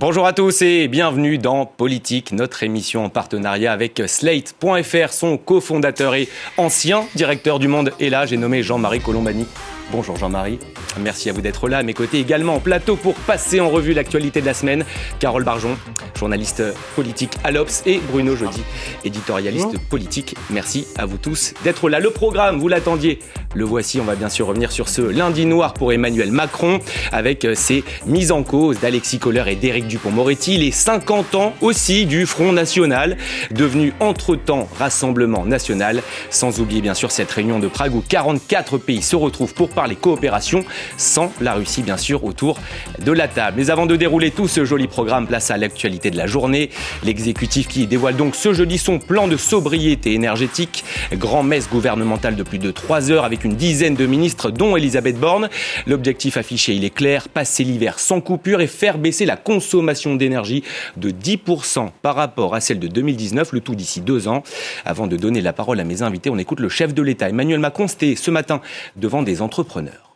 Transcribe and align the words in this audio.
Bonjour 0.00 0.28
à 0.28 0.32
tous 0.32 0.62
et 0.62 0.86
bienvenue 0.86 1.38
dans 1.38 1.66
Politique, 1.66 2.30
notre 2.30 2.62
émission 2.62 3.06
en 3.06 3.08
partenariat 3.08 3.72
avec 3.72 4.00
Slate.fr. 4.06 5.12
Son 5.12 5.36
cofondateur 5.36 6.14
et 6.14 6.28
ancien 6.56 7.04
directeur 7.16 7.58
du 7.58 7.66
Monde 7.66 7.90
est 7.98 8.08
là, 8.08 8.24
j'ai 8.24 8.36
nommé 8.36 8.62
Jean-Marie 8.62 9.00
Colombani. 9.00 9.44
Bonjour 9.90 10.14
Jean-Marie, 10.16 10.60
merci 11.00 11.30
à 11.30 11.32
vous 11.32 11.40
d'être 11.40 11.68
là. 11.68 11.78
À 11.78 11.82
mes 11.82 11.94
côtés 11.94 12.20
également 12.20 12.54
en 12.54 12.60
plateau 12.60 12.94
pour 12.94 13.14
passer 13.14 13.58
en 13.58 13.70
revue 13.70 13.92
l'actualité 13.92 14.40
de 14.40 14.46
la 14.46 14.54
semaine, 14.54 14.84
Carole 15.18 15.42
Barjon, 15.42 15.76
journaliste 16.18 16.62
politique 16.96 17.32
à 17.44 17.50
l'Obs, 17.50 17.82
et 17.86 18.00
Bruno 18.10 18.36
Jody, 18.36 18.62
éditorialiste 19.04 19.78
politique. 19.88 20.34
Merci 20.50 20.86
à 20.96 21.06
vous 21.06 21.16
tous 21.16 21.54
d'être 21.64 21.88
là. 21.88 22.00
Le 22.00 22.10
programme, 22.10 22.58
vous 22.58 22.68
l'attendiez, 22.68 23.20
le 23.54 23.64
voici. 23.64 24.00
On 24.00 24.04
va 24.04 24.14
bien 24.14 24.28
sûr 24.28 24.46
revenir 24.46 24.72
sur 24.72 24.88
ce 24.88 25.00
lundi 25.00 25.46
noir 25.46 25.74
pour 25.74 25.92
Emmanuel 25.92 26.32
Macron 26.32 26.80
avec 27.12 27.46
ses 27.54 27.84
mises 28.06 28.32
en 28.32 28.42
cause 28.42 28.80
d'Alexis 28.80 29.18
Kohler 29.18 29.44
et 29.46 29.56
d'Éric 29.56 29.86
Dupont-Moretti, 29.86 30.58
les 30.58 30.72
50 30.72 31.34
ans 31.34 31.54
aussi 31.60 32.06
du 32.06 32.26
Front 32.26 32.52
National, 32.52 33.16
devenu 33.50 33.92
entre-temps 34.00 34.68
Rassemblement 34.78 35.44
National, 35.44 36.02
sans 36.30 36.60
oublier 36.60 36.80
bien 36.80 36.94
sûr 36.94 37.10
cette 37.10 37.30
réunion 37.30 37.58
de 37.58 37.68
Prague 37.68 37.94
où 37.94 38.02
44 38.06 38.78
pays 38.78 39.02
se 39.02 39.16
retrouvent 39.16 39.54
pour 39.54 39.70
parler 39.70 39.96
coopération, 39.96 40.64
sans 40.96 41.32
la 41.40 41.54
Russie 41.54 41.82
bien 41.82 41.96
sûr 41.96 42.24
autour 42.24 42.58
de 42.98 43.12
la 43.12 43.28
table. 43.28 43.56
Mais 43.58 43.70
avant 43.70 43.86
de 43.86 43.96
dérouler 43.96 44.30
tout 44.30 44.48
ce 44.48 44.64
joli 44.64 44.88
programme, 44.88 45.26
place 45.26 45.50
à 45.50 45.56
l'actualité 45.56 46.07
de 46.10 46.16
la 46.16 46.26
journée. 46.26 46.70
L'exécutif 47.04 47.68
qui 47.68 47.86
dévoile 47.86 48.16
donc 48.16 48.34
ce 48.34 48.52
jeudi 48.52 48.78
son 48.78 48.98
plan 48.98 49.28
de 49.28 49.36
sobriété 49.36 50.14
énergétique, 50.14 50.84
grand 51.14 51.42
messe 51.42 51.68
gouvernementale 51.68 52.36
de 52.36 52.42
plus 52.42 52.58
de 52.58 52.70
3 52.70 53.10
heures 53.10 53.24
avec 53.24 53.44
une 53.44 53.54
dizaine 53.54 53.94
de 53.94 54.06
ministres 54.06 54.50
dont 54.50 54.76
Elisabeth 54.76 55.18
Borne. 55.18 55.48
L'objectif 55.86 56.36
affiché, 56.36 56.74
il 56.74 56.84
est 56.84 56.94
clair, 56.94 57.28
passer 57.28 57.64
l'hiver 57.64 57.98
sans 57.98 58.20
coupure 58.20 58.60
et 58.60 58.66
faire 58.66 58.98
baisser 58.98 59.26
la 59.26 59.36
consommation 59.36 60.16
d'énergie 60.16 60.62
de 60.96 61.10
10% 61.10 61.90
par 62.02 62.16
rapport 62.16 62.54
à 62.54 62.60
celle 62.60 62.78
de 62.78 62.88
2019, 62.88 63.52
le 63.52 63.60
tout 63.60 63.74
d'ici 63.74 64.00
deux 64.00 64.28
ans. 64.28 64.42
Avant 64.84 65.06
de 65.06 65.16
donner 65.16 65.40
la 65.40 65.52
parole 65.52 65.80
à 65.80 65.84
mes 65.84 66.02
invités, 66.02 66.30
on 66.30 66.38
écoute 66.38 66.60
le 66.60 66.68
chef 66.68 66.94
de 66.94 67.02
l'État, 67.02 67.28
Emmanuel 67.28 67.60
Macron, 67.60 67.88
c'était 67.88 68.16
ce 68.16 68.30
matin 68.30 68.60
devant 68.96 69.22
des 69.22 69.42
entrepreneurs 69.42 70.08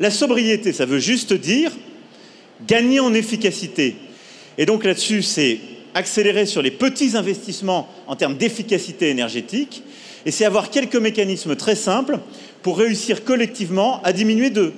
la 0.00 0.10
sobriété, 0.10 0.72
ça 0.72 0.86
veut 0.86 0.98
juste 0.98 1.32
dire 1.32 1.72
gagner 2.66 3.00
en 3.00 3.14
efficacité. 3.14 3.96
Et 4.58 4.66
donc 4.66 4.84
là-dessus, 4.84 5.22
c'est 5.22 5.58
accélérer 5.94 6.46
sur 6.46 6.62
les 6.62 6.70
petits 6.70 7.16
investissements 7.16 7.88
en 8.06 8.16
termes 8.16 8.36
d'efficacité 8.36 9.08
énergétique, 9.08 9.82
et 10.26 10.30
c'est 10.30 10.44
avoir 10.44 10.70
quelques 10.70 10.96
mécanismes 10.96 11.56
très 11.56 11.76
simples 11.76 12.18
pour 12.62 12.78
réussir 12.78 13.24
collectivement 13.24 14.02
à 14.02 14.12
diminuer 14.12 14.50
de 14.50 14.72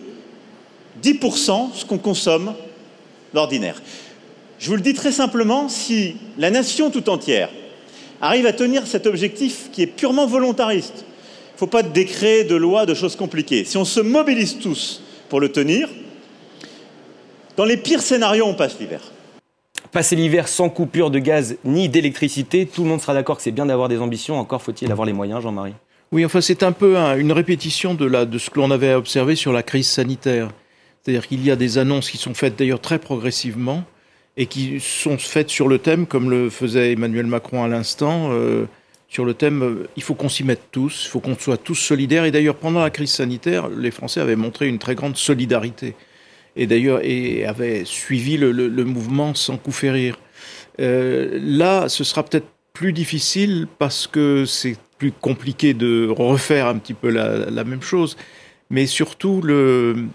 10% 1.02 1.74
ce 1.74 1.84
qu'on 1.84 1.98
consomme 1.98 2.54
d'ordinaire. 3.34 3.82
Je 4.58 4.68
vous 4.68 4.76
le 4.76 4.82
dis 4.82 4.94
très 4.94 5.12
simplement, 5.12 5.68
si 5.68 6.16
la 6.36 6.50
nation 6.50 6.90
tout 6.90 7.08
entière 7.08 7.50
arrive 8.20 8.46
à 8.46 8.52
tenir 8.52 8.86
cet 8.86 9.06
objectif 9.06 9.70
qui 9.72 9.82
est 9.82 9.86
purement 9.86 10.26
volontariste, 10.26 11.04
ne 11.54 11.58
faut 11.58 11.66
pas 11.66 11.82
de 11.82 12.44
de 12.44 12.54
loi, 12.54 12.86
de 12.86 12.94
choses 12.94 13.16
compliquées. 13.16 13.64
Si 13.64 13.76
on 13.76 13.84
se 13.84 14.00
mobilise 14.00 14.58
tous 14.58 15.02
pour 15.28 15.40
le 15.40 15.50
tenir, 15.50 15.88
dans 17.56 17.64
les 17.64 17.76
pires 17.76 18.02
scénarios, 18.02 18.46
on 18.46 18.54
passe 18.54 18.78
l'hiver. 18.78 19.00
Passer 19.92 20.16
l'hiver 20.16 20.48
sans 20.48 20.68
coupure 20.68 21.10
de 21.10 21.18
gaz 21.18 21.56
ni 21.64 21.88
d'électricité, 21.88 22.66
tout 22.66 22.82
le 22.82 22.88
monde 22.88 23.00
sera 23.00 23.14
d'accord 23.14 23.38
que 23.38 23.42
c'est 23.42 23.52
bien 23.52 23.64
d'avoir 23.64 23.88
des 23.88 23.98
ambitions, 23.98 24.38
encore 24.38 24.60
faut-il 24.60 24.92
avoir 24.92 25.06
les 25.06 25.14
moyens, 25.14 25.42
Jean-Marie 25.42 25.72
Oui, 26.12 26.24
enfin 26.26 26.42
c'est 26.42 26.62
un 26.62 26.72
peu 26.72 26.96
une 26.96 27.32
répétition 27.32 27.94
de, 27.94 28.38
ce 28.38 28.50
que 28.50 28.60
l'on 28.60 28.70
avait 28.70 28.92
observé 28.92 29.34
sur 29.34 29.52
la 29.52 29.62
crise 29.62 29.88
sanitaire. 29.88 30.50
C'est-à-dire 31.02 31.26
qu'il 31.26 31.42
y 31.42 31.50
a 31.50 31.56
des 31.56 31.78
annonces 31.78 32.10
qui 32.10 32.18
sont 32.18 32.34
faites 32.34 32.56
d'ailleurs 32.56 32.80
très 32.80 32.98
progressivement 32.98 33.84
et 34.36 34.44
qui 34.46 34.78
sont 34.78 35.16
faites 35.16 35.48
sur 35.48 35.68
le 35.68 35.78
thème, 35.78 36.06
comme 36.06 36.28
le 36.28 36.50
faisait 36.50 36.92
Emmanuel 36.92 37.26
Macron 37.26 37.64
à 37.64 37.68
l'instant, 37.68 38.28
euh, 38.30 38.66
sur 39.08 39.24
le 39.24 39.32
thème 39.32 39.62
euh, 39.62 39.88
il 39.96 40.02
faut 40.02 40.14
qu'on 40.14 40.28
s'y 40.28 40.44
mette 40.44 40.70
tous, 40.70 41.06
il 41.06 41.08
faut 41.08 41.20
qu'on 41.20 41.36
soit 41.36 41.56
tous 41.56 41.74
solidaires. 41.74 42.26
Et 42.26 42.30
d'ailleurs, 42.30 42.56
pendant 42.56 42.82
la 42.82 42.90
crise 42.90 43.10
sanitaire, 43.10 43.68
les 43.68 43.90
Français 43.90 44.20
avaient 44.20 44.36
montré 44.36 44.68
une 44.68 44.78
très 44.78 44.94
grande 44.94 45.16
solidarité. 45.16 45.94
Et 46.58 46.66
d'ailleurs, 46.66 47.00
et 47.02 47.46
avaient 47.46 47.84
suivi 47.84 48.36
le, 48.36 48.84
mouvement 48.84 49.34
sans 49.34 49.56
coup 49.56 49.72
férir. 49.72 50.18
Euh, 50.80 51.38
là, 51.40 51.88
ce 51.88 52.04
sera 52.04 52.22
peut-être 52.22 52.48
plus 52.72 52.92
difficile 52.92 53.66
parce 53.78 54.06
que 54.06 54.44
c'est 54.44 54.76
plus 54.98 55.12
compliqué 55.12 55.72
de 55.72 56.08
refaire 56.08 56.66
un 56.66 56.76
petit 56.78 56.94
peu 56.94 57.08
la, 57.08 57.64
même 57.64 57.82
chose. 57.82 58.16
Mais 58.70 58.86
surtout, 58.86 59.40
le, 59.40 60.06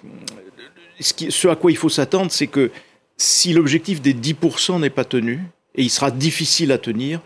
ce, 1.00 1.30
ce 1.30 1.48
à 1.48 1.56
quoi 1.56 1.72
il 1.72 1.78
faut 1.78 1.90
s'attendre, 1.90 2.30
c'est 2.30 2.48
que 2.48 2.70
si 3.18 3.54
l'objectif 3.54 4.02
des 4.02 4.14
10% 4.14 4.80
n'est 4.80 4.90
pas 4.90 5.06
tenu, 5.06 5.40
et 5.76 5.82
il 5.82 5.90
sera 5.90 6.12
difficile 6.12 6.72
à 6.72 6.78
tenir, 6.78 7.22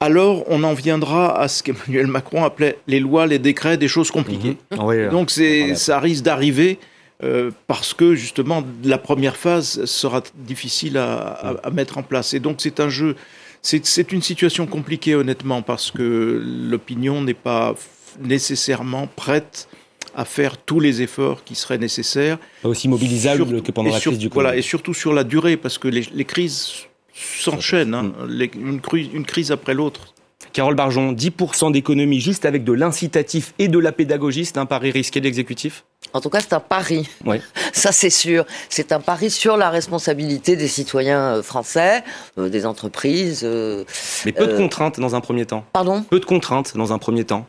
alors 0.00 0.44
on 0.48 0.62
en 0.62 0.74
viendra 0.74 1.38
à 1.38 1.48
ce 1.48 1.62
qu'Emmanuel 1.62 2.06
Macron 2.06 2.44
appelait 2.44 2.78
les 2.86 3.00
lois, 3.00 3.26
les 3.26 3.38
décrets, 3.38 3.76
des 3.76 3.88
choses 3.88 4.10
compliquées. 4.10 4.56
Mhm. 4.72 5.10
Donc 5.10 5.30
ça 5.30 6.00
risque 6.00 6.24
d'arriver 6.24 6.78
euh, 7.22 7.50
parce 7.66 7.94
que 7.94 8.14
justement 8.14 8.62
la 8.84 8.98
première 8.98 9.36
phase 9.36 9.84
sera 9.86 10.22
difficile 10.34 10.98
à, 10.98 11.60
mettre 11.72 11.98
en 11.98 12.02
place. 12.02 12.34
Et 12.34 12.40
donc 12.40 12.56
c'est 12.58 12.80
un 12.80 12.88
jeu, 12.88 13.16
c'est 13.62 14.12
une 14.12 14.22
situation 14.22 14.66
compliquée 14.66 15.14
honnêtement 15.14 15.62
parce 15.62 15.90
que 15.90 16.42
l'opinion 16.70 17.22
n'est 17.22 17.34
pas 17.34 17.74
nécessairement 18.20 19.08
prête 19.16 19.68
à 20.14 20.24
faire 20.24 20.58
tous 20.58 20.80
les 20.80 21.02
efforts 21.02 21.44
qui 21.44 21.54
seraient 21.54 21.78
nécessaires. 21.78 22.38
Pas 22.62 22.68
aussi 22.68 22.88
mobilisable 22.88 23.62
que 23.62 23.72
pendant 23.72 23.90
la 23.90 24.00
crise 24.00 24.18
du 24.18 24.28
Covid. 24.28 24.34
Voilà, 24.34 24.56
et 24.56 24.62
surtout 24.62 24.94
sur 24.94 25.12
la 25.12 25.22
durée, 25.22 25.56
parce 25.56 25.78
que 25.78 25.86
les 25.86 26.24
crises 26.24 26.86
s'enchaînent, 27.14 27.94
hein. 27.94 28.12
une, 28.28 28.80
une 28.94 29.24
crise 29.24 29.52
après 29.52 29.74
l'autre. 29.74 30.14
Carole 30.52 30.74
Barjon, 30.74 31.12
10% 31.12 31.72
d'économie 31.72 32.20
juste 32.20 32.44
avec 32.44 32.64
de 32.64 32.72
l'incitatif 32.72 33.54
et 33.58 33.68
de 33.68 33.78
la 33.78 33.92
pédagogie, 33.92 34.44
c'est 34.44 34.58
un 34.58 34.66
pari 34.66 34.90
risqué 34.90 35.20
de 35.20 35.26
l'exécutif? 35.26 35.84
En 36.14 36.20
tout 36.20 36.30
cas, 36.30 36.40
c'est 36.40 36.54
un 36.54 36.60
pari. 36.60 37.06
Oui. 37.26 37.40
Ça, 37.72 37.92
c'est 37.92 38.10
sûr. 38.10 38.46
C'est 38.70 38.92
un 38.92 39.00
pari 39.00 39.30
sur 39.30 39.56
la 39.56 39.68
responsabilité 39.68 40.56
des 40.56 40.68
citoyens 40.68 41.36
euh, 41.36 41.42
français, 41.42 42.02
euh, 42.38 42.48
des 42.48 42.66
entreprises. 42.66 43.42
Euh, 43.44 43.84
Mais 44.24 44.32
peu 44.32 44.46
de 44.46 44.56
contraintes 44.56 44.98
dans 44.98 45.14
un 45.14 45.20
premier 45.20 45.44
temps. 45.44 45.64
Pardon 45.72 46.02
Peu 46.08 46.18
de 46.18 46.24
contraintes 46.24 46.76
dans 46.76 46.92
un 46.92 46.98
premier 46.98 47.24
temps. 47.24 47.46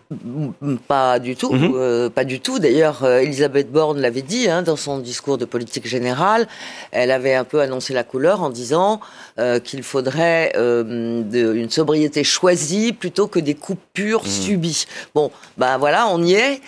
Pas 0.87 1.19
du 1.19 1.35
tout. 1.35 1.53
Mhm. 1.53 2.09
pas 2.09 2.25
du 2.25 2.39
tout. 2.39 2.59
D'ailleurs, 2.59 3.05
Elisabeth 3.05 3.71
Borne 3.71 4.01
l'avait 4.01 4.21
dit 4.21 4.49
hein, 4.49 4.61
dans 4.61 4.75
son 4.75 4.99
discours 4.99 5.37
de 5.37 5.45
politique 5.45 5.87
générale. 5.87 6.47
Elle 6.91 7.11
avait 7.11 7.35
un 7.35 7.45
peu 7.45 7.61
annoncé 7.61 7.93
la 7.93 8.03
couleur 8.03 8.41
en 8.41 8.49
disant 8.49 8.99
qu'il 9.63 9.83
faudrait 9.83 10.51
une 10.55 11.69
sobriété 11.69 12.23
choisie 12.23 12.93
plutôt 12.93 13.27
que 13.27 13.39
des 13.39 13.55
coupures 13.55 14.23
mhm. 14.23 14.29
subies. 14.29 14.85
Bon, 15.15 15.31
ben 15.57 15.77
voilà, 15.77 16.07
on 16.07 16.21
y 16.23 16.33
est. 16.33 16.61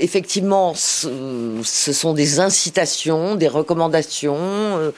effectivement, 0.00 0.74
ce 0.90 1.92
sont 1.92 2.12
des 2.12 2.40
incitations, 2.40 3.34
des 3.36 3.48
recommandations, 3.48 4.36
euh, 4.38 4.90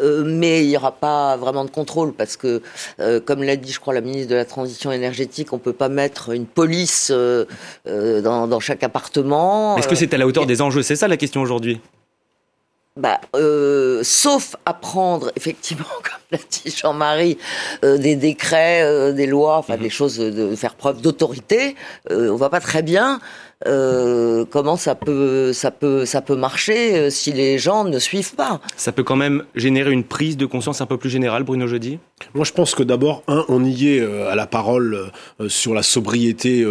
euh, 0.00 0.22
mais 0.24 0.64
il 0.64 0.68
n'y 0.68 0.76
aura 0.76 0.92
pas 0.92 1.36
vraiment 1.36 1.64
de 1.64 1.70
contrôle 1.70 2.12
parce 2.12 2.36
que, 2.36 2.62
euh, 3.00 3.20
comme 3.20 3.42
l'a 3.42 3.56
dit, 3.56 3.72
je 3.72 3.80
crois, 3.80 3.94
la 3.94 4.00
ministre 4.00 4.30
de 4.30 4.34
la 4.34 4.44
Transition 4.44 4.92
énergétique, 4.92 5.52
on 5.52 5.56
ne 5.56 5.60
peut 5.60 5.72
pas 5.72 5.88
mettre 5.88 6.30
une 6.30 6.46
police 6.46 7.10
dans, 7.10 8.60
chaque 8.60 8.82
appartement. 8.82 9.76
Est-ce 9.76 9.88
que 9.88 9.94
c'est 9.94 10.12
à 10.14 10.18
la 10.18 10.26
hauteur 10.26 10.46
des 10.46 10.62
enjeux? 10.62 10.82
C'est 10.82 10.96
ça 10.96 11.08
la 11.08 11.16
question 11.16 11.40
aujourd'hui 11.40 11.80
bah, 12.94 13.18
sauf 14.02 14.54
à 14.66 14.74
prendre, 14.74 15.32
effectivement, 15.34 15.86
comme 16.02 16.20
l'a 16.30 16.38
dit 16.50 16.74
Jean-Marie, 16.76 17.38
des 17.82 18.16
décrets, 18.16 19.14
des 19.14 19.26
lois, 19.26 19.56
enfin 19.56 19.76
mhm. 19.76 19.82
des 19.82 19.88
choses 19.88 20.18
de 20.18 20.54
faire 20.56 20.74
preuve 20.74 21.00
d'autorité, 21.00 21.74
on 22.10 22.36
va 22.36 22.50
pas 22.50 22.60
très 22.60 22.82
bien. 22.82 23.18
Euh, 23.66 24.44
comment 24.50 24.76
ça 24.76 24.94
peut, 24.94 25.52
ça 25.52 25.70
peut, 25.70 26.04
ça 26.04 26.20
peut 26.20 26.36
marcher 26.36 26.96
euh, 26.96 27.10
si 27.10 27.32
les 27.32 27.58
gens 27.58 27.84
ne 27.84 27.98
suivent 27.98 28.34
pas. 28.34 28.60
Ça 28.76 28.92
peut 28.92 29.02
quand 29.02 29.16
même 29.16 29.44
générer 29.54 29.92
une 29.92 30.04
prise 30.04 30.36
de 30.36 30.46
conscience 30.46 30.80
un 30.80 30.86
peu 30.86 30.96
plus 30.96 31.10
générale, 31.10 31.44
Bruno 31.44 31.66
Jeudi? 31.66 31.98
Moi, 32.34 32.44
je 32.44 32.52
pense 32.52 32.74
que 32.74 32.82
d'abord, 32.82 33.22
un, 33.28 33.44
on 33.48 33.64
y 33.64 33.88
est 33.88 34.00
euh, 34.00 34.30
à 34.30 34.34
la 34.34 34.46
parole 34.46 35.10
sur 35.48 35.74
la 35.74 35.82
sobriété 35.82 36.66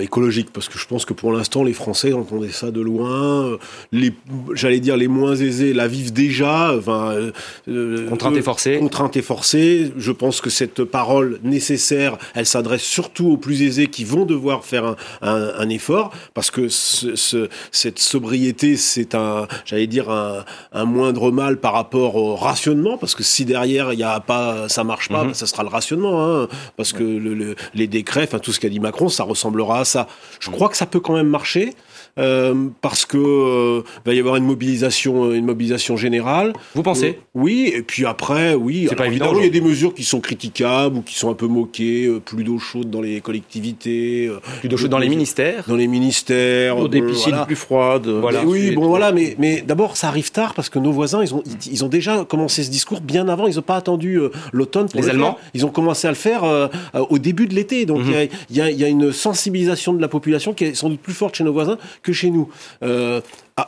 écologique, 0.00 0.52
parce 0.52 0.68
que 0.68 0.78
je 0.78 0.86
pense 0.86 1.04
que 1.04 1.12
pour 1.12 1.32
l'instant, 1.32 1.64
les 1.64 1.72
Français 1.72 2.12
entendaient 2.12 2.48
ça 2.48 2.70
de 2.70 2.80
loin. 2.80 3.56
Les, 3.92 4.12
j'allais 4.54 4.80
dire, 4.80 4.96
les 4.96 5.08
moins 5.08 5.34
aisés 5.34 5.72
la 5.72 5.88
vivent 5.88 6.12
déjà. 6.12 6.74
Enfin, 6.76 7.14
contrainte 8.08 8.36
et 8.36 8.42
forcée. 8.42 8.78
Contrainte 8.78 9.16
et 9.16 9.22
forcée. 9.22 9.92
Je 9.96 10.12
pense 10.12 10.40
que 10.40 10.50
cette 10.50 10.84
parole 10.84 11.40
nécessaire, 11.42 12.16
elle 12.34 12.46
s'adresse 12.46 12.82
surtout 12.82 13.30
aux 13.30 13.36
plus 13.36 13.62
aisés 13.62 13.88
qui 13.88 14.04
vont 14.04 14.24
devoir 14.24 14.64
faire 14.64 14.84
un, 14.84 14.96
un, 15.22 15.52
un 15.58 15.68
effort 15.68 16.12
parce 16.34 16.50
que 16.50 16.68
ce, 16.68 17.48
cette 17.72 17.98
sobriété, 17.98 18.76
c'est 18.76 19.14
un, 19.14 19.46
j'allais 19.64 19.86
dire, 19.86 20.10
un, 20.10 20.44
un, 20.72 20.84
moindre 20.84 21.30
mal 21.30 21.58
par 21.58 21.72
rapport 21.72 22.16
au 22.16 22.36
rationnement, 22.36 22.98
parce 22.98 23.14
que 23.14 23.22
si 23.22 23.44
derrière 23.44 23.92
il 23.92 23.98
y 23.98 24.04
a 24.04 24.20
pas, 24.20 24.68
ça 24.68 24.84
marche 24.84 25.08
pas, 25.08 25.24
mhm. 25.24 25.34
ça 25.34 25.46
sera 25.46 25.62
le 25.62 25.68
rationnement, 25.68 26.24
hein, 26.24 26.48
parce 26.76 26.92
que 26.92 27.02
le, 27.02 27.54
les 27.74 27.86
décrets, 27.86 28.24
enfin 28.24 28.38
tout 28.38 28.52
ce 28.52 28.60
qu'a 28.60 28.68
dit 28.68 28.80
Macron, 28.80 29.08
ça 29.08 29.24
ressemblera 29.24 29.80
à 29.80 29.84
ça. 29.84 30.06
Je 30.40 30.50
crois 30.50 30.68
que 30.68 30.76
ça 30.76 30.86
peut 30.86 31.00
quand 31.00 31.14
même 31.14 31.28
marcher. 31.28 31.74
Parce 32.16 33.04
que 33.04 33.82
va 34.04 34.14
y 34.14 34.18
avoir 34.18 34.36
une 34.36 34.44
mobilisation, 34.44 35.32
une 35.32 35.44
mobilisation 35.44 35.96
générale. 35.96 36.52
Vous 36.74 36.82
pensez 36.82 37.18
Oui, 37.34 37.70
et 37.74 37.82
puis 37.82 38.06
après, 38.06 38.54
oui. 38.54 38.86
C'est 38.88 38.96
pas 38.96 39.06
évident. 39.06 39.32
Il 39.36 39.44
y 39.44 39.46
a 39.46 39.50
des 39.50 39.60
mesures 39.60 39.94
qui 39.94 40.04
sont 40.04 40.20
critiquables 40.20 40.96
ou 40.96 41.02
qui 41.02 41.14
sont 41.14 41.30
un 41.30 41.34
peu 41.34 41.46
moquées, 41.46 42.10
plus 42.24 42.44
d'eau 42.44 42.58
chaude 42.58 42.90
dans 42.90 43.00
les 43.00 43.20
collectivités, 43.20 44.30
plus 44.60 44.68
d'eau 44.68 44.76
chaude 44.76 44.90
dans 44.90 44.98
les 44.98 45.08
ministères, 45.08 45.64
dans 45.68 45.76
les 45.76 45.86
ministères, 45.86 46.88
des 46.88 47.02
piscines 47.02 47.44
plus 47.46 47.56
froides. 47.56 48.08
Voilà. 48.08 48.44
Oui, 48.44 48.72
bon 48.72 48.88
voilà, 48.88 49.12
mais 49.12 49.36
mais 49.38 49.62
d'abord 49.66 49.96
ça 49.96 50.08
arrive 50.08 50.30
tard 50.30 50.54
parce 50.54 50.68
que 50.68 50.78
nos 50.78 50.92
voisins 50.92 51.22
ils 51.22 51.34
ont 51.34 51.42
ils, 51.70 51.84
ont 51.84 51.88
déjà 51.88 52.24
commencé 52.24 52.62
ce 52.62 52.70
discours 52.70 53.00
bien 53.00 53.28
avant. 53.28 53.46
Ils 53.46 53.56
n'ont 53.56 53.62
pas 53.62 53.76
attendu 53.76 54.18
l'automne 54.52 54.88
pour 54.88 55.00
les 55.00 55.08
Allemands. 55.08 55.38
Ils 55.54 55.66
ont 55.66 55.70
commencé 55.70 56.06
à 56.06 56.10
le 56.10 56.16
faire 56.16 56.70
au 56.94 57.18
début 57.18 57.46
de 57.46 57.54
l'été. 57.54 57.86
Donc 57.86 58.00
mhm. 58.00 58.28
il 58.50 58.56
y, 58.56 58.60
a, 58.60 58.70
y, 58.70 58.84
a, 58.84 58.88
une 58.88 59.12
sensibilisation 59.12 59.92
de 59.92 60.00
la 60.00 60.08
population 60.08 60.54
qui 60.54 60.64
est 60.64 60.74
sans 60.74 60.88
doute 60.88 61.00
plus 61.00 61.12
forte 61.12 61.36
chez 61.36 61.44
nos 61.44 61.52
voisins 61.52 61.78
que 62.06 62.12
chez 62.12 62.30
nous. 62.30 62.48
Euh, 62.82 63.20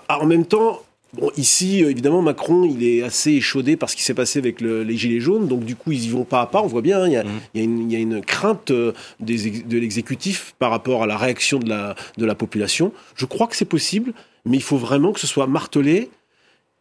en 0.08 0.26
même 0.26 0.46
temps, 0.46 0.82
Bon, 1.14 1.31
ici, 1.38 1.82
euh, 1.82 1.90
évidemment, 1.90 2.20
Macron, 2.20 2.64
il 2.64 2.85
est 2.87 3.02
assez 3.02 3.32
échaudé 3.32 3.79
par 3.79 3.88
ce 3.88 3.96
qui 3.96 4.02
s'est 4.02 4.12
passé 4.12 4.38
avec 4.38 4.61
les 4.61 4.96
Gilets 4.96 5.20
jaunes. 5.20 5.49
Donc, 5.49 5.64
du 5.64 5.75
coup, 5.75 5.90
ils 5.93 6.05
y 6.05 6.08
vont 6.11 6.25
pas 6.25 6.43
à 6.43 6.46
pas. 6.46 6.61
On 6.61 6.67
voit 6.67 6.82
bien, 6.82 7.02
hein, 7.02 7.25
mhm. 7.25 7.40
il, 7.55 7.93
y 7.93 7.96
a, 7.96 7.99
une, 7.99 8.20
crainte 8.20 8.70
euh, 8.70 8.93
de 9.19 9.79
l'exécutif 9.79 10.55
par 10.58 10.70
rapport 10.70 11.02
à 11.02 11.06
la 11.06 11.17
réaction 11.17 11.61
de 11.61 11.69
la, 11.70 11.94
de 12.19 12.26
la 12.26 12.35
population. 12.35 12.93
Je 13.14 13.25
crois 13.25 13.46
que 13.46 13.56
c'est 13.56 13.64
possible, 13.64 14.12
mais 14.44 14.58
il 14.58 14.62
faut 14.62 14.76
vraiment 14.76 15.12
que 15.12 15.20
ce 15.20 15.26
soit 15.26 15.46
martelé 15.46 16.11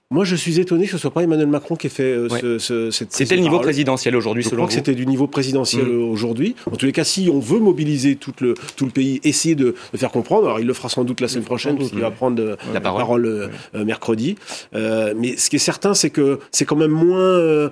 moi, 0.09 0.24
je 0.24 0.38
suis 0.38 0.57
étonné 0.57 0.86
que 0.86 0.92
ce 0.92 0.98
soit 0.98 1.12
pas 1.12 1.21
Emmanuel 1.21 1.48
Macron 1.48 1.75
qui 1.75 1.88
ait 1.88 1.89
fait 1.89 2.04
euh, 2.04 2.59
ce, 2.59 2.92
cette 2.92 3.12
C'était 3.12 3.36
le 3.36 3.42
niveau 3.42 3.59
présidentiel 3.59 4.15
aujourd'hui, 4.15 4.42
selon 4.42 4.56
crois 4.56 4.68
que 4.68 4.74
c'était 4.74 4.95
du 4.95 5.06
niveau 5.06 5.27
présidentiel 5.27 5.86
mmh. 5.86 6.09
aujourd'hui. 6.09 6.56
En 6.71 6.77
tous 6.77 6.86
les 6.86 6.94
cas, 6.94 7.04
si 7.04 7.30
on 7.30 7.39
veut 7.39 7.59
mobiliser 7.59 8.15
tout 8.15 8.31
le, 8.39 8.54
tout 8.77 8.86
le 8.86 8.92
pays, 8.92 9.19
essayer 9.25 9.56
de, 9.56 9.75
de 9.92 9.98
faire 9.98 10.12
comprendre, 10.12 10.45
alors 10.45 10.62
il 10.62 10.65
le 10.65 10.74
fera 10.74 10.88
sans 10.88 11.04
doute 11.04 11.19
la 11.19 11.27
semaine 11.27 11.44
prochaine, 11.44 11.75
puisqu'il 11.75 12.00
va 12.00 12.12
prendre 12.12 12.42
euh, 12.42 12.56
la 12.74 12.80
parole, 12.80 13.25
euh, 13.25 13.83
mercredi. 13.83 14.38
mais 14.74 15.36
ce 15.36 15.50
qui 15.50 15.57
est 15.57 15.59
certain, 15.59 15.94
c'est 15.94 16.10
que 16.10 16.39
c'est 16.51 16.63
quand 16.63 16.77
même 16.77 16.92
moins 16.92 17.69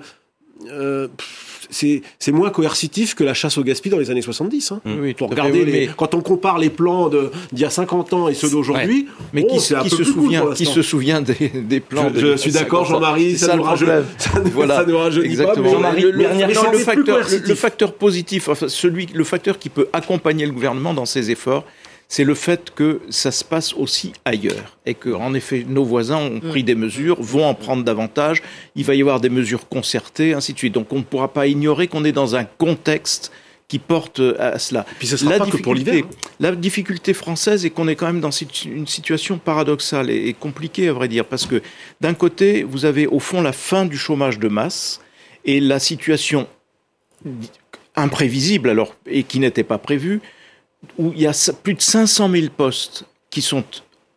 c'est 1.70 2.32
moins 2.32 2.50
coercitif 2.50 3.14
que 3.14 3.24
la 3.24 3.34
chasse 3.34 3.58
au 3.58 3.64
gaspillage 3.64 3.96
dans 3.96 4.00
les 4.00 4.10
années 4.10 4.22
70. 4.22 4.72
Hein. 4.72 4.80
Oui, 5.00 5.14
Pour 5.14 5.30
regarder 5.30 5.64
les, 5.64 5.90
quand 5.96 6.14
on 6.14 6.20
compare 6.20 6.58
les 6.58 6.70
plans 6.70 7.08
d'il 7.08 7.60
y 7.60 7.64
a 7.64 7.70
50 7.70 8.12
ans 8.12 8.28
et 8.28 8.34
ceux 8.34 8.50
d'aujourd'hui, 8.50 9.08
mais 9.32 9.46
qui, 9.46 9.58
qui 9.58 9.90
se 9.90 10.04
souvient, 10.04 10.52
qui 10.54 10.66
se 10.66 10.82
souvient 10.82 11.20
des, 11.20 11.48
des 11.48 11.80
plans 11.80 12.10
Je, 12.14 12.32
je 12.32 12.36
suis 12.36 12.52
d'accord, 12.52 12.84
Jean-Marie, 12.84 13.36
ça, 13.38 13.46
ça, 13.46 13.56
nous 13.56 13.62
rajeunit, 13.62 14.04
voilà. 14.52 14.84
Exactement. 15.22 15.80
pas. 15.80 15.92
Mais 15.92 16.00
le, 16.00 16.10
le, 16.10 16.24
le, 16.72 16.78
facteur, 16.78 17.18
le, 17.18 17.54
facteur, 17.54 17.92
positif, 17.92 18.48
enfin, 18.48 18.68
celui, 18.68 19.06
le 19.06 19.24
facteur 19.24 19.58
qui 19.58 19.68
peut 19.68 19.88
accompagner 19.92 20.46
le 20.46 20.52
gouvernement 20.52 20.94
dans 20.94 21.06
ses 21.06 21.30
efforts, 21.30 21.64
c'est 22.08 22.24
le 22.24 22.34
fait 22.34 22.72
que 22.74 23.00
ça 23.10 23.32
se 23.32 23.44
passe 23.44 23.74
aussi 23.74 24.12
ailleurs 24.24 24.78
et 24.86 24.94
que, 24.94 25.10
en 25.10 25.34
effet, 25.34 25.64
nos 25.66 25.84
voisins 25.84 26.18
ont 26.18 26.40
pris 26.40 26.62
mm. 26.62 26.66
des 26.66 26.74
mesures, 26.74 27.20
vont 27.20 27.44
en 27.44 27.54
prendre 27.54 27.82
davantage. 27.82 28.42
Il 28.76 28.84
va 28.84 28.94
y 28.94 29.00
avoir 29.00 29.20
des 29.20 29.28
mesures 29.28 29.68
concertées, 29.68 30.32
ainsi 30.32 30.52
de 30.52 30.58
suite. 30.58 30.74
Donc, 30.74 30.92
on 30.92 30.98
ne 30.98 31.02
pourra 31.02 31.32
pas 31.32 31.46
ignorer 31.46 31.88
qu'on 31.88 32.04
est 32.04 32.12
dans 32.12 32.36
un 32.36 32.44
contexte 32.44 33.32
qui 33.68 33.80
porte 33.80 34.20
à 34.38 34.60
cela. 34.60 34.86
Puis 34.98 35.08
ce 35.08 35.16
sera 35.16 35.32
la 35.32 35.38
pas 35.38 35.46
que 35.46 35.56
pour 35.56 35.74
l'hiver. 35.74 36.04
La 36.38 36.54
difficulté 36.54 37.12
française 37.12 37.66
est 37.66 37.70
qu'on 37.70 37.88
est 37.88 37.96
quand 37.96 38.06
même 38.06 38.20
dans 38.20 38.30
une 38.30 38.86
situation 38.86 39.38
paradoxale 39.38 40.08
et, 40.08 40.32
compliquée, 40.34 40.88
à 40.88 40.92
vrai 40.92 41.08
dire, 41.08 41.24
parce 41.24 41.46
que 41.46 41.60
d'un 42.00 42.14
côté, 42.14 42.62
vous 42.62 42.84
avez 42.84 43.08
au 43.08 43.18
fond 43.18 43.40
la 43.40 43.52
fin 43.52 43.84
du 43.84 43.96
chômage 43.96 44.38
de 44.38 44.46
masse 44.46 45.00
et 45.44 45.58
la 45.58 45.80
situation 45.80 46.46
imprévisible 47.96 48.68
alors 48.68 48.94
et 49.06 49.24
qui 49.24 49.40
n'était 49.40 49.64
pas 49.64 49.78
prévue 49.78 50.20
où 50.98 51.12
il 51.14 51.22
y 51.22 51.26
a 51.26 51.52
plus 51.62 51.74
de 51.74 51.82
500 51.82 52.30
000 52.30 52.46
postes 52.56 53.04
qui 53.30 53.42
sont 53.42 53.64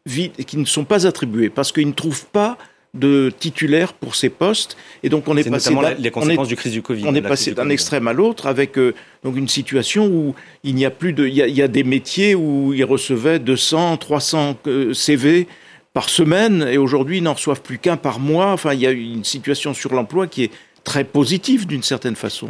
vides 0.06 0.34
et 0.38 0.44
qui 0.44 0.58
ne 0.58 0.66
sont 0.66 0.86
pas 0.86 1.08
attribués 1.08 1.50
parce 1.50 1.72
qu'ils 1.72 1.88
ne 1.88 1.94
trouvent 1.94 2.26
pas 2.28 2.58
de 2.94 3.32
titulaires 3.38 3.94
pour 3.94 4.16
ces 4.16 4.30
postes. 4.30 4.76
Et 5.04 5.10
donc 5.10 5.28
on 5.28 5.38
est, 5.38 5.50
passé 5.50 5.74
les 6.00 6.12
conséquences 6.12 6.48
du 6.48 6.56
crise 6.56 6.74
du 6.74 6.82
Covid 6.82 7.04
on 7.06 7.14
est 7.14 7.22
passé 7.22 7.52
d'un 7.52 7.70
extrême 7.70 8.08
à 8.08 8.14
l'autre 8.14 8.48
avec 8.48 8.78
euh, 8.78 8.96
donc 9.24 9.38
une 9.38 9.48
situation 9.48 10.08
où 10.08 10.34
il 10.64 10.76
n'y 10.76 10.86
a 10.86 10.92
plus 10.92 11.14
de 11.14 11.28
il 11.28 11.36
y 11.36 11.62
a, 11.62 11.68
des 11.68 11.84
métiers 11.84 12.34
où 12.34 12.74
ils 12.74 12.84
recevaient 12.84 13.38
200 13.40 13.98
300 13.98 14.58
CV 14.94 15.48
par 15.94 16.10
semaine 16.10 16.68
et 16.70 16.78
aujourd'hui 16.78 17.18
ils 17.18 17.24
n'en 17.24 17.34
reçoivent 17.34 17.62
plus 17.62 17.78
qu'un 17.78 17.98
par 17.98 18.20
mois. 18.20 18.52
Enfin 18.52 18.74
il 18.74 18.80
y 18.80 18.88
a 18.88 18.92
une 18.92 19.24
situation 19.24 19.74
sur 19.74 19.94
l'emploi 19.94 20.26
qui 20.26 20.46
est 20.46 20.52
très 20.84 21.04
positive 21.04 21.68
d'une 21.68 21.84
certaine 21.84 22.16
façon. 22.16 22.50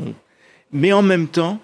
Mais 0.72 0.94
en 0.94 1.02
même 1.02 1.28
temps 1.28 1.60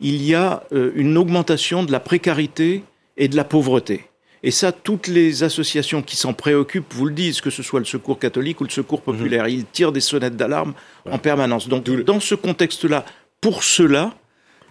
il 0.00 0.22
y 0.22 0.34
a 0.34 0.64
euh, 0.72 0.92
une 0.94 1.16
augmentation 1.16 1.82
de 1.82 1.92
la 1.92 2.00
précarité 2.00 2.82
et 3.16 3.28
de 3.28 3.36
la 3.36 3.44
pauvreté. 3.44 4.04
Et 4.42 4.50
ça, 4.50 4.70
toutes 4.70 5.08
les 5.08 5.42
associations 5.42 6.02
qui 6.02 6.16
s'en 6.16 6.32
préoccupent 6.32 6.92
vous 6.94 7.06
le 7.06 7.14
disent, 7.14 7.40
que 7.40 7.50
ce 7.50 7.62
soit 7.62 7.80
le 7.80 7.86
secours 7.86 8.18
catholique 8.18 8.60
ou 8.60 8.64
le 8.64 8.70
secours 8.70 9.02
populaire. 9.02 9.44
Mhm. 9.44 9.50
Ils 9.50 9.64
tirent 9.64 9.92
des 9.92 10.00
sonnettes 10.00 10.36
d'alarme 10.36 10.74
en 11.10 11.18
permanence. 11.18 11.68
Donc, 11.68 11.84
dans 11.84 12.20
ce 12.20 12.34
contexte-là, 12.34 13.04
pour 13.40 13.64
cela, 13.64 14.14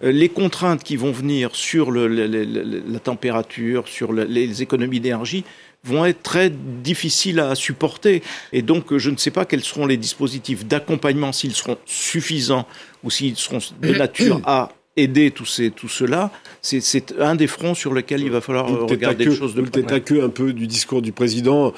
euh, 0.04 0.12
les 0.12 0.30
contraintes 0.30 0.84
qui 0.84 0.96
vont 0.96 1.12
venir 1.12 1.56
sur 1.56 1.92
la 1.92 3.00
température, 3.00 3.88
sur 3.88 4.14
les 4.14 4.62
économies 4.62 5.00
d'énergie, 5.00 5.44
vont 5.84 6.06
être 6.06 6.22
très 6.22 6.50
difficiles 6.50 7.40
à 7.40 7.56
supporter. 7.56 8.24
Et 8.52 8.62
donc, 8.62 8.96
je 8.98 9.10
ne 9.10 9.18
sais 9.18 9.31
pas 9.31 9.46
quels 9.46 9.64
seront 9.64 9.86
les 9.86 9.98
dispositifs 9.98 10.66
d'accompagnement, 10.66 11.31
s'ils 11.31 11.54
seront 11.54 11.78
suffisants 11.86 12.68
ou 13.04 13.12
s'ils 13.12 13.38
seront 13.38 13.60
de 13.81 13.94
nature 13.94 14.42
à 14.46 14.72
aider 14.98 15.32
tout, 15.32 15.46
ces, 15.46 15.72
tout 15.72 15.88
cela, 15.88 16.32
c'est 16.62 17.14
un 17.20 17.36
des 17.36 17.48
fronts 17.48 17.76
sur 17.76 17.94
lesquels 17.94 18.22
il 18.22 18.32
va 18.32 18.42
falloir 18.42 18.68
regarder 18.68 19.26
les 19.26 19.36
choses 19.36 19.56
de 19.56 19.62
près. 19.62 19.84
Peut-être 19.84 20.22
un 20.22 20.30
peu 20.30 20.52
du 20.52 20.68
discours 20.68 21.02
du 21.02 21.12
président 21.12 21.74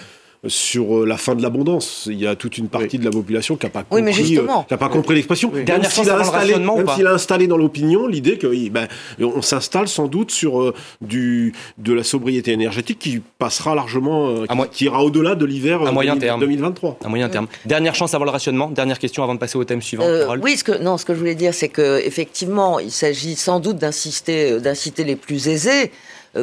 sur 0.48 1.00
euh, 1.00 1.06
la 1.06 1.18
fin 1.18 1.36
de 1.36 1.42
l'abondance. 1.42 2.08
Il 2.10 2.20
y 2.20 2.26
a 2.26 2.36
toute 2.36 2.58
une 2.58 2.70
partie 2.70 2.98
de 2.98 3.04
la 3.04 3.12
population 3.12 3.58
qui 3.58 3.66
n'a 3.66 3.70
pas 3.70 3.84
compris, 3.84 4.38
euh, 4.38 4.48
qui 4.68 4.74
a 4.74 4.78
pas 4.78 4.90
compris 4.90 5.16
l'expression. 5.16 5.52
Oui. 5.54 5.66
Même 5.66 5.84
s'il 5.84 6.10
a, 6.10 6.18
installé, 6.18 6.54
a 6.54 7.12
installé 7.12 7.48
dans 7.48 7.58
l'opinion 7.58 8.08
l'idée 8.08 8.38
que 8.38 8.48
ben, 8.70 8.88
on 9.20 9.42
s'installe 9.42 9.88
sans 9.88 10.08
doute 10.08 10.32
sur 10.32 10.62
euh, 10.62 10.74
du, 11.02 11.54
de 11.78 11.94
la 11.94 12.04
sobriété 12.04 12.52
énergétique 12.52 13.00
qui 13.00 13.22
passera 13.38 13.76
largement, 13.76 14.46
qui, 14.72 14.86
ira 14.86 15.04
au-delà 15.04 15.36
de 15.36 15.46
l'hiver 15.46 15.80
2023. 15.80 17.00
À 17.04 17.10
moyen 17.10 17.30
terme. 17.30 17.48
Dernière 17.66 17.96
chance 17.96 18.14
avant 18.14 18.26
le 18.26 18.32
rationnement. 18.32 18.70
Dernière 18.70 19.00
question 19.00 19.24
avant 19.24 19.36
de 19.36 19.40
passer 19.40 19.58
au 19.58 19.66
thème 19.66 19.82
suivant. 19.82 20.06
oui, 20.42 20.56
ce 20.56 20.64
que, 20.64 20.82
non, 20.82 20.98
ce 20.98 21.06
que 21.06 21.14
je 21.14 21.20
voulais 21.20 21.36
dire, 21.36 21.54
c'est 21.54 21.70
que 21.70 22.00
effectivement, 22.06 22.80
il 22.80 22.92
s'agit 22.92 23.36
sans 23.36 23.60
doute 23.60 23.78
d'insister, 23.78 24.60
d'inciter 24.60 25.04
les 25.04 25.16
plus 25.16 25.48
aisés 25.50 25.92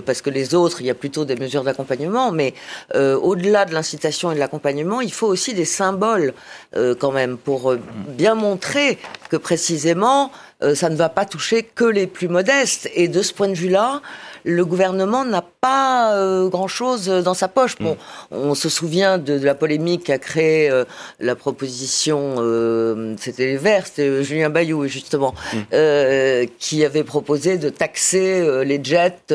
parce 0.05 0.23
que 0.23 0.31
les 0.31 0.55
autres, 0.55 0.81
il 0.81 0.87
y 0.87 0.91
a 0.91 0.95
plutôt 0.95 1.25
des 1.25 1.37
mesures 1.37 1.65
d'accompagnement, 1.65 2.33
mais 2.33 2.55
euh, 2.95 3.17
au-delà 3.17 3.65
de 3.65 3.75
l'incitation 3.75 4.33
et 4.33 4.35
de 4.35 4.41
l'accompagnement, 4.41 5.01
il 5.01 5.13
faut 5.13 5.27
aussi 5.27 5.55
des 5.55 5.65
symboles 5.65 6.35
euh, 6.77 6.95
quand 6.95 7.13
même 7.13 7.37
pour 7.37 7.75
bien 8.09 8.35
montrer 8.35 8.99
que 9.31 9.37
précisément, 9.37 10.31
ça 10.75 10.89
ne 10.89 10.97
va 10.97 11.11
pas 11.11 11.27
toucher 11.27 11.63
que 11.63 11.85
les 11.85 12.07
plus 12.07 12.29
modestes. 12.29 12.89
Et 12.95 13.09
de 13.09 13.21
ce 13.21 13.35
point 13.35 13.49
de 13.49 13.55
vue-là, 13.55 14.01
le 14.47 14.65
gouvernement 14.65 15.25
n'a 15.25 15.43
pas 15.61 16.15
euh, 16.15 16.49
grand-chose 16.49 17.09
dans 17.09 17.35
sa 17.35 17.49
poche. 17.49 17.77
Bon, 17.81 17.95
mm. 18.31 18.37
on 18.37 18.55
se 18.55 18.69
souvient 18.69 19.19
de, 19.19 19.35
la 19.35 19.57
polémique 19.57 20.05
qu'a 20.05 20.19
créé 20.19 20.71
euh, 20.71 20.85
la 21.19 21.35
proposition, 21.35 22.37
euh, 22.39 23.17
c'était 23.19 23.47
les 23.47 23.57
Verts, 23.57 23.89
c'était 23.89 24.23
Julien 24.23 24.49
Bayou 24.49 24.87
justement, 24.87 25.35
mm. 25.53 26.47
qui 26.59 26.85
avait 26.85 27.03
proposé 27.03 27.59
de 27.59 27.69
taxer 27.71 28.65
les 28.65 28.83
jets 28.83 29.35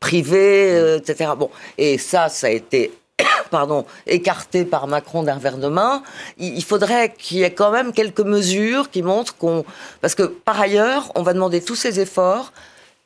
privés, 0.00 0.96
etc. 0.96 1.32
Bon, 1.38 1.50
et 1.76 1.98
ça, 1.98 2.30
ça 2.30 2.46
a 2.46 2.50
été 2.50 2.92
pardon, 3.50 3.84
écarté 4.06 4.64
par 4.64 4.86
Macron 4.86 5.22
d'un 5.22 5.38
verre 5.38 5.58
de 5.58 5.68
main, 5.68 6.02
il 6.38 6.64
faudrait 6.64 7.12
qu'il 7.12 7.38
y 7.38 7.42
ait 7.42 7.52
quand 7.52 7.70
même 7.70 7.92
quelques 7.92 8.20
mesures 8.20 8.90
qui 8.90 9.02
montrent 9.02 9.36
qu'on... 9.36 9.64
Parce 10.00 10.14
que 10.14 10.22
par 10.22 10.58
ailleurs, 10.58 11.12
on 11.16 11.22
va 11.22 11.34
demander 11.34 11.60
tous 11.60 11.76
ces 11.76 12.00
efforts. 12.00 12.52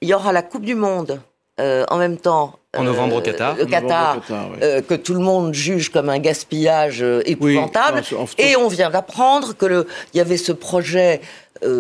Il 0.01 0.09
y 0.09 0.15
aura 0.15 0.33
la 0.33 0.43
Coupe 0.43 0.65
du 0.65 0.75
Monde 0.75 1.21
euh, 1.63 1.85
en 1.89 1.97
même 1.97 2.19
temps. 2.19 2.59
En 2.77 2.83
novembre 2.83 3.17
au 3.17 3.19
euh, 3.19 3.23
Qatar. 3.23 3.57
Le 3.57 3.67
Qatar, 3.67 4.21
euh, 4.63 4.81
que 4.81 4.95
tout 4.95 5.15
le 5.15 5.21
monde 5.21 5.55
juge 5.55 5.91
comme 5.91 6.09
un 6.09 6.19
gaspillage 6.19 7.05
épouvantable. 7.25 8.03
et 8.39 8.57
on 8.57 8.69
vient 8.69 8.91
d'apprendre 8.91 9.57
qu'il 9.57 9.85
y 10.15 10.21
avait 10.21 10.37
ce 10.37 10.53
projet 10.53 11.21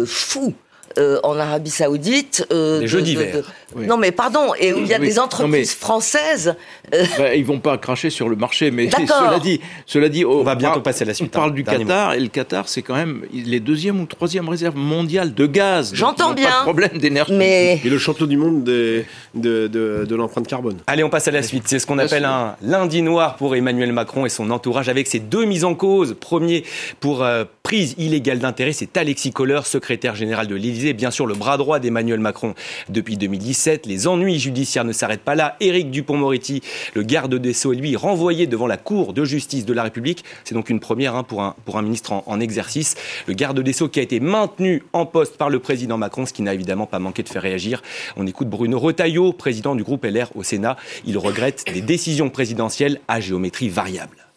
fou 0.06 0.54
euh, 0.98 1.18
en 1.22 1.38
Arabie 1.38 1.70
Saoudite. 1.70 2.46
Euh, 2.52 2.80
les 2.80 2.86
jeux 2.86 3.02
d'hiver. 3.02 3.50
Non, 3.76 3.96
mais 3.96 4.12
pardon, 4.12 4.52
et 4.58 4.72
où 4.72 4.78
il 4.78 4.86
y 4.86 4.94
a 4.94 4.98
des 4.98 5.18
entreprises 5.18 5.74
françaises. 5.74 6.54
Euh... 6.94 7.04
Bah, 7.18 7.34
ils 7.34 7.44
vont 7.44 7.60
pas 7.60 7.78
cracher 7.78 8.10
sur 8.10 8.28
le 8.28 8.36
marché, 8.36 8.70
mais 8.70 8.90
cela 8.90 9.38
dit, 9.38 9.60
cela 9.86 10.08
dit, 10.08 10.24
on 10.24 10.42
va 10.42 10.54
bientôt 10.54 10.80
passer 10.80 11.02
à 11.02 11.06
la 11.06 11.14
suite. 11.14 11.30
On 11.34 11.38
parle 11.38 11.50
hein. 11.50 11.54
du 11.54 11.64
Qatar, 11.64 12.14
et 12.14 12.20
le 12.20 12.28
Qatar, 12.28 12.68
c'est 12.68 12.82
quand 12.82 12.94
même 12.94 13.22
les 13.32 13.60
deuxième 13.60 14.00
ou 14.00 14.06
troisième 14.06 14.48
réserve 14.48 14.76
mondiale 14.76 15.34
de 15.34 15.46
gaz. 15.46 15.92
J'entends 15.94 16.32
bien. 16.32 16.48
Pas 16.50 16.58
de 16.58 16.62
problème 16.62 16.98
d'énergie. 16.98 17.32
Mais... 17.32 17.80
Et 17.84 17.90
le 17.90 17.98
champion 17.98 18.26
du 18.26 18.36
monde 18.36 18.64
de, 18.64 19.04
de, 19.34 19.68
de, 19.68 20.14
l'empreinte 20.14 20.46
carbone. 20.46 20.78
Allez, 20.86 21.04
on 21.04 21.10
passe 21.10 21.28
à 21.28 21.30
la 21.30 21.42
suite. 21.42 21.64
C'est 21.66 21.78
ce 21.78 21.86
qu'on 21.86 21.98
appelle 21.98 22.24
un 22.24 22.56
lundi 22.62 23.02
noir 23.02 23.36
pour 23.36 23.54
Emmanuel 23.54 23.92
Macron 23.92 24.26
et 24.26 24.28
son 24.28 24.50
entourage, 24.50 24.88
avec 24.88 25.06
ses 25.06 25.18
deux 25.18 25.44
mises 25.44 25.64
en 25.64 25.74
cause. 25.74 26.16
Premier 26.18 26.64
pour 27.00 27.22
euh, 27.22 27.44
prise 27.62 27.94
illégale 27.98 28.38
d'intérêt. 28.38 28.72
C'est 28.72 28.96
Alexis 28.96 29.32
Kohler, 29.32 29.60
secrétaire 29.64 30.14
général 30.14 30.46
de 30.46 30.54
l'Élysée, 30.54 30.92
bien 30.92 31.10
sûr 31.10 31.26
le 31.26 31.34
bras 31.34 31.56
droit 31.56 31.78
d'Emmanuel 31.78 32.20
Macron 32.20 32.54
depuis 32.88 33.16
2017. 33.62 33.86
Les 33.86 34.06
ennuis 34.06 34.38
judiciaires 34.38 34.84
ne 34.84 34.92
s'arrêtent 34.92 35.22
pas 35.22 35.34
là. 35.34 35.56
Éric 35.60 35.90
Dupont-Moretti, 35.90 36.62
le 36.94 37.02
garde 37.02 37.34
des 37.34 37.52
Sceaux, 37.52 37.72
lui, 37.72 37.96
renvoyé 37.96 38.46
devant 38.46 38.66
la 38.66 38.76
Cour 38.76 39.12
de 39.12 39.24
justice 39.24 39.64
de 39.64 39.72
la 39.72 39.84
République. 39.84 40.24
C'est 40.44 40.54
donc 40.54 40.70
une 40.70 40.80
première 40.80 41.14
hein, 41.14 41.22
pour, 41.22 41.42
un, 41.42 41.82
ministre 41.82 42.12
en, 42.12 42.24
en 42.26 42.40
exercice. 42.40 42.96
Le 43.26 43.34
garde 43.34 43.60
des 43.60 43.72
Sceaux 43.72 43.88
qui 43.88 44.00
a 44.00 44.02
été 44.02 44.20
maintenu 44.20 44.82
en 44.92 45.06
poste 45.06 45.36
par 45.36 45.50
le 45.50 45.58
président 45.58 45.96
Macron, 45.96 46.26
ce 46.26 46.32
qui 46.32 46.42
n'a 46.42 46.54
évidemment 46.54 46.86
pas 46.86 46.98
manqué 46.98 47.22
de 47.22 47.28
faire 47.28 47.42
réagir. 47.42 47.82
On 48.16 48.26
écoute 48.26 48.48
Bruno 48.48 48.78
Retailleau, 48.78 49.32
président 49.32 49.74
du 49.74 49.84
groupe 49.84 50.04
LR 50.04 50.30
au 50.34 50.42
Sénat. 50.42 50.76
Il 51.06 51.18
regrette 51.18 51.64
des 51.72 51.82
décisions 51.82 52.30
présidentielles 52.30 53.00
à 53.08 53.20
géométrie 53.20 53.68
variable. 53.68 54.31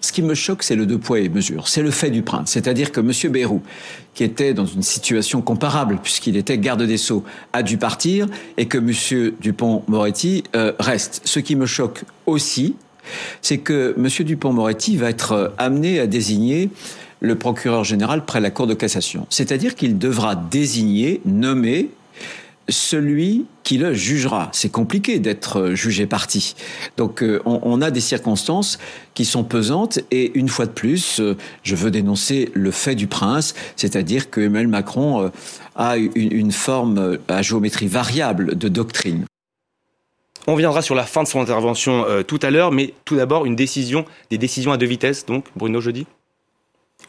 Ce 0.00 0.12
qui 0.12 0.22
me 0.22 0.34
choque, 0.34 0.62
c'est 0.62 0.76
le 0.76 0.86
deux 0.86 0.98
poids 0.98 1.20
et 1.20 1.28
mesures. 1.28 1.68
C'est 1.68 1.82
le 1.82 1.90
fait 1.90 2.10
du 2.10 2.22
prince. 2.22 2.52
C'est-à-dire 2.52 2.92
que 2.92 3.00
M. 3.00 3.32
Bayrou, 3.32 3.62
qui 4.14 4.24
était 4.24 4.54
dans 4.54 4.66
une 4.66 4.82
situation 4.82 5.42
comparable, 5.42 5.98
puisqu'il 6.02 6.36
était 6.36 6.58
garde 6.58 6.82
des 6.82 6.98
Sceaux, 6.98 7.24
a 7.52 7.62
dû 7.62 7.78
partir 7.78 8.26
et 8.56 8.66
que 8.66 8.78
M. 8.78 9.32
Dupont-Moretti 9.40 10.44
euh, 10.54 10.72
reste. 10.78 11.22
Ce 11.24 11.40
qui 11.40 11.56
me 11.56 11.66
choque 11.66 12.04
aussi, 12.26 12.76
c'est 13.42 13.58
que 13.58 13.94
M. 13.96 14.08
Dupont-Moretti 14.26 14.96
va 14.96 15.10
être 15.10 15.32
euh, 15.32 15.48
amené 15.58 16.00
à 16.00 16.06
désigner 16.06 16.70
le 17.20 17.36
procureur 17.36 17.84
général 17.84 18.24
près 18.24 18.40
la 18.40 18.50
Cour 18.50 18.66
de 18.66 18.74
cassation. 18.74 19.26
C'est-à-dire 19.30 19.74
qu'il 19.74 19.98
devra 19.98 20.36
désigner, 20.36 21.20
nommer 21.24 21.88
celui 22.68 23.46
qui 23.62 23.78
le 23.78 23.94
jugera. 23.94 24.48
C'est 24.52 24.70
compliqué 24.70 25.18
d'être 25.18 25.72
jugé 25.74 26.06
parti. 26.06 26.54
Donc 26.96 27.22
euh, 27.22 27.40
on, 27.44 27.80
a 27.82 27.90
des 27.90 28.00
circonstances 28.00 28.78
qui 29.14 29.24
sont 29.24 29.44
pesantes 29.44 29.98
et 30.10 30.32
une 30.38 30.48
fois 30.48 30.66
de 30.66 30.70
plus, 30.70 31.20
euh, 31.20 31.36
je 31.62 31.74
veux 31.74 31.90
dénoncer 31.90 32.50
le 32.54 32.70
fait 32.70 32.94
du 32.94 33.06
prince, 33.06 33.54
c'est-à-dire 33.76 34.30
que 34.30 34.40
Emmanuel 34.40 34.68
Macron 34.68 35.24
euh, 35.24 35.28
a 35.76 35.96
une, 35.96 36.52
forme 36.52 37.18
à 37.28 37.42
géométrie 37.42 37.88
variable 37.88 38.56
de 38.56 38.68
doctrine. 38.68 39.26
On 40.46 40.56
viendra 40.56 40.82
sur 40.82 40.94
la 40.94 41.04
fin 41.04 41.22
de 41.22 41.28
son 41.28 41.40
intervention 41.40 42.04
euh, 42.06 42.22
tout 42.22 42.38
à 42.42 42.50
l'heure, 42.50 42.70
mais 42.70 42.92
tout 43.06 43.16
d'abord 43.16 43.46
une 43.46 43.56
décision, 43.56 44.04
des 44.30 44.36
décisions 44.36 44.72
à 44.72 44.76
deux 44.76 44.86
vitesses, 44.86 45.24
donc 45.24 45.46
Bruno 45.56 45.80
jeudi? 45.80 46.06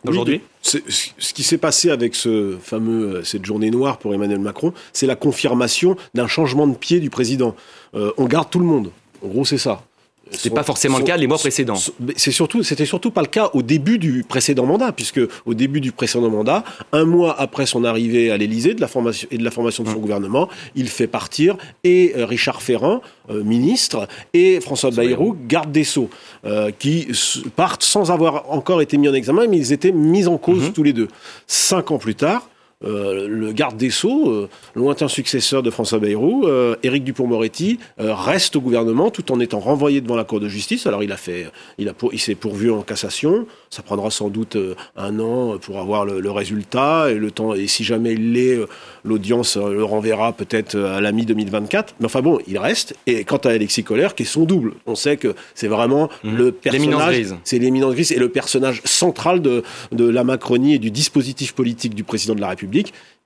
Aujourd'hui 0.09 0.41
oui, 0.73 0.81
Ce 1.19 1.33
qui 1.33 1.43
s'est 1.43 1.57
passé 1.57 1.89
avec 1.89 2.15
ce 2.15 2.57
fameux, 2.61 3.23
cette 3.23 3.45
journée 3.45 3.71
noire 3.71 3.97
pour 3.97 4.13
Emmanuel 4.13 4.39
Macron, 4.39 4.73
c'est 4.93 5.07
la 5.07 5.15
confirmation 5.15 5.95
d'un 6.13 6.27
changement 6.27 6.67
de 6.67 6.75
pied 6.75 6.99
du 6.99 7.09
président. 7.09 7.55
Euh, 7.93 8.11
on 8.17 8.25
garde 8.25 8.49
tout 8.49 8.59
le 8.59 8.65
monde. 8.65 8.91
En 9.23 9.27
gros, 9.27 9.45
c'est 9.45 9.57
ça. 9.57 9.83
C'est 10.31 10.49
pas 10.49 10.63
forcément 10.63 10.97
le 10.97 11.03
cas 11.03 11.17
les 11.17 11.27
mois 11.27 11.37
précédents. 11.37 11.79
C'est 12.15 12.31
surtout, 12.31 12.63
c'était 12.63 12.85
surtout 12.85 13.11
pas 13.11 13.21
le 13.21 13.27
cas 13.27 13.49
au 13.53 13.61
début 13.61 13.99
du 13.99 14.23
précédent 14.27 14.65
mandat, 14.65 14.91
puisque 14.91 15.21
au 15.45 15.53
début 15.53 15.81
du 15.81 15.91
précédent 15.91 16.29
mandat, 16.29 16.63
un 16.91 17.05
mois 17.05 17.39
après 17.39 17.65
son 17.65 17.83
arrivée 17.83 18.31
à 18.31 18.37
l'Élysée 18.37 18.73
de 18.73 18.81
la 18.81 18.87
formation 18.87 19.27
et 19.31 19.37
de 19.37 19.43
la 19.43 19.51
formation 19.51 19.83
de 19.83 19.89
son 19.89 19.97
mmh. 19.97 20.01
gouvernement, 20.01 20.49
il 20.75 20.89
fait 20.89 21.07
partir 21.07 21.57
et 21.83 22.13
euh, 22.17 22.25
Richard 22.25 22.61
Ferrand, 22.61 23.01
euh, 23.29 23.43
ministre, 23.43 24.07
et 24.33 24.59
François 24.61 24.91
Bayrou, 24.91 25.35
garde 25.47 25.71
des 25.71 25.83
sceaux, 25.83 26.09
euh, 26.45 26.71
qui 26.77 27.07
partent 27.55 27.83
sans 27.83 28.11
avoir 28.11 28.51
encore 28.51 28.81
été 28.81 28.97
mis 28.97 29.07
en 29.07 29.13
examen, 29.13 29.45
mais 29.47 29.57
ils 29.57 29.73
étaient 29.73 29.91
mis 29.91 30.27
en 30.27 30.37
cause 30.37 30.69
mmh. 30.69 30.73
tous 30.73 30.83
les 30.83 30.93
deux. 30.93 31.07
Cinq 31.47 31.91
ans 31.91 31.97
plus 31.97 32.15
tard, 32.15 32.49
euh, 32.83 33.27
le 33.29 33.53
garde 33.53 33.77
des 33.77 33.89
Sceaux, 33.89 34.29
euh, 34.29 34.49
lointain 34.75 35.07
successeur 35.07 35.63
de 35.63 35.69
François 35.69 35.99
Bayrou, 35.99 36.45
euh, 36.45 36.75
Éric 36.83 37.05
Dupont-Moretti, 37.05 37.79
reste 37.97 38.55
au 38.57 38.61
gouvernement 38.61 39.11
tout 39.11 39.31
en 39.31 39.39
étant 39.39 39.59
renvoyé 39.59 40.01
devant 40.01 40.15
la 40.15 40.25
Cour 40.25 40.39
de 40.39 40.49
justice. 40.49 40.85
Alors 40.85 41.01
il 41.01 41.11
a 41.11 41.17
fait, 41.17 41.47
il, 41.77 41.87
a, 41.87 41.93
il 42.11 42.19
s'est 42.19 42.35
pourvu 42.35 42.71
en 42.71 42.81
cassation. 42.81 43.47
Ça 43.69 43.81
prendra 43.81 44.11
sans 44.11 44.29
doute 44.29 44.57
un 44.95 45.19
an 45.19 45.57
pour 45.57 45.79
avoir 45.79 46.05
le, 46.05 46.19
le, 46.19 46.31
résultat 46.31 47.11
et 47.11 47.15
le 47.15 47.31
temps. 47.31 47.53
Et 47.53 47.67
si 47.67 47.83
jamais 47.83 48.13
il 48.13 48.33
l'est, 48.33 48.59
l'audience 49.03 49.57
le 49.57 49.83
renverra 49.83 50.33
peut-être 50.33 50.77
à 50.77 51.01
la 51.01 51.11
mi-2024. 51.11 51.87
Mais 51.99 52.05
enfin 52.05 52.21
bon, 52.21 52.39
il 52.47 52.57
reste. 52.57 52.95
Et 53.07 53.23
quant 53.23 53.37
à 53.37 53.49
Alexis 53.49 53.83
Colère, 53.83 54.15
qui 54.15 54.23
est 54.23 54.25
son 54.25 54.43
double, 54.43 54.73
on 54.85 54.95
sait 54.95 55.17
que 55.17 55.35
c'est 55.53 55.67
vraiment 55.67 56.09
mmh. 56.23 56.35
le 56.35 56.51
personnage. 56.51 57.35
C'est 57.43 57.59
l'éminence 57.59 57.93
grise 57.93 58.11
et 58.11 58.19
le 58.19 58.29
personnage 58.29 58.81
central 58.83 59.41
de, 59.41 59.63
de 59.91 60.07
la 60.07 60.23
Macronie 60.23 60.75
et 60.75 60.79
du 60.79 60.91
dispositif 60.91 61.53
politique 61.53 61.95
du 61.95 62.03
président 62.03 62.35
de 62.35 62.41
la 62.41 62.49
République 62.49 62.64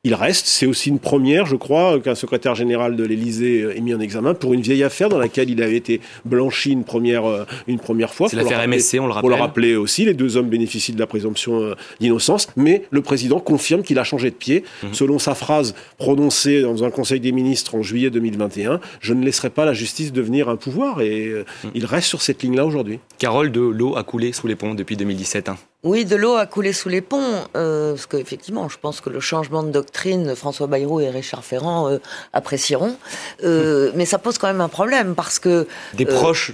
il 0.06 0.14
reste. 0.14 0.48
C'est 0.48 0.66
aussi 0.66 0.90
une 0.90 1.00
première, 1.00 1.46
je 1.46 1.58
crois, 1.58 2.00
qu'un 2.00 2.16
secrétaire 2.16 2.56
général 2.56 2.96
de 2.96 3.04
l'Élysée 3.04 3.66
ait 3.76 3.82
mis 3.82 3.94
en 3.94 4.00
examen 4.00 4.34
pour 4.34 4.54
une 4.54 4.62
vieille 4.62 4.84
affaire 4.84 5.10
dans 5.10 5.18
laquelle 5.18 5.50
il 5.50 5.62
avait 5.62 5.76
été 5.76 6.00
blanchi 6.24 6.72
une 6.72 6.86
première, 6.86 7.26
euh, 7.26 7.44
une 7.68 7.80
première 7.80 8.14
fois. 8.14 8.30
C'est 8.30 8.38
l'affaire 8.38 8.66
MSC, 8.66 8.98
on 9.02 9.08
le 9.08 9.12
rappelle. 9.12 9.22
Pour 9.22 9.30
le 9.30 9.36
rappeler 9.36 9.76
aussi, 9.76 10.06
les 10.06 10.14
deux 10.14 10.38
hommes 10.38 10.48
bénéficient 10.48 10.94
de 10.94 11.00
la 11.00 11.08
présomption 11.08 11.62
euh, 11.62 11.76
d'innocence, 12.00 12.48
mais 12.56 12.84
le 12.92 13.02
président 13.02 13.42
confirme 13.42 13.84
qu'il 13.84 14.00
a 14.00 14.06
changé 14.06 14.30
de 14.30 14.36
pied. 14.36 14.64
Mmh. 14.84 14.88
Selon 14.94 15.20
sa 15.20 15.36
phrase 15.36 15.76
prononcée 15.98 16.62
dans 16.62 16.86
un 16.86 16.92
conseil 16.92 17.20
des 17.20 17.34
ministres 17.34 17.76
en 17.76 17.84
juillet 17.84 18.10
2021, 18.10 18.80
je 19.02 19.14
ne 19.14 19.26
laisserai 19.26 19.50
pas 19.50 19.66
la 19.66 19.74
justice 19.74 20.14
devenir 20.14 20.48
un 20.48 20.56
pouvoir 20.56 21.02
et 21.02 21.28
mmh. 21.28 21.68
il 21.76 21.86
reste 21.86 22.08
sur 22.08 22.22
cette 22.22 22.42
ligne-là 22.42 22.66
aujourd'hui. 22.66 23.00
Carole, 23.18 23.52
de 23.52 23.60
l'eau 23.60 23.98
a 23.98 24.04
coulé 24.04 24.32
sous 24.32 24.48
les 24.48 24.56
ponts 24.56 24.76
depuis 24.76 24.96
2017. 24.96 25.50
Hein. 25.50 25.58
Oui, 25.84 26.04
de 26.04 26.18
l'eau 26.18 26.36
a 26.36 26.46
coulé 26.46 26.74
sous 26.74 26.90
les 26.90 27.00
ponts, 27.00 27.46
euh, 27.56 27.94
parce 27.94 28.06
qu'effectivement, 28.06 28.68
je 28.68 28.78
pense 28.78 29.00
que 29.00 29.10
le 29.10 29.22
changement 29.22 29.64
de 29.64 29.72
doctrine, 29.72 30.36
François 30.36 30.68
Bayrou 30.68 31.00
et 31.00 31.10
Richard 31.10 31.46
Ferrand 31.46 31.90
euh, 31.90 32.00
apprécieront, 32.34 32.98
euh, 33.46 33.92
mais 33.96 34.06
ça 34.06 34.18
pose 34.18 34.38
quand 34.38 34.48
même 34.48 34.60
un 34.60 34.68
problème, 34.68 35.16
parce 35.16 35.40
que... 35.40 35.68
Des 35.94 36.06
proches 36.06 36.52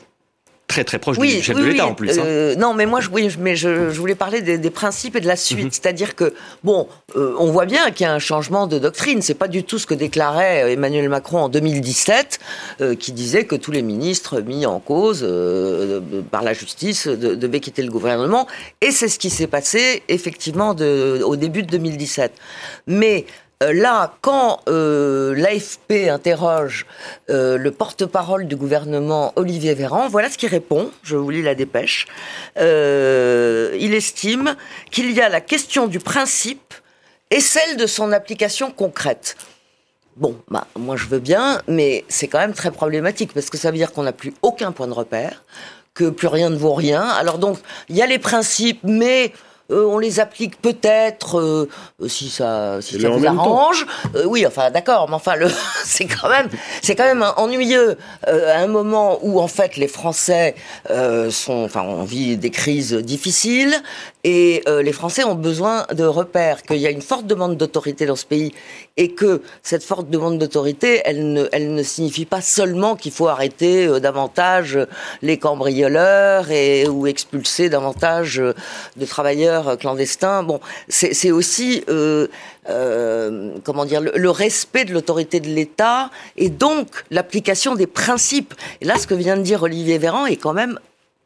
très 0.68 0.84
très 0.84 1.00
proche 1.00 1.18
oui, 1.18 1.36
du 1.36 1.42
chef 1.42 1.56
oui, 1.56 1.62
de 1.64 1.68
l'État 1.68 1.86
oui. 1.86 1.92
en 1.92 1.96
plus. 1.96 2.18
Hein. 2.18 2.24
Euh, 2.26 2.56
non, 2.56 2.74
mais 2.74 2.86
moi, 2.86 3.00
je, 3.00 3.10
oui, 3.10 3.30
mais 3.40 3.56
je, 3.56 3.92
je 3.92 4.00
voulais 4.00 4.16
parler 4.16 4.42
des, 4.42 4.58
des, 4.58 4.70
principes 4.70 5.16
et 5.16 5.22
de 5.22 5.28
la 5.28 5.36
suite. 5.36 5.60
Mm 5.60 5.68
-hmm. 5.68 5.74
C'est-à-dire 5.74 6.16
que, 6.16 6.34
bon, 6.64 6.88
euh, 7.16 7.36
on 7.38 7.52
voit 7.52 7.66
bien 7.66 7.92
qu'il 7.92 8.06
y 8.06 8.10
a 8.10 8.14
un 8.14 8.20
changement 8.20 8.66
de 8.68 8.78
doctrine. 8.80 9.22
C'est 9.22 9.40
pas 9.44 9.48
du 9.48 9.64
tout 9.64 9.80
ce 9.80 9.86
que 9.86 9.94
déclarait 9.94 10.74
Emmanuel 10.74 11.08
Macron 11.10 11.40
en 11.46 11.50
2017, 11.50 12.40
euh, 12.82 12.96
qui 12.96 13.12
disait 13.12 13.46
que 13.46 13.56
tous 13.56 13.72
les 13.72 13.84
ministres 13.84 14.42
mis 14.42 14.66
en 14.66 14.80
cause 14.80 15.22
euh, 15.24 16.02
par 16.32 16.44
la 16.44 16.54
justice 16.54 17.08
de, 17.08 17.36
devaient 17.36 17.60
quitter 17.66 17.84
le 17.84 17.92
gouvernement. 17.92 18.48
Et 18.82 18.92
c'est 18.92 19.08
ce 19.08 19.20
qui 19.20 19.30
s'est 19.30 19.52
passé, 19.58 19.82
effectivement, 20.18 20.74
de, 20.74 21.22
au 21.24 21.36
début 21.36 21.64
de 21.64 21.70
2017. 21.78 22.32
Mais 22.88 23.26
euh, 23.28 23.45
là, 23.62 24.14
quand 24.22 24.60
euh, 24.68 25.34
l'AFP 25.36 26.10
interroge 26.10 26.86
euh, 27.30 27.58
le 27.58 27.72
porte-parole 27.72 28.48
du 28.48 28.56
gouvernement, 28.56 29.34
Olivier 29.36 29.74
Véran, 29.74 30.08
voilà 30.08 30.30
ce 30.30 30.38
qu'il 30.38 30.50
répond. 30.50 30.92
Je 31.04 31.16
vous 31.16 31.30
lis 31.30 31.42
la 31.42 31.56
dépêche. 31.56 32.06
Euh, 32.58 33.76
il 33.80 33.94
estime 33.94 34.56
qu'il 34.92 35.12
y 35.12 35.22
a 35.22 35.30
la 35.30 35.42
question 35.42 35.88
du 35.88 36.00
principe 36.00 36.74
et 37.32 37.40
celle 37.40 37.78
de 37.78 37.88
son 37.88 38.12
application 38.12 38.72
concrète. 38.72 39.36
Bon, 40.18 40.38
bah, 40.50 40.68
moi 40.78 40.96
je 40.96 41.06
veux 41.08 41.20
bien, 41.20 41.62
mais 41.68 42.06
c'est 42.08 42.28
quand 42.28 42.40
même 42.40 42.54
très 42.54 42.72
problématique 42.72 43.34
parce 43.34 43.50
que 43.50 43.58
ça 43.58 43.72
veut 43.72 43.78
dire 43.78 43.92
qu'on 43.92 44.04
n'a 44.04 44.14
plus 44.14 44.34
aucun 44.42 44.72
point 44.72 44.88
de 44.88 44.94
repère, 44.94 45.44
que 45.94 46.10
plus 46.10 46.28
rien 46.28 46.50
ne 46.50 46.56
vaut 46.56 46.74
rien. 46.74 47.02
Alors 47.02 47.38
donc, 47.38 47.58
il 47.90 47.96
y 47.96 48.02
a 48.02 48.06
les 48.06 48.20
principes, 48.20 48.80
mais 48.84 49.34
euh, 49.72 49.86
on 49.86 49.98
les 49.98 50.20
applique 50.20 50.62
peut-être 50.62 51.40
euh, 51.40 51.68
si 52.08 52.30
ça 52.30 52.78
si 52.82 53.02
ça 53.02 53.10
vous 53.10 53.26
arrange. 53.26 53.88
Euh, 54.16 54.26
oui, 54.26 54.46
enfin 54.46 54.70
d'accord, 54.70 55.08
mais 55.10 55.16
enfin 55.16 55.36
le 55.36 55.48
c'est 55.84 56.06
quand 56.06 56.30
même 56.30 56.50
c'est 56.84 56.96
quand 56.96 57.06
même 57.06 57.26
ennuyeux 57.38 57.98
à 58.28 58.60
un 58.60 58.68
moment 58.68 59.18
où 59.24 59.40
en 59.40 59.48
fait 59.48 59.78
les 59.78 59.88
Français 59.88 60.56
sont 61.30 61.64
enfin 61.64 61.82
on 61.82 62.04
vit 62.04 62.38
des 62.38 62.52
crises 62.52 62.94
difficiles 62.94 63.76
et 64.24 64.64
les 64.68 64.92
Français 64.92 65.24
ont 65.24 65.36
besoin 65.36 65.86
de 65.94 66.06
repères 66.06 66.62
qu'il 66.64 66.78
y 66.78 66.88
a 66.88 66.92
une 66.92 67.02
forte 67.02 67.26
demande 67.26 67.58
d'autorité 67.58 68.06
dans 68.06 68.16
ce 68.16 68.26
pays 68.26 68.54
et 68.98 69.12
que 69.12 69.42
cette 69.64 69.84
forte 69.84 70.10
demande 70.10 70.38
d'autorité 70.38 71.02
elle 71.06 71.34
ne 71.34 71.48
elle 71.52 71.74
ne 71.74 71.84
signifie 71.84 72.26
pas 72.26 72.42
seulement 72.42 72.96
qu'il 72.96 73.12
faut 73.12 73.28
arrêter 73.28 74.00
davantage 74.00 74.80
les 75.22 75.38
cambrioleurs 75.38 76.52
et 76.52 76.88
ou 76.88 77.08
expulser 77.08 77.70
davantage 77.70 78.38
de 78.38 79.06
travailleurs 79.06 79.78
clandestins. 79.78 80.44
Bon, 80.44 80.60
c'est 80.90 81.32
aussi 81.32 81.84
euh, 81.90 82.28
euh, 82.70 83.52
comment 83.64 83.86
dire 83.86 84.02
le, 84.02 84.12
le 84.16 84.30
respect 84.30 84.86
de 84.86 84.94
l'autorité 84.94 85.40
de 85.40 85.48
l'État 85.48 86.10
et 86.38 86.50
donc 86.50 87.04
l'application 87.12 87.76
des 87.76 87.88
principes. 87.88 88.54
Et 88.82 88.86
là, 88.86 88.98
ce 88.98 89.08
que 89.08 89.14
vient 89.14 89.38
de 89.38 89.44
dire 89.44 89.64
Olivier 89.64 89.98
Véran 89.98 90.26
est 90.26 90.38
quand 90.38 90.54
même 90.54 90.80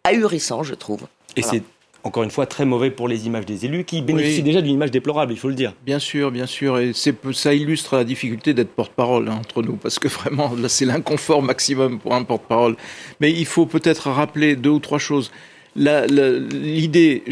ahurissant, 0.04 0.64
je 0.64 0.76
trouve. 0.76 1.02
Et 1.36 1.42
voilà. 1.42 1.60
c'est 1.60 1.64
encore 2.04 2.24
une 2.24 2.32
fois 2.32 2.46
très 2.46 2.66
mauvais 2.66 2.92
pour 2.92 3.08
les 3.08 3.28
images 3.28 3.46
des 3.46 3.66
élus 3.66 3.84
qui 3.84 4.02
bénéficient 4.02 4.38
oui. 4.38 4.44
déjà 4.44 4.62
d'une 4.62 4.74
image 4.74 4.92
déplorable, 4.92 5.34
il 5.34 5.40
faut 5.40 5.50
le 5.50 5.56
dire. 5.56 5.74
Bien 5.86 6.00
sûr, 6.00 6.32
bien 6.32 6.46
sûr, 6.46 6.80
et 6.80 6.92
ça 6.94 7.54
illustre 7.54 7.98
la 7.98 8.04
difficulté 8.04 8.54
d'être 8.54 8.70
porte-parole 8.70 9.28
hein, 9.30 9.36
entre 9.40 9.62
nous, 9.62 9.76
parce 9.76 10.00
que 10.00 10.08
vraiment, 10.08 10.54
là, 10.56 10.70
c'est 10.70 10.86
l'inconfort 10.86 11.42
maximum 11.42 12.00
pour 12.00 12.16
un 12.16 12.24
porte-parole. 12.24 12.76
Mais 13.20 13.32
il 13.32 13.46
faut 13.46 13.66
peut-être 13.66 14.10
rappeler 14.10 14.56
deux 14.56 14.70
ou 14.70 14.80
trois 14.80 15.00
choses. 15.00 15.32
L'idée, 15.76 17.24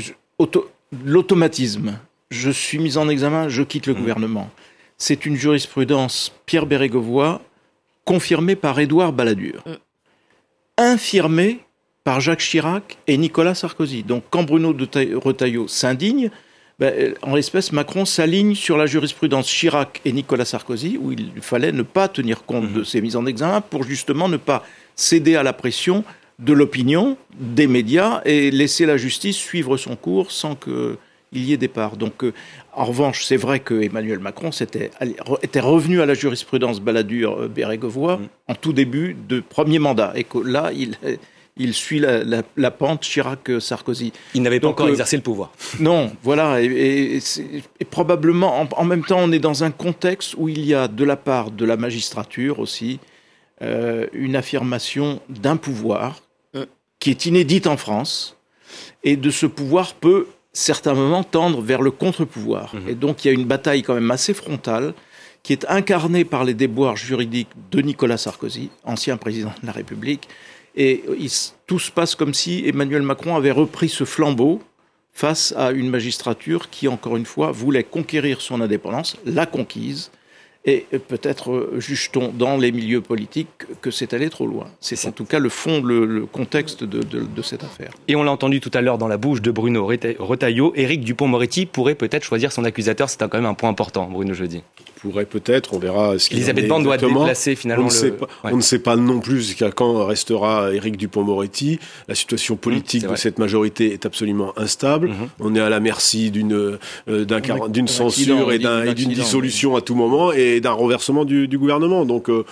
l'automatisme. 1.05 1.99
Je 2.29 2.51
suis 2.51 2.79
mis 2.79 2.97
en 2.97 3.07
examen, 3.07 3.47
je 3.47 3.63
quitte 3.63 3.87
le 3.87 3.93
mmh. 3.93 3.97
gouvernement. 3.97 4.49
C'est 4.97 5.25
une 5.25 5.35
jurisprudence 5.35 6.33
Pierre 6.45 6.65
Bérégovoy 6.65 7.39
confirmée 8.03 8.55
par 8.55 8.79
Édouard 8.79 9.13
Balladur, 9.13 9.63
mmh. 9.65 9.71
infirmée 10.77 11.59
par 12.07 12.21
Jacques 12.21 12.39
Chirac 12.39 12.97
et 13.07 13.17
Nicolas 13.17 13.53
Sarkozy. 13.53 14.01
Donc 14.01 14.23
quand 14.29 14.43
Bruno 14.43 14.71
de 14.71 14.87
Retailleau 15.17 15.67
s'indigne, 15.67 16.31
ben, 16.79 17.13
en 17.21 17.35
l'espèce, 17.35 17.73
Macron 17.73 18.05
s'aligne 18.05 18.55
sur 18.55 18.77
la 18.77 18.85
jurisprudence 18.85 19.45
Chirac 19.49 19.99
et 20.05 20.13
Nicolas 20.13 20.45
Sarkozy, 20.45 20.97
où 20.97 21.11
il 21.11 21.31
fallait 21.41 21.73
ne 21.73 21.81
pas 21.81 22.07
tenir 22.07 22.45
compte 22.45 22.71
de 22.71 22.79
mhm. 22.79 22.85
ces 22.85 23.01
mises 23.01 23.17
en 23.17 23.25
examen 23.25 23.59
pour 23.59 23.83
justement 23.83 24.29
ne 24.29 24.37
pas 24.37 24.63
céder 24.95 25.35
à 25.35 25.43
la 25.43 25.51
pression 25.51 26.05
de 26.39 26.53
l'opinion, 26.53 27.17
des 27.37 27.67
médias, 27.67 28.21
et 28.23 28.51
laisser 28.51 28.85
la 28.85 28.95
justice 28.95 29.35
suivre 29.35 29.75
son 29.75 29.97
cours 29.97 30.31
sans 30.31 30.55
qu'il 30.55 30.95
y 31.33 31.51
ait 31.51 31.57
départ. 31.57 31.97
Donc, 31.97 32.23
euh, 32.23 32.33
en 32.71 32.85
revanche, 32.85 33.25
c'est 33.25 33.35
vrai 33.35 33.59
que 33.59 33.81
Emmanuel 33.81 34.19
Macron 34.19 34.51
était, 34.51 34.91
était 35.41 35.59
revenu 35.59 35.99
à 35.99 36.05
la 36.05 36.13
jurisprudence 36.13 36.79
Balladur-Bérégovoy 36.79 38.17
mhm. 38.17 38.27
en 38.47 38.55
tout 38.55 38.71
début 38.71 39.13
de 39.27 39.41
premier 39.41 39.79
mandat, 39.79 40.13
et 40.15 40.23
que 40.23 40.37
là, 40.37 40.71
il 40.73 40.95
il 41.59 41.73
suit 41.73 41.99
la, 41.99 42.71
pente 42.71 43.01
Chirac-Sarkozy. 43.03 44.13
Il 44.33 44.41
n'avait 44.41 44.59
pas 44.59 44.67
encore 44.67 44.87
euh, 44.87 44.91
exercé 44.91 45.15
le 45.15 45.23
pouvoir. 45.23 45.51
Non, 45.79 46.11
voilà. 46.23 46.61
Et, 46.61 47.19
probablement, 47.89 48.67
en, 48.71 48.85
même 48.85 49.03
temps, 49.03 49.19
on 49.19 49.31
est 49.31 49.39
dans 49.39 49.63
un 49.63 49.71
contexte 49.71 50.35
où 50.37 50.49
il 50.49 50.65
y 50.65 50.73
a 50.73 50.87
de 50.87 51.03
la 51.03 51.15
part 51.15 51.51
de 51.51 51.65
la 51.65 51.77
magistrature 51.77 52.59
aussi 52.59 52.99
euh, 53.61 54.07
une 54.13 54.35
affirmation 54.35 55.21
d'un 55.29 55.57
pouvoir 55.57 56.21
euh. 56.55 56.65
qui 56.99 57.09
est 57.09 57.25
inédite 57.25 57.67
en 57.67 57.77
France. 57.77 58.37
Et 59.03 59.15
de 59.15 59.29
ce 59.29 59.45
pouvoir 59.45 59.93
peut, 59.93 60.27
certains 60.53 60.93
moments, 60.93 61.23
tendre 61.23 61.61
vers 61.61 61.81
le 61.81 61.91
contre-pouvoir. 61.91 62.75
Mhm. 62.75 62.89
Et 62.89 62.95
donc, 62.95 63.23
il 63.23 63.29
y 63.29 63.31
a 63.31 63.33
une 63.33 63.45
bataille 63.45 63.83
quand 63.83 63.93
même 63.93 64.11
assez 64.11 64.33
frontale 64.33 64.93
qui 65.43 65.53
est 65.53 65.65
incarnée 65.69 66.25
par 66.25 66.43
les 66.43 66.53
déboires 66.53 66.97
juridiques 66.97 67.47
de 67.71 67.81
Nicolas 67.81 68.17
Sarkozy, 68.17 68.69
ancien 68.83 69.15
président 69.15 69.53
de 69.61 69.67
la 69.67 69.71
République, 69.71 70.27
et 70.77 71.03
tout 71.65 71.79
se 71.79 71.91
passe 71.91 72.15
comme 72.15 72.33
si 72.33 72.63
Emmanuel 72.65 73.01
Macron 73.01 73.35
avait 73.35 73.51
repris 73.51 73.89
ce 73.89 74.05
flambeau 74.05 74.61
face 75.11 75.53
à 75.57 75.71
une 75.71 75.89
magistrature 75.89 76.69
qui, 76.69 76.87
encore 76.87 77.17
une 77.17 77.25
fois, 77.25 77.51
voulait 77.51 77.83
conquérir 77.83 78.39
son 78.39 78.61
indépendance, 78.61 79.17
l'a 79.25 79.47
conquise, 79.47 80.11
et 80.67 80.85
peut-être 81.07 81.51
euh, 81.51 81.79
juge-t-on 81.79 82.33
dans 82.33 82.57
les 82.57 82.73
milieux 82.73 83.01
politiques 83.01 83.47
que 83.81 83.89
c'est 83.89 84.13
allé 84.13 84.29
trop 84.29 84.45
loin. 84.45 84.67
C'est 84.81 85.07
en 85.07 85.11
tout 85.11 85.23
cas 85.23 85.39
le 85.39 85.47
fond, 85.47 85.81
le, 85.81 86.25
contexte 86.25 86.83
de, 86.83 87.01
de, 87.01 87.41
cette 87.41 87.63
affaire. 87.63 87.91
Et 88.09 88.17
on 88.17 88.23
l'a 88.23 88.31
entendu 88.31 88.59
tout 88.59 88.71
à 88.73 88.81
l'heure 88.81 88.97
dans 88.97 89.07
la 89.07 89.17
bouche 89.17 89.41
de 89.41 89.49
Bruno 89.49 89.85
Retailleau, 89.85 90.73
Éric 90.75 91.01
Dupont-Moretti 91.01 91.65
pourrait 91.65 91.95
peut-être 91.95 92.23
choisir 92.23 92.51
son 92.51 92.65
accusateur. 92.65 93.09
C'est 93.09 93.19
quand 93.19 93.33
même 93.33 93.45
un 93.45 93.53
point 93.53 93.69
important, 93.69 94.09
Bruno 94.11 94.33
Jeudi 94.33 94.61
pourrait 94.97 95.25
peut-être, 95.25 95.73
on 95.73 95.79
verra 95.79 96.17
ce 96.19 96.27
qu'il 96.27 96.37
Elisabeth 96.37 96.67
Borne 96.67 96.83
doit 96.83 96.97
déplacer 96.97 97.55
finalement. 97.55 97.83
On 97.83 97.87
ne, 97.87 97.91
sait 97.91 98.11
pas, 98.11 98.27
on 98.43 98.57
ne 98.57 98.61
sait 98.61 98.79
pas 98.79 98.95
non 98.95 99.19
plus 99.19 99.41
jusqu'à 99.41 99.71
quand 99.71 100.05
restera 100.05 100.73
Éric 100.73 100.97
Dupont-Moretti. 100.97 101.79
La 102.07 102.15
situation 102.15 102.55
mmh, 102.55 102.59
politique 102.59 103.07
de 103.07 103.15
cette 103.15 103.39
majorité 103.39 103.93
est 103.93 104.05
absolument 104.05 104.53
instable. 104.57 105.09
Mmh. 105.09 105.29
On 105.39 105.55
est 105.55 105.59
à 105.59 105.69
la 105.69 105.79
merci 105.79 106.31
d'une 106.31 106.77
euh, 107.07 107.25
d'une 107.69 107.87
censure 107.87 108.51
et 108.51 108.59
d'une 108.59 109.11
dissolution 109.11 109.75
à 109.75 109.81
tout 109.81 109.95
moment 109.95 110.31
et 110.31 110.56
d'un 110.59 110.71
renversement 110.71 111.25
du, 111.25 111.47
gouvernement. 111.57 112.05
Donc 112.05 112.29
euh, 112.29 112.45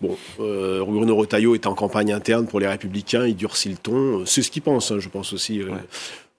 Bon, 0.00 0.16
euh, 0.40 0.84
Bruno 0.84 1.14
Retailleau 1.14 1.54
est 1.54 1.66
en 1.66 1.74
campagne 1.74 2.12
interne 2.12 2.46
pour 2.46 2.58
les 2.58 2.66
Républicains, 2.66 3.26
il 3.26 3.36
durcit 3.36 3.68
le 3.68 3.76
ton. 3.76 4.26
C'est 4.26 4.42
ce 4.42 4.50
qu'il 4.50 4.62
pense, 4.62 4.90
hein, 4.90 4.98
je 4.98 5.08
pense 5.08 5.32
aussi. 5.32 5.62
Euh, 5.62 5.70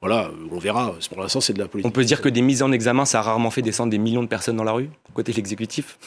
voilà, 0.06 0.30
on 0.52 0.60
verra. 0.60 0.94
Pour 1.10 1.20
l'instant, 1.24 1.42
c'est 1.42 1.54
de 1.54 1.58
la 1.58 1.68
politique. 1.68 1.88
On 1.88 1.92
peut 1.92 2.04
dire 2.04 2.22
que 2.22 2.30
des 2.30 2.44
mises 2.44 2.62
en 2.62 2.72
examen, 2.72 3.06
ça 3.06 3.18
a 3.18 3.22
rarement 3.24 3.50
fait 3.50 3.64
descendre 3.64 3.90
des 3.90 3.98
millions 3.98 4.22
de 4.22 4.28
personnes 4.28 4.56
dans 4.56 4.64
la 4.64 4.72
rue, 4.72 4.92
côté 5.16 5.32
de 5.32 5.38
l'exécutif? 5.38 5.98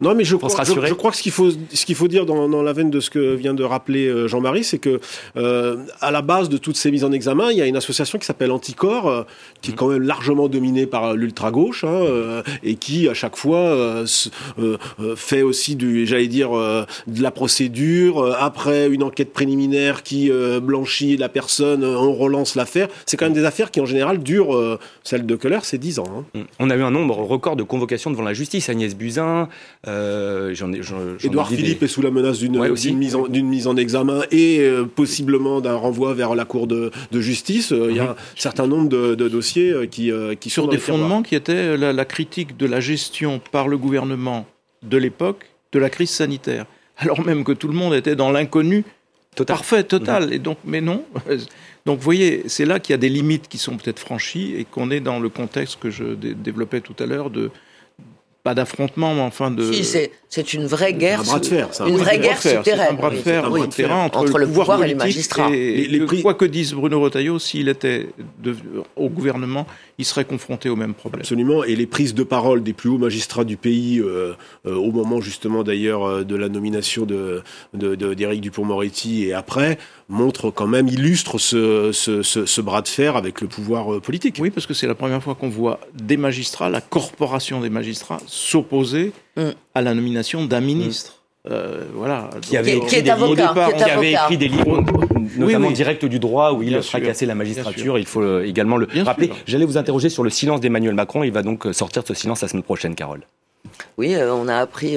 Non, 0.00 0.14
mais 0.14 0.24
je, 0.24 0.36
crois, 0.36 0.48
je, 0.64 0.94
crois 0.94 1.10
que 1.10 1.16
ce 1.16 1.22
qu'il 1.22 1.32
faut, 1.32 1.50
ce 1.50 1.86
qu'il 1.86 1.94
faut 1.94 2.08
dire 2.08 2.26
dans, 2.26 2.48
dans, 2.48 2.62
la 2.62 2.72
veine 2.72 2.90
de 2.90 3.00
ce 3.00 3.10
que 3.10 3.34
vient 3.34 3.54
de 3.54 3.62
rappeler 3.62 4.06
euh, 4.06 4.28
Jean-Marie, 4.28 4.64
c'est 4.64 4.78
que 4.78 5.00
euh, 5.36 5.76
à 6.00 6.10
la 6.10 6.20
base 6.20 6.48
de 6.48 6.56
toutes 6.56 6.76
ces 6.76 6.90
mises 6.90 7.04
en 7.04 7.12
examen, 7.12 7.50
il 7.52 7.58
y 7.58 7.62
a 7.62 7.66
une 7.66 7.76
association 7.76 8.18
qui 8.18 8.26
s'appelle 8.26 8.50
Anticor, 8.50 9.08
euh, 9.08 9.22
qui 9.60 9.70
est 9.70 9.74
mmh. 9.74 9.76
quand 9.76 9.88
même 9.88 10.02
largement 10.02 10.48
dominée 10.48 10.86
par 10.86 11.14
l'ultra-gauche, 11.14 11.84
hein, 11.84 12.42
et 12.62 12.74
qui, 12.76 13.08
à 13.08 13.14
chaque 13.14 13.36
fois, 13.36 14.04
fait 15.16 15.42
aussi 15.42 15.76
du, 15.76 16.06
j'allais 16.06 16.28
dire, 16.28 16.50
de 16.50 17.22
la 17.22 17.30
procédure. 17.30 18.34
après 18.38 18.88
une 18.88 19.02
enquête 19.02 19.32
préliminaire 19.32 20.02
qui 20.02 20.30
blanchit 20.62 21.16
la 21.16 21.28
personne, 21.28 21.84
on 21.84 22.12
relance 22.14 22.54
l'affaire. 22.54 22.88
C'est 23.06 23.16
quand 23.16 23.26
même 23.26 23.33
des 23.34 23.44
affaires 23.44 23.70
qui, 23.70 23.80
en 23.80 23.86
général, 23.86 24.22
durent. 24.22 24.78
celle 25.02 25.26
de 25.26 25.36
Keller, 25.36 25.60
c'est 25.62 25.78
10 25.78 25.98
ans. 25.98 26.04
Hein. 26.08 26.24
Mmh. 26.34 26.42
On 26.60 26.70
a 26.70 26.76
eu 26.76 26.82
un 26.82 26.90
nombre 26.90 27.18
record 27.18 27.56
de 27.56 27.62
convocations 27.62 28.10
devant 28.10 28.22
la 28.22 28.34
justice. 28.34 28.68
Agnès 28.68 28.94
Buzyn, 28.94 29.48
euh, 29.86 30.54
Édouard 31.22 31.48
Philippe 31.48 31.82
est 31.82 31.88
sous 31.88 32.02
la 32.02 32.10
menace 32.10 32.38
d'une 32.38 32.58
mise, 32.96 33.14
en, 33.14 33.28
mise 33.28 33.66
en 33.66 33.76
examen 33.76 34.22
et 34.30 34.60
euh, 34.60 34.84
possiblement 34.84 35.60
d'un 35.60 35.76
renvoi 35.76 36.14
vers 36.14 36.34
la 36.34 36.44
Cour 36.44 36.66
de, 36.66 36.90
justice. 37.12 37.72
Euh, 37.72 37.88
il 37.90 37.96
y 37.96 38.00
a 38.00 38.04
mhm. 38.04 38.10
un 38.10 38.16
certain 38.36 38.66
nombre 38.66 38.88
de, 38.88 39.28
dossiers 39.28 39.88
qui, 39.90 40.10
qui 40.40 40.50
Sur 40.50 40.68
des 40.68 40.78
fondements 40.78 41.22
qui 41.22 41.34
étaient 41.34 41.76
la, 41.76 42.04
critique 42.04 42.56
de 42.56 42.66
la 42.66 42.80
gestion 42.80 43.40
par 43.50 43.68
le 43.68 43.78
gouvernement 43.78 44.46
de 44.82 44.96
l'époque 44.96 45.46
de 45.72 45.78
la 45.78 45.90
crise 45.90 46.10
sanitaire. 46.10 46.66
Alors 46.98 47.24
même 47.24 47.42
que 47.42 47.52
tout 47.52 47.66
le 47.66 47.74
monde 47.74 47.94
était 47.94 48.14
dans 48.14 48.30
l'inconnu 48.30 48.84
parfait, 49.42 49.82
total. 49.82 50.26
Mhm. 50.26 50.32
Et 50.32 50.38
donc, 50.38 50.58
mais 50.64 50.80
non. 50.80 51.04
Donc, 51.86 51.98
vous 51.98 52.04
voyez, 52.04 52.48
c'est 52.48 52.64
là 52.64 52.80
qu'il 52.80 52.92
y 52.92 52.94
a 52.94 52.98
des 52.98 53.10
limites 53.10 53.48
qui 53.48 53.58
sont 53.58 53.76
peut-être 53.76 53.98
franchies 53.98 54.54
et 54.56 54.64
qu'on 54.64 54.90
est 54.90 55.00
dans 55.00 55.20
le 55.20 55.28
contexte 55.28 55.78
que 55.78 55.90
je 55.90 56.14
développais 56.14 56.80
tout 56.80 56.96
à 56.98 57.06
l'heure 57.06 57.30
de, 57.30 57.50
pas 58.44 58.54
d'affrontement, 58.54 59.14
mais 59.14 59.22
enfin 59.22 59.50
de. 59.50 59.72
Si, 59.72 59.84
c'est 60.34 60.52
une 60.52 60.66
vraie 60.66 60.92
guerre. 60.92 61.20
Un 61.20 61.24
bras 61.24 61.38
de 61.38 61.46
fer, 61.46 61.68
Une 61.86 61.96
vraie 61.96 62.18
guerre 62.18 62.42
souterraine. 62.42 62.88
Un 62.90 62.94
bras 62.94 63.10
de 63.10 63.16
fer, 63.16 63.44
entre, 63.94 64.38
le 64.38 64.46
pouvoir, 64.46 64.84
et 64.84 64.88
les 64.88 64.94
magistrats. 64.94 65.48
Et, 65.50 66.04
Quoi 66.22 66.34
que 66.34 66.44
dise 66.44 66.74
Bruno 66.74 67.00
Retailleau, 67.00 67.38
s'il 67.38 67.68
était 67.68 68.08
au 68.96 69.08
gouvernement, 69.08 69.66
il 69.98 70.04
serait 70.04 70.24
confronté 70.24 70.68
au 70.68 70.76
même 70.76 70.92
problème. 70.94 71.20
Absolument. 71.20 71.64
Et 71.64 71.76
les 71.76 71.86
prises 71.86 72.14
de 72.14 72.22
parole 72.24 72.62
des 72.62 72.72
plus 72.72 72.90
hauts 72.90 72.98
magistrats 72.98 73.44
du 73.44 73.56
pays, 73.56 74.00
euh, 74.00 74.34
euh, 74.66 74.74
au 74.74 74.90
moment 74.90 75.20
justement 75.20 75.62
d'ailleurs 75.62 76.04
euh, 76.04 76.24
de 76.24 76.36
la 76.36 76.48
nomination 76.48 77.06
de 77.06 77.42
d'Éric 77.72 78.40
Dupont-Moretti 78.40 79.24
et 79.24 79.34
après, 79.34 79.78
montrent 80.08 80.50
quand 80.50 80.66
même, 80.66 80.88
illustrent 80.88 81.38
ce, 81.38 81.92
ce, 81.92 82.22
ce, 82.22 82.60
bras 82.60 82.82
de 82.82 82.88
fer 82.88 83.16
avec 83.16 83.40
le 83.40 83.46
pouvoir 83.46 84.00
politique. 84.00 84.36
Oui, 84.40 84.50
parce 84.50 84.66
que 84.66 84.74
c'est 84.74 84.86
la 84.86 84.94
première 84.94 85.22
fois 85.22 85.34
qu'on 85.34 85.48
voit 85.48 85.80
des 85.94 86.16
magistrats, 86.16 86.68
la 86.68 86.80
corporation 86.80 87.60
des 87.60 87.70
magistrats, 87.70 88.20
s'opposer 88.34 89.12
mm. 89.36 89.50
à 89.74 89.82
la 89.82 89.94
nomination 89.94 90.44
d'un 90.44 90.60
ministre. 90.60 91.20
Euh, 91.50 91.84
voilà. 91.94 92.30
Qui 92.40 92.56
avait, 92.56 92.78
écrit 92.78 93.02
des 93.02 93.12
livres, 93.12 93.36
qui 93.76 93.82
avait 93.82 94.12
écrit 94.12 94.38
des 94.38 94.48
livres, 94.48 94.82
notamment 95.36 95.70
direct 95.70 96.04
du 96.04 96.18
droit, 96.18 96.52
où 96.52 96.62
il 96.62 96.74
a 96.74 96.82
fracassé 96.82 97.26
la 97.26 97.34
magistrature. 97.34 97.98
Il 97.98 98.06
faut 98.06 98.22
euh, 98.22 98.46
également 98.46 98.76
le 98.76 98.88
rappeler. 99.04 99.30
J'allais 99.46 99.66
vous 99.66 99.78
interroger 99.78 100.08
sur 100.08 100.24
le 100.24 100.30
silence 100.30 100.60
d'Emmanuel 100.60 100.94
Macron. 100.94 101.22
Il 101.22 101.32
va 101.32 101.42
donc 101.42 101.66
euh, 101.66 101.72
sortir 101.72 102.02
de 102.02 102.08
ce 102.08 102.14
silence 102.14 102.40
la 102.42 102.48
semaine 102.48 102.62
prochaine, 102.62 102.94
Carole. 102.94 103.22
Oui, 103.98 104.14
on 104.16 104.46
a 104.48 104.56
appris 104.56 104.96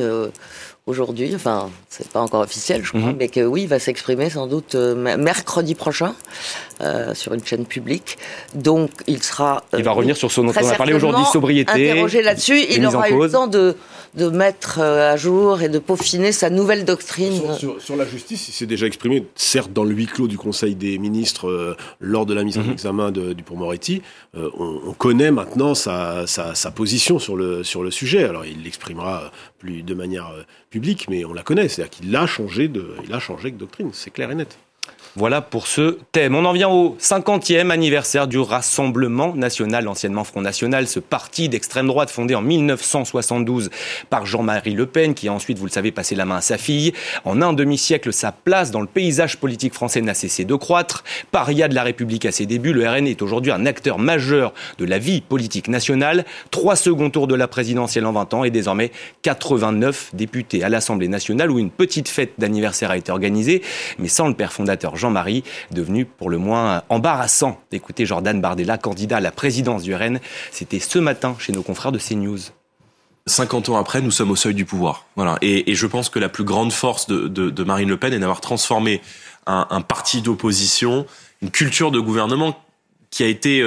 aujourd'hui, 0.85 1.33
enfin, 1.35 1.69
c'est 1.89 2.09
pas 2.09 2.21
encore 2.21 2.41
officiel, 2.41 2.83
je 2.83 2.89
crois, 2.89 3.01
mhm. 3.01 3.15
mais 3.17 3.27
que 3.27 3.39
oui, 3.39 3.63
il 3.63 3.67
va 3.67 3.79
s'exprimer 3.79 4.29
sans 4.29 4.45
doute 4.45 4.75
mercredi 4.75 5.73
prochain 5.73 6.15
sur 7.13 7.33
une 7.33 7.43
chaîne 7.43 7.65
publique. 7.65 8.17
Donc, 8.53 8.91
il 9.07 9.23
sera. 9.23 9.63
il 9.77 9.83
va 9.83 9.91
revenir 9.91 10.15
sur 10.17 10.31
ce 10.31 10.41
dont 10.41 10.53
on 10.55 10.67
a 10.67 10.75
parlé 10.75 10.93
aujourd'hui, 10.93 11.23
sobriété. 11.31 11.91
Interrogé 11.91 12.21
là-dessus, 12.21 12.59
il 12.69 12.85
aura 12.85 13.09
eu 13.09 13.19
le 13.19 13.29
temps 13.29 13.47
de 13.47 13.75
de 14.17 14.29
mettre 14.29 14.79
euh, 14.79 15.13
à 15.13 15.15
jour 15.15 15.61
et 15.61 15.69
de 15.69 15.79
peaufiner 15.79 16.31
sa 16.31 16.49
nouvelle 16.49 16.85
doctrine. 16.85 17.41
Sur, 17.79 17.95
la 17.95 18.05
justice, 18.05 18.47
il 18.47 18.51
s'est 18.51 18.65
déjà 18.65 18.87
exprimé, 18.87 19.25
certes 19.35 19.71
dans 19.71 19.83
le 19.83 19.93
huis 19.93 20.07
clos 20.07 20.27
du 20.27 20.37
Conseil 20.37 20.75
des 20.75 20.97
ministres 20.97 21.47
euh, 21.47 21.77
lors 21.99 22.25
de 22.25 22.33
la 22.33 22.43
mise 22.43 22.57
en 22.57 22.63
mhm. 22.63 22.71
examen 22.71 23.11
de, 23.11 23.33
du 23.33 23.43
Pour-Moretti. 23.43 24.01
Euh, 24.35 24.49
on, 24.57 24.93
connaît 24.93 25.31
maintenant 25.31 25.75
sa, 25.75 26.25
sa, 26.25 26.71
position 26.71 27.19
sur 27.19 27.35
le, 27.35 27.63
sur 27.63 27.83
le 27.83 27.91
sujet. 27.91 28.23
Alors 28.23 28.45
il 28.45 28.63
l'exprimera 28.63 29.31
plus 29.59 29.83
de 29.83 29.93
manière 29.93 30.33
publique, 30.71 31.07
mais 31.09 31.23
on 31.23 31.33
la 31.33 31.43
connaît. 31.43 31.67
C'est-à-dire 31.67 31.91
qu'il 31.91 32.15
a 32.15 32.25
changé 32.25 32.67
de, 32.67 32.95
il 33.07 33.13
a 33.13 33.19
changé 33.19 33.51
de 33.51 33.57
doctrine, 33.57 33.91
c'est 33.93 34.09
clair 34.09 34.31
et 34.31 34.35
net. 34.35 34.57
Voilà 35.17 35.41
pour 35.41 35.65
ce 35.65 35.97
thème. 36.11 36.35
On 36.35 36.45
en 36.45 36.53
vient 36.53 36.69
au 36.69 36.95
50e 36.99 37.71
anniversaire 37.71 38.27
du 38.27 38.37
Rassemblement 38.37 39.33
national, 39.33 39.87
anciennement 39.87 40.23
Front 40.23 40.41
National, 40.41 40.87
ce 40.87 40.99
parti 40.99 41.49
d'extrême 41.49 41.87
droite 41.87 42.11
fondé 42.11 42.35
en 42.35 42.43
1972 42.43 43.71
par 44.11 44.27
Jean-Marie 44.27 44.75
Le 44.75 44.85
Pen, 44.85 45.15
qui 45.15 45.27
a 45.27 45.33
ensuite, 45.33 45.57
vous 45.57 45.65
le 45.65 45.71
savez, 45.71 45.91
passé 45.91 46.13
la 46.13 46.25
main 46.25 46.35
à 46.35 46.41
sa 46.41 46.59
fille. 46.59 46.93
En 47.25 47.41
un 47.41 47.53
demi-siècle, 47.53 48.13
sa 48.13 48.31
place 48.31 48.69
dans 48.69 48.79
le 48.79 48.85
paysage 48.85 49.37
politique 49.37 49.73
français 49.73 50.01
n'a 50.01 50.13
cessé 50.13 50.45
de 50.45 50.53
croître. 50.53 51.03
Paria 51.31 51.67
de 51.67 51.73
la 51.73 51.81
République 51.81 52.27
à 52.27 52.31
ses 52.31 52.45
débuts, 52.45 52.73
le 52.73 52.87
RN 52.87 53.07
est 53.07 53.23
aujourd'hui 53.23 53.51
un 53.51 53.65
acteur 53.65 53.97
majeur 53.97 54.53
de 54.77 54.85
la 54.85 54.99
vie 54.99 55.21
politique 55.21 55.67
nationale. 55.67 56.25
Trois 56.51 56.75
seconds 56.75 57.09
tours 57.09 57.25
de 57.25 57.33
la 57.33 57.47
présidentielle 57.47 58.05
en 58.05 58.11
20 58.11 58.35
ans 58.35 58.43
et 58.43 58.51
désormais 58.51 58.91
89 59.23 60.11
députés 60.13 60.63
à 60.63 60.69
l'Assemblée 60.69 61.07
nationale 61.07 61.49
où 61.49 61.57
une 61.57 61.71
petite 61.71 62.07
fête 62.07 62.33
d'anniversaire 62.37 62.91
a 62.91 62.97
été 62.97 63.11
organisée, 63.11 63.63
mais 63.97 64.09
sans 64.09 64.27
le 64.27 64.35
père 64.35 64.53
fondateur 64.53 64.95
Jean 64.95 65.06
Jean-Marie, 65.07 65.45
devenu 65.71 66.03
pour 66.03 66.29
le 66.29 66.37
moins 66.37 66.83
embarrassant 66.89 67.61
d'écouter 67.71 68.05
Jordan 68.05 68.41
Bardella, 68.41 68.77
candidat 68.77 69.17
à 69.17 69.19
la 69.21 69.31
présidence 69.31 69.83
du 69.83 69.95
RN. 69.95 70.19
C'était 70.51 70.81
ce 70.81 70.99
matin 70.99 71.37
chez 71.39 71.53
nos 71.53 71.63
confrères 71.63 71.93
de 71.93 71.97
CNews. 71.97 72.39
50 73.25 73.69
ans 73.69 73.77
après, 73.77 74.01
nous 74.01 74.11
sommes 74.11 74.31
au 74.31 74.35
seuil 74.35 74.53
du 74.53 74.65
pouvoir. 74.65 75.05
Voilà. 75.15 75.37
Et, 75.41 75.73
je 75.75 75.87
pense 75.87 76.09
que 76.09 76.19
la 76.19 76.27
plus 76.27 76.43
grande 76.43 76.73
force 76.73 77.07
de, 77.07 77.63
Marine 77.63 77.87
Le 77.87 77.95
Pen 77.95 78.11
est 78.11 78.19
d'avoir 78.19 78.41
transformé 78.41 79.01
un, 79.45 79.81
parti 79.81 80.21
d'opposition, 80.21 81.05
une 81.41 81.51
culture 81.51 81.91
de 81.91 81.99
gouvernement 82.01 82.61
qui 83.09 83.23
a 83.23 83.27
été 83.27 83.63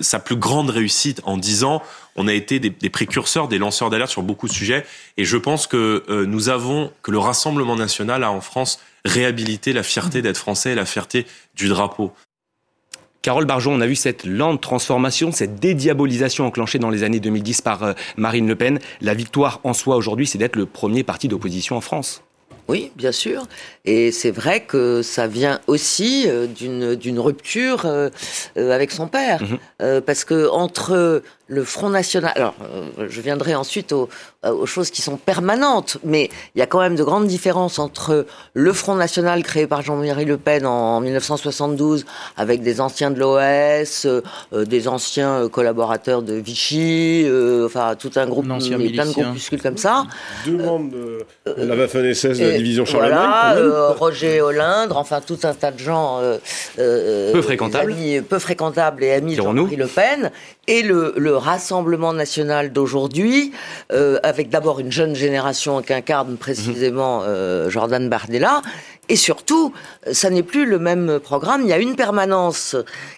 sa 0.00 0.18
plus 0.18 0.36
grande 0.36 0.70
réussite 0.70 1.20
en 1.24 1.36
dix 1.36 1.62
ans. 1.62 1.82
On 2.16 2.26
a 2.26 2.32
été 2.32 2.58
des, 2.58 2.70
des 2.70 2.90
précurseurs, 2.90 3.46
des 3.46 3.58
lanceurs 3.58 3.90
d'alerte 3.90 4.10
sur 4.10 4.22
beaucoup 4.22 4.48
de 4.48 4.52
sujets, 4.52 4.84
et 5.16 5.24
je 5.24 5.36
pense 5.36 5.68
que 5.68 6.24
nous 6.26 6.48
avons, 6.48 6.90
que 7.02 7.12
le 7.12 7.18
Rassemblement 7.18 7.76
national 7.76 8.24
a 8.24 8.32
en 8.32 8.40
France 8.40 8.80
réhabilité 9.04 9.72
la 9.72 9.82
fierté 9.82 10.22
d'être 10.22 10.36
français 10.36 10.72
et 10.72 10.74
la 10.74 10.86
fierté 10.86 11.26
du 11.54 11.68
drapeau. 11.68 12.12
Carole 13.24 13.46
Barjon, 13.46 13.72
on 13.72 13.80
a 13.80 13.86
vu 13.86 13.96
cette 13.96 14.26
lente 14.26 14.60
transformation, 14.60 15.32
cette 15.32 15.58
dédiabolisation 15.58 16.44
enclenchée 16.44 16.78
dans 16.78 16.90
les 16.90 17.04
années 17.04 17.20
2010 17.20 17.62
par 17.62 17.82
euh, 17.82 17.92
Marine 18.18 18.46
Le 18.46 18.54
Pen. 18.54 18.78
La 19.00 19.14
victoire 19.14 19.60
en 19.64 19.72
soi 19.72 19.96
aujourd'hui, 19.96 20.26
c'est 20.26 20.36
d'être 20.36 20.56
le 20.56 20.66
premier 20.66 21.04
parti 21.04 21.26
d'opposition 21.26 21.74
en 21.74 21.80
France. 21.80 22.22
Oui, 22.68 22.92
bien 22.96 23.12
sûr. 23.12 23.44
Et 23.86 24.12
c'est 24.12 24.30
vrai 24.30 24.60
que 24.60 25.00
ça 25.00 25.26
vient 25.26 25.60
aussi 25.66 26.24
euh, 26.26 26.46
d'une 26.46 27.18
rupture 27.18 27.86
euh, 27.86 28.10
avec 28.56 28.90
son 28.90 29.06
père. 29.06 29.42
Mhm. 29.42 30.02
parce 30.02 30.24
que 30.24 30.48
entre 30.50 31.22
le 31.46 31.64
Front 31.64 31.90
National. 31.90 32.32
Alors, 32.36 32.54
euh, 32.62 33.06
je 33.08 33.20
viendrai 33.20 33.54
ensuite 33.54 33.92
aux, 33.92 34.08
aux, 34.42 34.66
choses 34.66 34.90
qui 34.90 35.02
sont 35.02 35.16
permanentes, 35.16 35.98
mais 36.02 36.30
il 36.54 36.58
y 36.58 36.62
a 36.62 36.66
quand 36.66 36.80
même 36.80 36.96
de 36.96 37.04
grandes 37.04 37.26
différences 37.26 37.78
entre 37.78 38.26
le 38.54 38.72
Front 38.72 38.94
National 38.94 39.42
créé 39.42 39.66
par 39.66 39.82
Jean-Marie 39.82 40.24
Le 40.24 40.38
Pen 40.38 40.66
en, 40.66 41.00
1972, 41.00 42.06
avec 42.36 42.62
des 42.62 42.80
anciens 42.80 43.10
de 43.10 43.20
l'OS, 43.20 44.06
euh, 44.06 44.22
des 44.64 44.88
anciens 44.88 45.48
collaborateurs 45.48 46.22
de 46.22 46.34
Vichy, 46.34 47.24
euh, 47.26 47.66
enfin 47.66 47.94
tout 47.94 48.12
un 48.16 48.26
groupe, 48.26 48.46
plein 48.46 48.58
de 48.58 49.12
groupuscules 49.12 49.62
comme 49.62 49.76
ça. 49.76 50.04
Deux 50.46 50.56
membres 50.56 50.92
de, 50.92 51.26
la 51.58 51.76
Waffen-SS 51.76 52.38
de 52.38 52.46
la 52.46 52.56
division 52.56 52.86
Charlemagne. 52.86 53.12
Voilà, 53.12 53.90
Roger 53.98 54.40
Hollindre, 54.40 54.96
enfin 54.96 55.20
tout 55.20 55.38
un 55.42 55.52
tas 55.52 55.72
de 55.72 55.78
gens 55.78 56.20
peu 56.76 57.42
fréquentables, 57.42 57.94
peu 58.28 58.38
fréquentables 58.38 59.04
et 59.04 59.12
amis 59.12 59.36
de 59.36 59.42
Jean-Marie 59.42 59.76
Le 59.76 59.86
Pen, 59.86 60.30
et 60.66 60.82
le, 60.82 61.14
le 61.16 61.36
Rassemblement 61.36 62.12
national 62.12 62.72
d'aujourd'hui, 62.72 63.52
euh, 63.92 64.18
avec 64.22 64.48
d'abord 64.48 64.80
une 64.80 64.92
jeune 64.92 65.14
génération 65.14 65.82
qu'incarne 65.82 66.36
précisément 66.36 67.20
mhm. 67.20 67.26
euh, 67.28 67.70
Jordan 67.70 68.08
Bardella, 68.08 68.62
et 69.08 69.16
surtout, 69.16 69.72
ça 70.12 70.30
n'est 70.30 70.42
plus 70.42 70.64
le 70.64 70.78
même 70.78 71.20
programme. 71.20 71.62
Il 71.62 71.68
y 71.68 71.72
a 71.72 71.78
une 71.78 71.94
permanence 71.94 72.74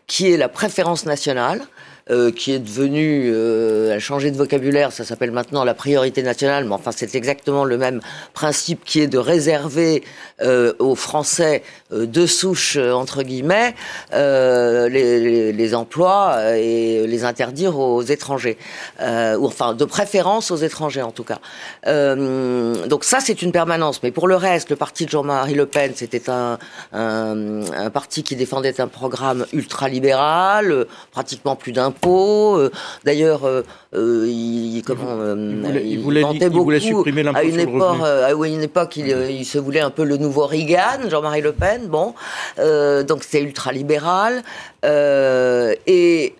qui 0.06 0.32
est 0.32 0.36
la 0.36 0.48
préférence 0.48 1.06
nationale, 1.06 1.62
euh, 2.08 2.30
qui 2.30 2.52
est 2.52 2.60
devenue, 2.60 3.32
euh, 3.34 3.96
a 3.96 3.98
changé 3.98 4.30
de 4.30 4.36
vocabulaire, 4.36 4.92
ça 4.92 5.04
s'appelle 5.04 5.32
maintenant 5.32 5.64
la 5.64 5.74
priorité 5.74 6.22
nationale, 6.22 6.64
mais 6.64 6.72
enfin 6.72 6.92
c'est 6.92 7.16
exactement 7.16 7.64
le 7.64 7.76
même 7.78 8.00
principe 8.32 8.84
qui 8.84 9.00
est 9.00 9.08
de 9.08 9.18
réserver 9.18 10.04
euh, 10.40 10.72
aux 10.78 10.94
Français 10.94 11.64
euh, 11.92 12.06
de 12.06 12.26
souche 12.26 12.76
entre 12.76 13.24
guillemets 13.24 13.74
les, 14.12 15.18
les, 15.18 15.52
les, 15.52 15.74
emplois 15.74 16.56
et 16.56 17.08
les 17.08 17.24
interdire 17.24 17.76
aux 17.76 18.02
étrangers, 18.02 18.56
ou 19.00 19.46
enfin 19.46 19.74
de 19.74 19.84
préférence 19.84 20.52
aux 20.52 20.56
étrangers 20.56 21.02
en 21.02 21.10
tout 21.10 21.24
cas. 21.24 21.40
donc 21.84 23.02
ça 23.02 23.18
c'est 23.20 23.42
une 23.42 23.50
permanence, 23.50 24.00
mais 24.04 24.12
pour 24.12 24.28
le 24.28 24.36
reste, 24.36 24.70
le 24.70 24.76
parti 24.76 25.06
de 25.06 25.10
Jean-Marie 25.10 25.54
Le 25.54 25.66
Pen, 25.66 25.92
c'était 25.96 26.30
un, 26.30 26.58
un, 26.92 27.62
un 27.72 27.90
parti 27.90 28.22
qui 28.22 28.36
défendait 28.36 28.80
un 28.80 28.88
programme 28.88 29.44
ultralibéral, 29.52 30.86
pratiquement 31.10 31.56
plus 31.56 31.72
d'impôts 31.72 31.95
euh, 32.04 32.70
d'ailleurs, 33.04 33.44
euh, 33.44 33.62
euh, 33.94 34.26
il, 34.28 34.82
comment, 34.84 35.34
il, 35.82 35.98
voulait, 36.00 36.22
beaucoup 36.50 36.78
supprimer 36.78 37.24
à 37.34 37.42
une 37.42 37.60
époque, 37.60 38.00
à 38.02 38.32
une 38.32 38.62
époque, 38.62 38.96
il, 38.96 39.44
se 39.44 39.58
voulait 39.58 39.80
un 39.80 39.90
peu 39.90 40.04
le 40.04 40.16
nouveau 40.16 40.46
Reagan, 40.46 41.08
Jean-Marie 41.08 41.40
Le 41.40 41.52
Pen. 41.52 41.86
Bon, 41.86 42.14
donc 42.58 43.24
c'est 43.24 43.42
ultra 43.42 43.72
libéral. 43.72 44.42
et 44.84 46.34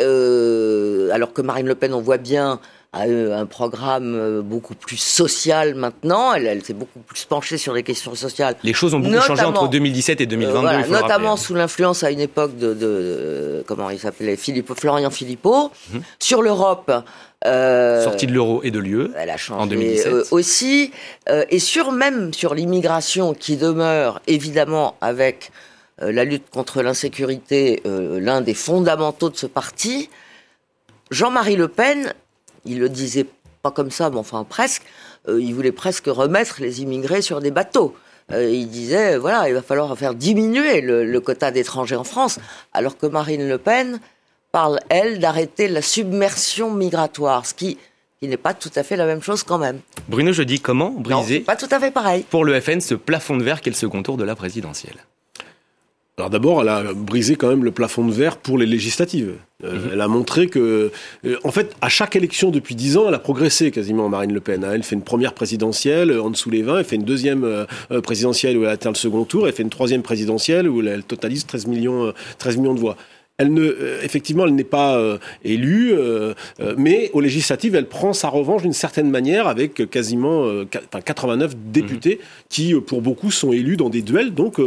alors 1.13 1.33
que 1.33 1.43
Marine 1.43 1.67
Le 1.67 1.75
Pen, 1.75 1.95
on 1.95 2.01
voit 2.01 2.19
bien 2.19 2.61
a 2.97 3.39
un 3.39 3.47
programme 3.47 4.15
euh, 4.15 4.43
beaucoup 4.43 4.75
plus 4.75 4.97
social 4.97 5.75
maintenant. 5.75 6.33
Elle, 6.33 6.65
s'est 6.65 6.75
beaucoup 6.75 7.01
plus 7.01 7.25
penchée 7.25 7.59
sur 7.59 7.73
les 7.73 7.83
questions 7.83 8.15
sociales. 8.15 8.57
Les 8.63 8.73
choses 8.73 8.95
ont 8.95 9.01
beaucoup 9.01 9.21
changé 9.21 9.45
entre 9.45 9.69
2017 9.69 10.21
et 10.21 10.27
2022. 10.27 10.67
Euh, 10.67 11.01
notamment 11.01 11.37
sous 11.37 11.55
l'influence 11.55 12.03
à 12.03 12.11
une 12.11 12.21
époque 12.21 12.57
de, 12.57 13.65
comment 13.67 13.91
il 13.91 13.99
s'appelait 13.99 14.37
Philippe, 14.37 14.73
Florian 14.75 15.11
Philippot. 15.11 15.71
Mhm. 15.93 16.03
Sur 16.19 16.43
l'Europe, 16.43 16.93
euh, 17.45 18.03
Sortie 18.03 18.27
de 18.27 18.33
l'euro 18.33 18.63
et 18.63 18.71
de 18.71 18.79
l'UE 18.79 19.09
elle 19.17 19.31
a 19.31 19.37
changé 19.37 19.61
en 19.61 19.67
2017. 19.67 20.07
Euh, 20.07 20.25
aussi, 20.31 20.91
et 21.29 21.59
sur 21.59 21.93
même 21.93 22.33
sur 22.33 22.55
l'immigration 22.55 23.35
qui 23.35 23.57
demeure 23.57 24.21
évidemment 24.27 24.97
avec 25.01 25.51
la 26.01 26.25
lutte 26.25 26.51
contre 26.51 26.83
l'insécurité 26.83 27.83
l'un 27.85 28.41
des 28.41 28.55
fondamentaux 28.55 29.31
de 29.31 29.37
ce 29.37 29.47
parti. 29.47 30.11
Jean-Marie 31.11 31.57
Le 31.57 31.69
Pen 31.69 32.13
il 32.67 32.79
le 32.79 32.89
disait 32.89 33.27
pas 33.63 33.71
comme 33.71 33.91
ça, 33.91 34.11
mais 34.11 34.19
enfin 34.19 34.45
presque, 34.45 34.83
euh, 35.29 35.41
il 35.41 35.55
voulait 35.55 35.73
presque 35.73 36.07
remettre 36.07 36.57
les 36.61 36.83
immigrés 36.83 37.23
sur 37.23 37.41
des 37.41 37.51
bateaux. 37.51 37.95
Euh, 38.33 38.51
il 38.51 38.69
disait, 38.69 39.17
voilà, 39.19 39.49
il 39.49 39.55
va 39.55 39.63
falloir 39.63 39.97
faire 39.97 40.15
diminuer 40.15 40.81
le, 40.81 41.21
quota 41.21 41.51
d'étrangers 41.51 41.97
en 41.97 42.05
France, 42.05 42.39
alors 42.73 42.97
que 42.99 43.07
Marine 43.07 43.49
Le 43.49 43.59
Pen 43.59 44.01
parle, 44.53 44.81
elle, 44.89 45.19
d'arrêter 45.19 45.69
la 45.69 45.83
submersion 45.83 46.73
migratoire, 46.73 47.47
ce 47.47 47.55
qui, 47.55 47.79
qui 48.21 48.29
n'est 48.29 48.37
pas 48.37 48.55
tout 48.55 48.71
à 48.75 48.83
fait 48.83 48.97
la 48.97 49.07
même 49.07 49.23
chose 49.23 49.43
quand 49.43 49.59
même. 49.59 49.81
Bruno, 50.09 50.33
je 50.33 50.43
dis 50.43 50.61
comment 50.61 50.91
briser 50.91 51.41
Pas 51.41 51.57
tout 51.57 51.69
à 51.71 51.79
fait 51.79 51.91
pareil. 51.91 52.25
Pour 52.29 52.45
le 52.45 52.61
FN, 52.61 52.81
ce 52.81 52.95
plafond 52.95 53.37
de 53.37 53.45
verre 53.45 53.61
qui 53.61 53.69
est 53.69 53.73
le 53.73 53.77
second 53.77 54.03
tour 54.03 54.17
de 54.17 54.25
la 54.25 54.35
présidentielle? 54.35 54.97
Alors 56.19 56.31
d'abord, 56.31 56.63
elle 56.63 56.71
a 56.71 56.95
brisé 56.95 57.37
quand 57.37 57.49
même 57.49 57.63
le 57.63 57.73
plafond 57.73 58.07
de 58.07 58.11
verre 58.11 58.39
pour 58.39 58.57
les 58.57 58.65
législatives. 58.65 59.35
Euh, 59.65 59.75
mhm. 59.75 59.91
Elle 59.93 60.01
a 60.01 60.09
montré 60.09 60.47
que, 60.47 60.91
euh, 61.27 61.37
en 61.45 61.51
fait, 61.51 61.75
à 61.83 61.91
chaque 61.91 62.17
élection 62.17 62.51
depuis 62.51 62.75
dix 62.75 62.97
ans, 62.97 63.05
elle 63.09 63.15
a 63.15 63.19
progressé 63.19 63.71
quasiment, 63.71 64.09
Marine 64.09 64.33
Le 64.33 64.41
Pen. 64.41 64.65
Hein. 64.65 64.71
Elle 64.73 64.83
fait 64.83 64.95
une 64.95 65.03
première 65.03 65.35
présidentielle 65.35 66.11
euh, 66.11 66.23
en 66.23 66.31
dessous 66.31 66.49
les 66.49 66.63
20, 66.63 66.79
elle 66.79 66.85
fait 66.87 66.97
une 66.97 67.05
deuxième 67.05 67.67
présidentielle 68.03 68.57
où 68.57 68.65
elle 68.65 68.71
atteint 68.71 68.89
le 68.89 68.97
second 68.97 69.25
tour, 69.25 69.47
elle 69.47 69.53
fait 69.53 69.63
une 69.63 69.69
troisième 69.69 70.03
présidentielle 70.03 70.71
où 70.71 70.81
elle 70.81 71.05
totalise 71.05 71.45
13 71.45 71.67
millions, 71.67 72.15
13 72.39 72.57
millions 72.57 72.75
de 72.75 72.81
voix. 72.81 72.97
Elle 73.39 73.53
ne, 73.53 73.61
euh, 73.61 74.01
effectivement, 74.03 74.47
elle 74.47 74.55
n'est 74.55 74.65
pas 74.65 74.97
euh, 74.97 75.19
élue, 75.45 75.93
euh, 75.93 76.33
mais 76.79 77.11
aux 77.13 77.21
législatives, 77.21 77.75
elle 77.75 77.87
prend 77.87 78.15
sa 78.15 78.29
revanche 78.29 78.63
d'une 78.63 78.73
certaine 78.73 79.11
manière 79.11 79.47
avec 79.47 79.91
quasiment 79.91 80.47
89 81.05 81.55
députés 81.71 82.19
mhm. 82.19 82.27
qui, 82.49 82.75
pour 82.75 83.03
beaucoup, 83.03 83.31
sont 83.31 83.53
élus 83.53 83.77
dans 83.77 83.91
des 83.91 84.01
duels. 84.01 84.33
Donc, 84.33 84.59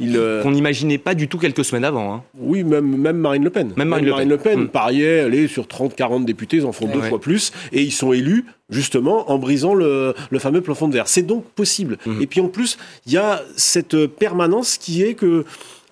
il 0.00 0.20
qu'on 0.42 0.50
n'imaginait 0.50 0.98
pas 0.98 1.14
du 1.14 1.28
tout 1.28 1.38
quelques 1.38 1.64
semaines 1.64 1.84
avant. 1.84 2.12
Hein. 2.12 2.22
Oui, 2.36 2.64
même, 2.64 2.96
même 2.96 3.18
Marine 3.18 3.44
Le 3.44 3.50
Pen. 3.50 3.72
Même 3.76 3.88
Marine, 3.88 4.28
Le 4.28 4.38
Pen, 4.38 4.60
mhm. 4.60 4.68
pariait 4.68 5.20
aller 5.20 5.46
sur 5.46 5.66
30-40 5.66 6.24
députés, 6.24 6.56
ils 6.58 6.66
en 6.66 6.72
font 6.72 6.88
deux 6.88 7.02
fois 7.02 7.20
plus, 7.20 7.52
et 7.72 7.82
ils 7.82 7.92
sont 7.92 8.12
élus 8.12 8.44
justement 8.70 9.30
en 9.30 9.38
brisant 9.38 9.74
le, 9.74 10.14
le 10.30 10.38
fameux 10.38 10.60
plafond 10.60 10.88
de 10.88 10.94
verre. 10.94 11.08
C'est 11.08 11.22
donc 11.22 11.44
possible. 11.44 11.96
Mhm. 12.06 12.22
Et 12.22 12.26
puis 12.26 12.40
en 12.40 12.48
plus, 12.48 12.76
il 13.06 13.12
y 13.12 13.18
a 13.18 13.42
cette 13.56 14.06
permanence 14.06 14.78
qui 14.78 15.02
est 15.02 15.14
que 15.14 15.44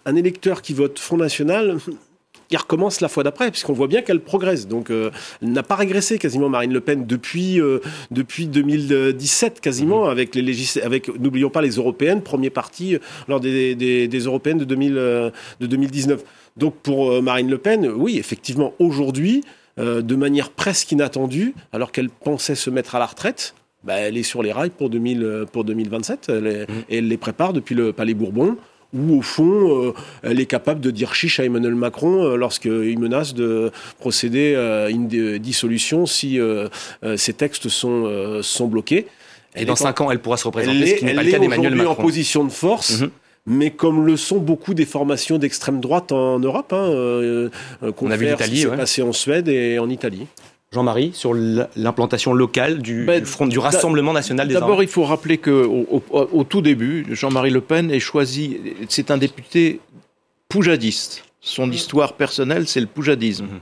un 0.04 0.16
électeur 0.16 0.62
qui 0.62 0.72
vote 0.72 0.98
Front 0.98 1.18
National 1.18 1.78
il 2.50 2.56
recommence 2.56 3.00
la 3.00 3.08
fois 3.08 3.22
d'après, 3.22 3.50
puisqu'on 3.50 3.72
voit 3.72 3.88
bien 3.88 4.02
qu'elle 4.02 4.20
progresse. 4.20 4.66
Donc, 4.66 4.90
euh, 4.90 5.10
elle 5.42 5.52
n'a 5.52 5.62
pas 5.62 5.76
régressé 5.76 6.18
quasiment 6.18 6.48
Marine 6.48 6.72
Le 6.72 6.80
Pen 6.80 7.06
depuis, 7.06 7.60
euh, 7.60 7.80
depuis 8.10 8.46
2017, 8.46 9.60
quasiment, 9.60 10.04
mhm. 10.04 10.10
avec 10.10 10.34
les 10.34 10.78
avec, 10.82 11.08
n'oublions 11.18 11.50
pas 11.50 11.62
les 11.62 11.72
européennes, 11.72 12.22
premier 12.22 12.50
parti 12.50 12.94
euh, 12.94 12.98
lors 13.28 13.40
des, 13.40 13.74
des, 13.74 14.08
des 14.08 14.20
européennes 14.20 14.58
de, 14.58 14.64
2000, 14.64 14.94
de 14.94 15.32
2019. 15.66 16.22
Donc, 16.56 16.74
pour 16.76 17.22
Marine 17.22 17.50
Le 17.50 17.58
Pen, 17.58 17.86
oui, 17.86 18.18
effectivement, 18.18 18.72
aujourd'hui, 18.78 19.44
de 19.76 20.16
manière 20.16 20.50
presque 20.50 20.90
inattendue, 20.90 21.54
alors 21.72 21.92
qu'elle 21.92 22.08
pensait 22.08 22.56
se 22.56 22.68
mettre 22.68 22.96
à 22.96 22.98
la 22.98 23.06
retraite, 23.06 23.54
bah, 23.84 23.94
elle 23.94 24.16
est 24.16 24.24
sur 24.24 24.42
les 24.42 24.50
rails 24.50 24.70
pour, 24.70 24.90
2000, 24.90 25.44
pour 25.52 25.62
2027, 25.62 26.26
elle 26.30 26.42
mhm. 26.42 26.66
et 26.88 26.98
elle 26.98 27.06
les 27.06 27.16
prépare 27.16 27.52
depuis 27.52 27.76
le 27.76 27.92
Palais 27.92 28.14
Bourbon 28.14 28.56
où 28.94 29.18
au 29.18 29.22
fond, 29.22 29.86
euh, 29.86 29.94
elle 30.22 30.40
est 30.40 30.46
capable 30.46 30.80
de 30.80 30.90
dire 30.90 31.14
chiche 31.14 31.40
à 31.40 31.44
Emmanuel 31.44 31.74
Macron 31.74 32.24
euh, 32.24 32.36
lorsqu'il 32.36 32.98
menace 32.98 33.34
de 33.34 33.70
procéder 33.98 34.54
à 34.54 34.88
une 34.88 35.38
dissolution 35.38 36.06
si 36.06 36.40
euh, 36.40 36.68
ces 37.16 37.34
textes 37.34 37.68
sont, 37.68 38.40
sont 38.42 38.66
bloqués. 38.66 39.06
Et 39.56 39.64
dans 39.64 39.76
cinq 39.76 40.00
ans, 40.00 40.10
elle 40.10 40.20
pourra 40.20 40.36
se 40.36 40.46
représenter, 40.46 40.86
ce 40.86 40.94
qui 40.96 41.04
n'est 41.04 41.14
pas 41.14 41.22
le 41.22 41.30
cas 41.30 41.38
d'Emmanuel 41.38 41.74
Macron. 41.74 41.92
en 41.92 41.94
position 41.96 42.44
de 42.44 42.50
force. 42.50 43.00
Mhm. 43.00 43.10
mais 43.46 43.70
comme 43.70 44.06
le 44.06 44.16
sont 44.16 44.38
beaucoup 44.38 44.74
des 44.74 44.84
formations 44.84 45.38
d'extrême 45.38 45.80
droite 45.80 46.12
en 46.12 46.38
Europe, 46.38 46.72
hein, 46.72 47.50
on 48.00 48.10
a 48.10 48.16
vu 48.16 48.26
l'Italie, 48.26 48.66
ouais. 48.66 48.76
passé 48.76 49.02
en 49.02 49.12
Suède 49.12 49.48
et 49.48 49.78
en 49.78 49.88
Italie. 49.88 50.26
Jean-Marie, 50.70 51.12
sur 51.14 51.32
l'implantation 51.34 52.34
locale 52.34 52.82
du, 52.82 53.06
ben, 53.06 53.24
front, 53.24 53.46
du 53.46 53.58
Rassemblement 53.58 54.12
national 54.12 54.48
des 54.48 54.54
D'abord, 54.54 54.82
il 54.82 54.88
faut 54.88 55.04
rappeler 55.04 55.38
qu'au 55.38 56.02
au, 56.10 56.44
tout 56.44 56.60
début, 56.60 57.06
Jean-Marie 57.10 57.50
Le 57.50 57.62
Pen 57.62 57.90
est 57.90 58.00
choisi, 58.00 58.60
c'est 58.88 59.10
un 59.10 59.16
député 59.16 59.80
poujadiste. 60.48 61.24
Son 61.40 61.70
histoire 61.72 62.14
personnelle, 62.14 62.68
c'est 62.68 62.80
le 62.80 62.86
poujadisme. 62.86 63.44
Mhm. 63.44 63.60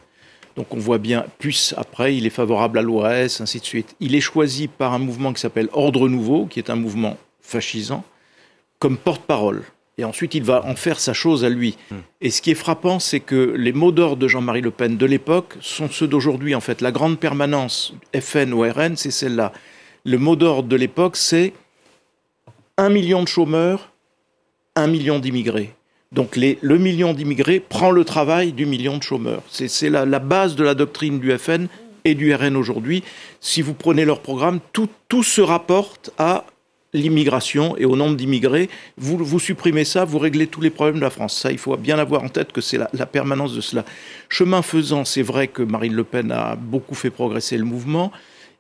Donc 0.57 0.75
on 0.75 0.79
voit 0.79 0.99
bien, 0.99 1.27
plus 1.39 1.75
après, 1.77 2.17
il 2.17 2.27
est 2.27 2.31
favorable 2.31 2.79
à 2.79 2.83
l'OAS, 2.83 3.41
ainsi 3.41 3.61
de 3.61 3.65
suite. 3.65 3.95
Il 4.01 4.15
est 4.15 4.21
choisi 4.21 4.67
par 4.67 4.93
un 4.95 4.99
mouvement 4.99 5.33
qui 5.33 5.41
s'appelle 5.41 5.69
Ordre 5.73 6.09
Nouveau, 6.09 6.47
qui 6.47 6.59
est 6.59 6.71
un 6.71 6.77
mouvement 6.77 7.19
fascisant, 7.41 8.03
comme 8.81 8.97
porte-parole. 8.97 9.63
Et 9.99 10.05
ensuite, 10.05 10.35
il 10.35 10.43
va 10.43 10.65
en 10.65 10.77
faire 10.77 11.01
sa 11.01 11.15
chose 11.15 11.45
à 11.45 11.49
lui. 11.49 11.79
Hmm. 11.91 11.97
Et 12.21 12.31
ce 12.31 12.43
qui 12.43 12.51
est 12.51 12.55
frappant, 12.55 12.99
c'est 12.99 13.21
que 13.21 13.55
les 13.57 13.73
mots 13.73 13.93
d'ordre 13.93 14.17
de 14.17 14.29
Jean-Marie 14.29 14.61
Le 14.61 14.71
Pen 14.71 14.97
de 14.97 15.07
l'époque 15.07 15.55
sont 15.61 15.89
ceux 15.89 16.07
d'aujourd'hui. 16.07 16.55
En 16.55 16.61
fait, 16.61 16.83
la 16.83 16.93
grande 16.93 17.19
permanence 17.19 17.95
FN 18.15 18.53
ou 18.53 18.61
RN, 18.61 18.97
c'est 18.97 19.11
celle-là. 19.11 19.53
Le 20.05 20.19
mot 20.19 20.37
d'ordre 20.37 20.69
de 20.69 20.77
l'époque, 20.77 21.17
c'est 21.17 21.55
un 22.77 22.91
million 22.91 23.23
de 23.23 23.29
chômeurs, 23.29 23.93
un 24.75 24.87
million 24.87 25.19
d'immigrés. 25.19 25.73
Donc 26.13 26.37
le 26.37 26.79
million 26.79 27.13
d'immigrés 27.13 27.61
prend 27.61 27.91
le 27.91 28.05
travail 28.05 28.53
du 28.53 28.67
million 28.67 28.99
de 28.99 29.03
chômeurs. 29.03 29.43
C'est 29.51 29.91
la, 29.91 30.05
base 30.19 30.55
de 30.55 30.63
la 30.63 30.75
doctrine 30.75 31.19
du 31.19 31.37
FN 31.37 31.67
et 32.05 32.15
du 32.15 32.33
RN 32.35 32.57
aujourd'hui. 32.57 33.03
Si 33.41 33.63
vous 33.63 33.75
prenez 33.75 34.05
leur 34.05 34.21
programme, 34.21 34.61
tout, 34.73 34.89
tout 35.09 35.23
se 35.23 35.41
rapporte 35.41 36.11
à 36.19 36.45
l'immigration 36.97 37.77
et 37.77 37.85
au 37.85 37.97
nombre 37.97 38.17
d'immigrés. 38.17 38.69
Vous, 38.97 39.17
vous 39.19 39.39
supprimez 39.39 39.85
ça, 39.85 40.05
vous 40.05 40.19
réglez 40.19 40.47
tous 40.47 40.61
les 40.61 40.71
problèmes 40.71 40.97
de 40.97 41.01
la 41.01 41.11
France. 41.11 41.37
Ça, 41.37 41.53
il 41.53 41.59
faut 41.59 41.77
bien 41.77 41.99
avoir 41.99 42.25
en 42.25 42.29
tête 42.29 42.53
que 42.53 42.61
c'est 42.61 42.79
la, 42.79 42.91
la, 42.93 43.07
permanence 43.07 43.55
de 43.55 43.61
cela. 43.61 43.85
Chemin 44.29 44.63
faisant, 44.63 45.05
c'est 45.05 45.23
vrai 45.23 45.49
que 45.49 45.63
Marine 45.63 45.95
Le 45.95 46.05
Pen 46.05 46.33
a 46.33 46.57
beaucoup 46.57 46.95
fait 46.95 47.11
progresser 47.11 47.57
le 47.57 47.65
mouvement. 47.65 48.11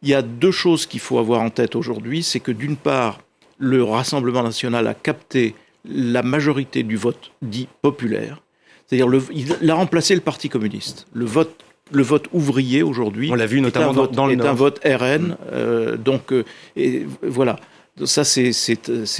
Il 0.02 0.08
y 0.08 0.14
a 0.14 0.22
deux 0.22 0.50
choses 0.50 0.86
qu'il 0.86 1.00
faut 1.00 1.18
avoir 1.18 1.40
en 1.40 1.50
tête 1.50 1.74
aujourd'hui. 1.74 2.22
C'est 2.22 2.40
que 2.40 2.52
d'une 2.52 2.76
part, 2.76 3.20
le 3.58 3.82
Rassemblement 3.82 4.42
national 4.42 4.86
a 4.86 4.94
capté 4.94 5.54
la 5.88 6.22
majorité 6.22 6.82
du 6.82 6.96
vote 6.96 7.32
dit 7.42 7.68
populaire. 7.82 8.42
C'est-à-dire, 8.86 9.08
il 9.32 9.70
a 9.70 9.74
remplacé 9.74 10.14
le 10.14 10.20
Parti 10.20 10.48
communiste. 10.48 11.06
Le 11.12 11.24
vote 11.24 11.64
le 11.92 12.02
vote 12.02 12.26
ouvrier 12.32 12.82
aujourd'hui. 12.82 13.30
On 13.30 13.34
l'a 13.34 13.46
vu 13.46 13.60
notamment 13.60 13.92
dans, 13.92 14.26
le 14.26 14.32
est 14.34 14.40
un 14.40 14.52
vote 14.52 14.80
RN. 14.84 15.36
Euh, 15.52 15.96
donc, 15.96 16.32
euh, 16.32 16.44
et 16.74 17.06
voilà. 17.22 17.56
Ça, 18.04 18.24
c'est 18.24 18.52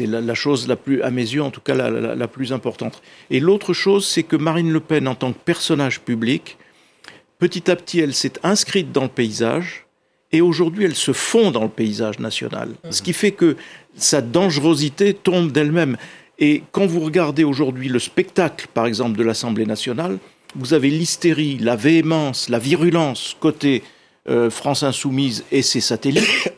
la, 0.00 0.20
la, 0.20 0.34
chose 0.34 0.68
la 0.68 0.76
plus, 0.76 1.00
à 1.02 1.10
mes 1.10 1.22
yeux, 1.22 1.42
en 1.42 1.50
tout 1.50 1.62
cas, 1.62 1.74
la, 1.74 1.90
la 1.90 2.28
plus 2.28 2.52
importante. 2.52 3.00
Et 3.30 3.40
l'autre 3.40 3.72
chose, 3.72 4.06
c'est 4.06 4.22
que 4.22 4.36
Marine 4.36 4.70
Le 4.70 4.80
Pen, 4.80 5.08
en 5.08 5.14
tant 5.14 5.32
que 5.32 5.38
personnage 5.38 6.00
public, 6.00 6.58
petit 7.38 7.70
à 7.70 7.76
petit, 7.76 8.00
elle 8.00 8.12
s'est 8.12 8.34
inscrite 8.42 8.92
dans 8.92 9.04
le 9.04 9.08
paysage, 9.08 9.86
et 10.32 10.40
aujourd'hui, 10.40 10.84
elle 10.84 10.94
se 10.94 11.12
fond 11.12 11.50
dans 11.50 11.62
le 11.62 11.68
paysage 11.68 12.18
national. 12.18 12.70
Ce 12.90 13.00
qui 13.00 13.12
fait 13.12 13.30
que 13.30 13.56
sa 13.96 14.20
dangerosité 14.20 15.14
tombe 15.14 15.52
d'elle-même. 15.52 15.96
Et 16.38 16.62
quand 16.72 16.86
vous 16.86 17.00
regardez 17.00 17.44
aujourd'hui 17.44 17.88
le 17.88 17.98
spectacle, 17.98 18.66
par 18.74 18.86
exemple, 18.86 19.16
de 19.16 19.22
l'Assemblée 19.22 19.64
nationale, 19.64 20.18
vous 20.54 20.74
avez 20.74 20.90
l'hystérie, 20.90 21.58
la 21.58 21.76
véhémence, 21.76 22.48
la 22.48 22.58
virulence 22.58 23.36
côté 23.40 23.82
euh, 24.28 24.50
France 24.50 24.82
insoumise 24.82 25.44
et 25.52 25.62
ses 25.62 25.80
satellites, 25.80 26.52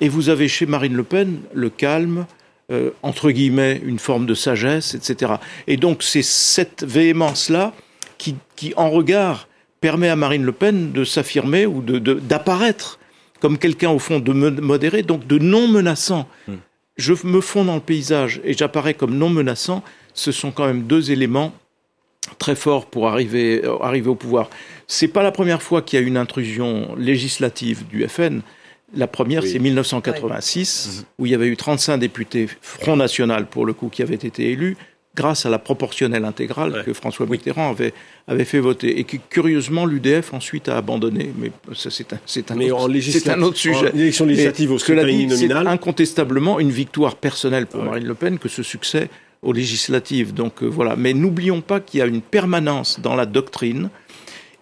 et 0.00 0.08
vous 0.08 0.28
avez 0.28 0.48
chez 0.48 0.66
Marine 0.66 0.94
Le 0.94 1.02
Pen 1.02 1.40
le 1.52 1.70
calme, 1.70 2.26
euh, 2.70 2.90
entre 3.02 3.30
guillemets, 3.30 3.80
une 3.84 3.98
forme 3.98 4.26
de 4.26 4.34
sagesse, 4.34 4.94
etc. 4.94 5.34
Et 5.66 5.76
donc 5.76 6.02
c'est 6.02 6.22
cette 6.22 6.84
véhémence-là 6.84 7.72
qui, 8.18 8.36
qui, 8.56 8.72
en 8.76 8.90
regard, 8.90 9.48
permet 9.80 10.08
à 10.08 10.16
Marine 10.16 10.44
Le 10.44 10.52
Pen 10.52 10.92
de 10.92 11.04
s'affirmer 11.04 11.66
ou 11.66 11.82
d'apparaître 11.82 12.98
de, 12.98 13.40
comme 13.40 13.58
quelqu'un 13.58 13.90
au 13.90 13.98
fond 13.98 14.18
de 14.18 14.32
modéré, 14.32 15.02
donc 15.02 15.26
de 15.26 15.38
non 15.38 15.68
menaçant. 15.68 16.28
Hmm. 16.46 16.56
Je 16.96 17.14
me 17.24 17.40
fonds 17.40 17.64
dans 17.64 17.76
le 17.76 17.80
paysage 17.80 18.40
et 18.44 18.54
j'apparais 18.54 18.94
comme 18.94 19.16
non 19.16 19.30
menaçant. 19.30 19.84
Ce 20.14 20.32
sont 20.32 20.50
quand 20.50 20.66
même 20.66 20.82
deux 20.82 21.12
éléments 21.12 21.52
très 22.38 22.56
fort 22.56 22.86
pour 22.86 23.08
arriver, 23.08 23.64
euh, 23.64 23.78
arriver 23.78 24.08
au 24.08 24.14
pouvoir. 24.14 24.50
C'est 24.86 25.08
pas 25.08 25.22
la 25.22 25.32
première 25.32 25.62
fois 25.62 25.82
qu'il 25.82 26.00
y 26.00 26.02
a 26.02 26.06
une 26.06 26.16
intrusion 26.16 26.94
législative 26.96 27.86
du 27.86 28.06
FN. 28.08 28.40
La 28.94 29.06
première, 29.06 29.42
c'est 29.42 29.58
1986, 29.58 31.04
où 31.18 31.26
il 31.26 31.32
y 31.32 31.34
avait 31.34 31.48
eu 31.48 31.56
35 31.56 31.98
députés 31.98 32.48
Front 32.62 32.96
National, 32.96 33.46
pour 33.46 33.66
le 33.66 33.74
coup, 33.74 33.88
qui 33.88 34.02
avaient 34.02 34.14
été 34.14 34.50
élus, 34.50 34.76
grâce 35.14 35.44
à 35.44 35.50
la 35.50 35.58
proportionnelle 35.58 36.24
intégrale 36.24 36.84
que 36.86 36.92
François 36.92 37.26
Mitterrand 37.26 37.70
avait, 37.70 37.92
avait 38.28 38.44
fait 38.44 38.60
voter. 38.60 38.98
Et 38.98 39.04
que, 39.04 39.16
curieusement, 39.28 39.84
l'UDF 39.84 40.32
ensuite 40.32 40.68
a 40.68 40.76
abandonné. 40.76 41.32
Mais 41.36 41.50
ça, 41.74 41.90
c'est 41.90 42.12
un, 42.12 42.18
c'est 42.24 42.50
un, 42.50 42.60
autre, 42.60 43.00
c'est 43.00 43.28
un 43.28 43.42
autre 43.42 43.56
sujet. 43.58 43.92
En 43.92 43.98
élection 43.98 44.24
législative 44.24 44.72
au 44.72 44.78
scrutin 44.78 45.06
C'est 45.36 45.52
incontestablement 45.52 46.60
une 46.60 46.70
victoire 46.70 47.16
personnelle 47.16 47.66
pour 47.66 47.82
Marine 47.82 48.06
Le 48.06 48.14
Pen 48.14 48.38
que 48.38 48.48
ce 48.48 48.62
succès 48.62 49.10
aux 49.42 49.52
législatives. 49.52 50.32
Donc 50.32 50.62
euh, 50.62 50.66
voilà. 50.66 50.96
Mais 50.96 51.12
n'oublions 51.12 51.60
pas 51.60 51.80
qu'il 51.80 52.00
y 52.00 52.02
a 52.02 52.06
une 52.06 52.22
permanence 52.22 53.00
dans 53.00 53.14
la 53.14 53.26
doctrine 53.26 53.90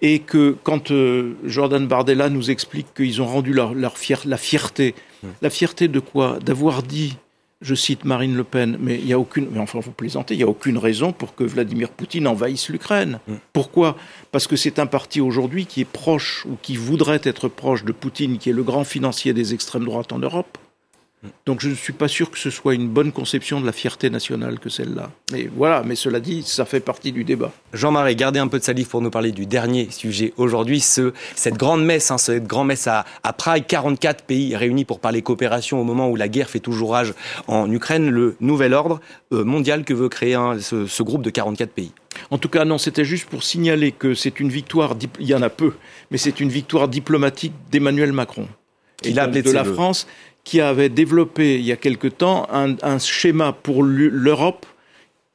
et 0.02 0.18
que 0.18 0.56
quand 0.62 0.90
euh, 0.90 1.34
Jordan 1.44 1.86
Bardella 1.86 2.28
nous 2.28 2.50
explique 2.50 2.92
qu'ils 2.94 3.22
ont 3.22 3.26
rendu 3.26 3.52
leur, 3.52 3.74
leur 3.74 3.94
la 4.24 4.36
fierté, 4.36 4.94
mmh. 5.22 5.28
la 5.42 5.50
fierté 5.50 5.88
de 5.88 6.00
quoi? 6.00 6.38
D'avoir 6.44 6.82
dit, 6.82 7.16
je 7.62 7.74
cite 7.74 8.04
Marine 8.04 8.36
Le 8.36 8.44
Pen, 8.44 8.76
mais 8.80 8.96
il 8.96 9.06
y 9.06 9.12
a 9.12 9.18
aucune, 9.18 9.48
mais 9.50 9.58
enfin 9.58 9.80
vous 9.80 9.92
plaisantez, 9.92 10.34
il 10.34 10.38
n'y 10.38 10.44
a 10.44 10.48
aucune 10.48 10.76
raison 10.76 11.12
pour 11.12 11.34
que 11.34 11.44
Vladimir 11.44 11.88
Poutine 11.88 12.26
envahisse 12.26 12.68
l'Ukraine. 12.68 13.20
Mmh. 13.26 13.34
Pourquoi? 13.52 13.96
Parce 14.32 14.46
que 14.46 14.56
c'est 14.56 14.78
un 14.78 14.86
parti 14.86 15.20
aujourd'hui 15.20 15.66
qui 15.66 15.80
est 15.80 15.86
proche 15.86 16.44
ou 16.46 16.56
qui 16.60 16.76
voudrait 16.76 17.22
être 17.24 17.48
proche 17.48 17.84
de 17.84 17.92
Poutine, 17.92 18.38
qui 18.38 18.50
est 18.50 18.54
le 18.54 18.62
grand 18.62 18.84
financier 18.84 19.32
des 19.32 19.54
extrêmes 19.54 19.84
droites 19.84 20.12
en 20.12 20.18
Europe. 20.18 20.58
Donc 21.44 21.60
je 21.60 21.68
ne 21.68 21.74
suis 21.74 21.92
pas 21.92 22.08
sûr 22.08 22.30
que 22.30 22.38
ce 22.38 22.50
soit 22.50 22.74
une 22.74 22.88
bonne 22.88 23.12
conception 23.12 23.60
de 23.60 23.66
la 23.66 23.72
fierté 23.72 24.10
nationale 24.10 24.58
que 24.58 24.68
celle-là. 24.68 25.10
Mais 25.32 25.48
voilà, 25.54 25.82
mais 25.84 25.94
cela 25.94 26.20
dit, 26.20 26.42
ça 26.42 26.64
fait 26.64 26.80
partie 26.80 27.12
du 27.12 27.24
débat. 27.24 27.52
Jean-Marie, 27.72 28.16
gardez 28.16 28.38
un 28.38 28.48
peu 28.48 28.58
de 28.58 28.64
salive 28.64 28.88
pour 28.88 29.00
nous 29.00 29.10
parler 29.10 29.32
du 29.32 29.46
dernier 29.46 29.88
sujet 29.90 30.34
aujourd'hui, 30.36 30.80
ce, 30.80 31.12
cette 31.34 31.54
grande 31.54 31.84
messe, 31.84 32.10
hein, 32.10 32.18
cette 32.18 32.46
grande 32.46 32.68
messe 32.68 32.86
à, 32.86 33.04
Prague, 33.36 33.66
44 33.66 34.24
pays 34.24 34.56
réunis 34.56 34.84
pour 34.84 35.00
parler 35.00 35.22
coopération 35.22 35.80
au 35.80 35.84
moment 35.84 36.08
où 36.08 36.16
la 36.16 36.28
guerre 36.28 36.48
fait 36.48 36.60
toujours 36.60 36.92
rage 36.92 37.14
en 37.48 37.70
Ukraine, 37.70 38.08
le 38.10 38.36
nouvel 38.40 38.72
ordre 38.72 39.00
euh, 39.32 39.44
mondial 39.44 39.84
que 39.84 39.94
veut 39.94 40.08
créer 40.08 40.36
ce, 40.60 40.86
ce 40.86 41.02
groupe 41.02 41.22
de 41.22 41.30
44 41.30 41.70
pays. 41.70 41.92
En 42.30 42.38
tout 42.38 42.48
cas, 42.48 42.64
non, 42.64 42.78
c'était 42.78 43.04
juste 43.04 43.28
pour 43.28 43.42
signaler 43.42 43.92
que 43.92 44.14
c'est 44.14 44.40
une 44.40 44.48
victoire, 44.48 44.96
il 45.20 45.26
y 45.26 45.34
en 45.34 45.42
a 45.42 45.50
peu, 45.50 45.74
mais 46.10 46.18
c'est 46.18 46.40
une 46.40 46.48
victoire 46.48 46.88
diplomatique 46.88 47.52
d'Emmanuel 47.70 48.12
Macron. 48.12 48.48
Et 49.04 49.12
de, 49.12 49.40
de 49.42 49.50
la 49.50 49.64
France 49.64 50.06
qui 50.46 50.60
avait 50.60 50.88
développé 50.88 51.56
il 51.56 51.64
y 51.66 51.72
a 51.72 51.76
quelque 51.76 52.06
temps 52.06 52.46
un, 52.52 52.98
schéma 53.00 53.52
pour 53.52 53.82
l'Europe 53.82 54.64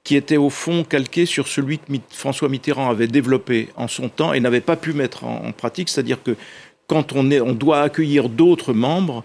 qui 0.06 0.16
était 0.16 0.38
au 0.38 0.50
fond 0.50 0.86
calqué 0.86 1.26
sur 1.26 1.50
celui 1.50 1.80
que 1.80 1.92
François 2.12 2.48
Mitterrand 2.48 2.90
avait 2.90 3.08
développé 3.08 3.68
en 3.76 3.90
son 3.90 4.08
temps 4.08 4.32
et 4.32 4.40
n'avait 4.40 4.62
pas 4.62 4.78
pu 4.78 4.94
mettre 4.94 5.26
en, 5.26 5.52
pratique, 5.52 5.90
c'est-à-dire 5.90 6.24
que 6.24 6.38
quand 6.88 7.12
on, 7.12 7.24
doit 7.24 7.82
accueillir 7.82 8.30
d'autres 8.30 8.74
membres, 8.74 9.22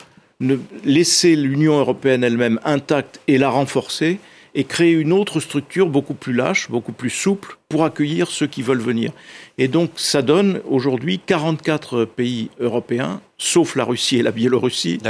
laisser 0.85 1.37
l'Union 1.37 1.79
européenne 1.79 2.25
elle-même 2.25 2.61
intacte 2.65 3.21
et 3.29 3.39
la 3.39 3.49
renforcer, 3.49 4.19
et 4.57 4.65
créer 4.65 4.93
une 4.93 5.13
autre 5.13 5.39
structure 5.39 5.89
beaucoup 5.89 6.15
plus 6.15 6.33
lâche, 6.33 6.69
beaucoup 6.69 6.93
plus 6.93 7.11
souple 7.11 7.56
pour 7.69 7.85
accueillir 7.85 8.29
ceux 8.29 8.47
qui 8.47 8.63
veulent 8.63 8.81
venir. 8.81 9.11
Et 9.59 9.67
donc 9.67 9.91
ça 9.97 10.23
donne 10.23 10.61
aujourd'hui 10.69 11.19
44 11.19 12.05
pays 12.05 12.49
européens, 12.61 13.21
sauf 13.39 13.75
la 13.75 13.85
Russie 13.85 14.19
et 14.19 14.23
la 14.23 14.31
Biélorussie, 14.31 15.01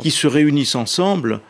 qui 0.00 0.10
se 0.12 0.26
réunissent 0.28 0.76
ensemble 0.76 1.40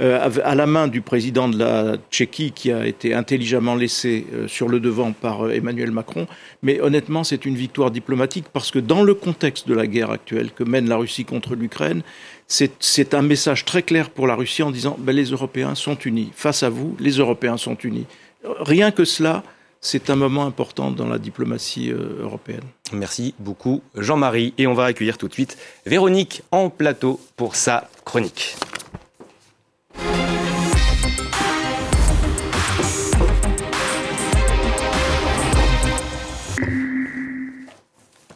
euh, 0.00 0.30
à 0.44 0.54
la 0.54 0.66
main 0.66 0.88
du 0.88 1.02
président 1.02 1.48
de 1.48 1.58
la 1.58 1.96
Tchéquie 2.10 2.52
qui 2.52 2.72
a 2.72 2.86
été 2.86 3.12
intelligemment 3.14 3.74
laissé 3.74 4.26
euh, 4.32 4.48
sur 4.48 4.68
le 4.68 4.80
devant 4.80 5.12
par 5.12 5.46
euh, 5.46 5.52
Emmanuel 5.52 5.90
Macron. 5.90 6.26
Mais 6.62 6.80
honnêtement, 6.80 7.24
c'est 7.24 7.44
une 7.44 7.54
victoire 7.54 7.90
diplomatique 7.90 8.46
parce 8.52 8.70
que 8.70 8.78
dans 8.78 9.02
le 9.02 9.14
contexte 9.14 9.68
de 9.68 9.74
la 9.74 9.86
guerre 9.86 10.10
actuelle 10.10 10.50
que 10.50 10.64
mène 10.64 10.88
la 10.88 10.96
Russie 10.96 11.24
contre 11.24 11.54
l'Ukraine, 11.54 12.02
c'est 12.46 13.14
un 13.14 13.22
message 13.22 13.64
très 13.64 13.82
clair 13.82 14.10
pour 14.10 14.26
la 14.26 14.34
Russie 14.34 14.62
en 14.62 14.70
disant 14.70 14.96
ben, 14.98 15.14
les 15.14 15.30
Européens 15.30 15.74
sont 15.74 15.96
unis. 15.96 16.30
Face 16.34 16.62
à 16.62 16.68
vous, 16.68 16.94
les 17.00 17.12
Européens 17.12 17.56
sont 17.56 17.76
unis. 17.76 18.06
Rien 18.60 18.90
que 18.90 19.04
cela, 19.04 19.42
c'est 19.80 20.10
un 20.10 20.16
moment 20.16 20.46
important 20.46 20.90
dans 20.90 21.06
la 21.06 21.18
diplomatie 21.18 21.90
euh, 21.90 22.22
européenne. 22.22 22.64
Merci 22.92 23.34
beaucoup 23.38 23.82
Jean-Marie. 23.94 24.54
Et 24.58 24.66
on 24.66 24.74
va 24.74 24.84
accueillir 24.86 25.18
tout 25.18 25.28
de 25.28 25.32
suite 25.32 25.56
Véronique 25.84 26.42
en 26.50 26.70
plateau 26.70 27.20
pour 27.36 27.56
sa 27.56 27.88
chronique. 28.04 28.56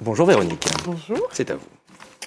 Bonjour 0.00 0.26
Véronique. 0.26 0.66
Bonjour. 0.86 1.28
C'est 1.32 1.50
à 1.50 1.56
vous. 1.56 1.79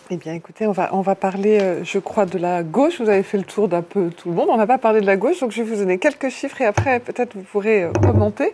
Eh 0.09 0.17
bien, 0.17 0.33
écoutez, 0.33 0.67
on 0.67 0.73
va, 0.73 0.89
on 0.91 0.99
va 0.99 1.15
parler, 1.15 1.59
euh, 1.61 1.83
je 1.85 1.97
crois, 1.97 2.25
de 2.25 2.37
la 2.37 2.61
gauche. 2.61 2.99
Vous 2.99 3.07
avez 3.07 3.23
fait 3.23 3.37
le 3.37 3.45
tour 3.45 3.69
d'un 3.69 3.81
peu 3.81 4.09
tout 4.09 4.29
le 4.29 4.35
monde. 4.35 4.49
On 4.49 4.57
n'a 4.57 4.67
pas 4.67 4.77
parlé 4.77 4.99
de 4.99 5.05
la 5.05 5.15
gauche, 5.15 5.39
donc 5.39 5.51
je 5.51 5.61
vais 5.61 5.69
vous 5.69 5.77
donner 5.77 5.97
quelques 5.97 6.27
chiffres 6.27 6.59
et 6.59 6.65
après, 6.65 6.99
peut-être, 6.99 7.35
vous 7.35 7.43
pourrez 7.43 7.83
euh, 7.83 7.91
commenter. 7.93 8.53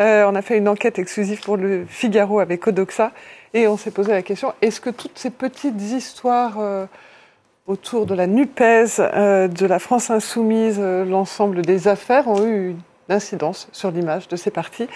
Euh, 0.00 0.24
on 0.26 0.34
a 0.34 0.40
fait 0.40 0.56
une 0.56 0.66
enquête 0.66 0.98
exclusive 0.98 1.42
pour 1.42 1.58
le 1.58 1.84
Figaro 1.86 2.40
avec 2.40 2.66
Odoxa 2.66 3.12
et 3.52 3.68
on 3.68 3.76
s'est 3.76 3.90
posé 3.90 4.12
la 4.12 4.22
question 4.22 4.54
est-ce 4.62 4.80
que 4.80 4.88
toutes 4.90 5.18
ces 5.18 5.30
petites 5.30 5.80
histoires 5.80 6.58
autour 7.66 8.06
de 8.06 8.14
la 8.14 8.26
NUPES, 8.26 8.98
de 8.98 9.66
la 9.66 9.78
France 9.78 10.10
insoumise, 10.10 10.78
l'ensemble 10.78 11.62
des 11.62 11.88
affaires 11.88 12.28
ont 12.28 12.46
eu 12.46 12.76
d'incidence 13.08 13.68
sur 13.72 13.90
l'image 13.90 14.28
de 14.28 14.36
ces 14.36 14.50
partis 14.50 14.86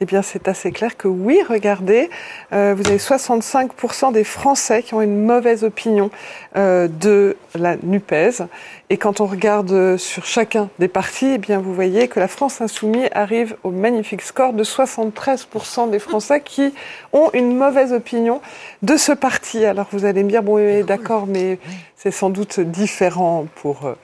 Eh 0.00 0.04
bien, 0.04 0.22
c'est 0.22 0.48
assez 0.48 0.72
clair 0.72 0.96
que 0.96 1.08
oui, 1.08 1.40
regardez, 1.48 2.10
euh, 2.52 2.74
vous 2.76 2.86
avez 2.88 2.98
65% 2.98 4.12
des 4.12 4.24
Français 4.24 4.82
qui 4.82 4.94
ont 4.94 5.02
une 5.02 5.24
mauvaise 5.24 5.64
opinion 5.64 6.10
euh, 6.56 6.88
de 6.88 7.36
la 7.54 7.76
NUPES. 7.76 8.42
Et 8.90 8.96
quand 8.96 9.20
on 9.20 9.26
regarde 9.26 9.96
sur 9.96 10.26
chacun 10.26 10.68
des 10.78 10.88
partis, 10.88 11.32
eh 11.34 11.38
bien, 11.38 11.60
vous 11.60 11.74
voyez 11.74 12.08
que 12.08 12.18
la 12.18 12.28
France 12.28 12.60
insoumise 12.60 13.08
arrive 13.12 13.56
au 13.62 13.70
magnifique 13.70 14.22
score 14.22 14.52
de 14.52 14.64
73% 14.64 15.90
des 15.90 15.98
Français 15.98 16.40
qui 16.40 16.74
ont 17.12 17.30
une 17.34 17.56
mauvaise 17.56 17.92
opinion 17.92 18.40
de 18.82 18.96
ce 18.96 19.12
parti. 19.12 19.64
Alors, 19.64 19.86
vous 19.92 20.04
allez 20.04 20.24
me 20.24 20.30
dire, 20.30 20.42
bon, 20.42 20.56
oui, 20.56 20.82
d'accord, 20.82 21.26
mais 21.26 21.58
c'est 21.96 22.10
sans 22.10 22.30
doute 22.30 22.58
différent 22.60 23.46
pour... 23.56 23.86
Euh, 23.86 23.94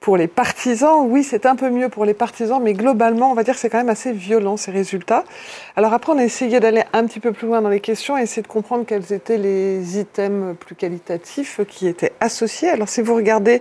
pour 0.00 0.16
les 0.16 0.28
partisans, 0.28 1.06
oui, 1.08 1.24
c'est 1.24 1.44
un 1.44 1.56
peu 1.56 1.70
mieux 1.70 1.88
pour 1.88 2.04
les 2.04 2.14
partisans, 2.14 2.62
mais 2.62 2.72
globalement, 2.72 3.32
on 3.32 3.34
va 3.34 3.42
dire 3.42 3.54
que 3.54 3.60
c'est 3.60 3.68
quand 3.68 3.78
même 3.78 3.88
assez 3.88 4.12
violent 4.12 4.56
ces 4.56 4.70
résultats. 4.70 5.24
Alors 5.74 5.92
après, 5.92 6.12
on 6.12 6.18
a 6.18 6.24
essayé 6.24 6.60
d'aller 6.60 6.84
un 6.92 7.04
petit 7.04 7.18
peu 7.18 7.32
plus 7.32 7.48
loin 7.48 7.60
dans 7.60 7.68
les 7.68 7.80
questions 7.80 8.16
et 8.16 8.22
essayer 8.22 8.42
de 8.42 8.48
comprendre 8.48 8.84
quels 8.86 9.12
étaient 9.12 9.38
les 9.38 9.98
items 9.98 10.56
plus 10.56 10.76
qualitatifs 10.76 11.60
qui 11.66 11.88
étaient 11.88 12.12
associés. 12.20 12.68
Alors 12.68 12.88
si 12.88 13.02
vous 13.02 13.14
regardez 13.14 13.60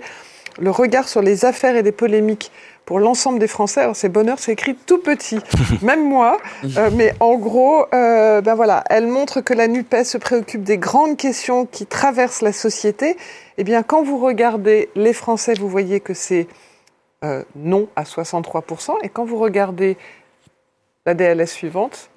le 0.59 0.71
regard 0.71 1.07
sur 1.07 1.21
les 1.21 1.45
affaires 1.45 1.75
et 1.75 1.81
les 1.81 1.91
polémiques 1.91 2.51
pour 2.85 2.99
l'ensemble 2.99 3.39
des 3.39 3.47
Français. 3.47 3.81
Alors 3.81 3.95
c'est 3.95 4.09
bonheur, 4.09 4.39
c'est 4.39 4.53
écrit 4.53 4.75
tout 4.75 4.97
petit, 4.99 5.39
même 5.81 6.07
moi. 6.07 6.37
Euh, 6.77 6.89
mais 6.93 7.13
en 7.19 7.35
gros, 7.35 7.85
euh, 7.93 8.41
ben 8.41 8.55
voilà, 8.55 8.83
elle 8.89 9.07
montre 9.07 9.41
que 9.41 9.53
la 9.53 9.67
Nupes 9.67 10.03
se 10.03 10.17
préoccupe 10.17 10.63
des 10.63 10.77
grandes 10.77 11.17
questions 11.17 11.65
qui 11.65 11.85
traversent 11.85 12.41
la 12.41 12.53
société. 12.53 13.17
Eh 13.57 13.63
bien, 13.63 13.81
quand 13.81 14.03
vous 14.03 14.19
regardez 14.19 14.89
les 14.95 15.13
Français, 15.13 15.55
vous 15.55 15.67
voyez 15.67 15.99
que 15.99 16.13
c'est 16.13 16.47
euh, 17.23 17.43
non 17.55 17.87
à 17.95 18.03
63%. 18.03 18.97
Et 19.03 19.09
quand 19.09 19.25
vous 19.25 19.39
regardez 19.39 19.97
la 21.07 21.15
DLS 21.15 21.47
suivante, 21.47 22.11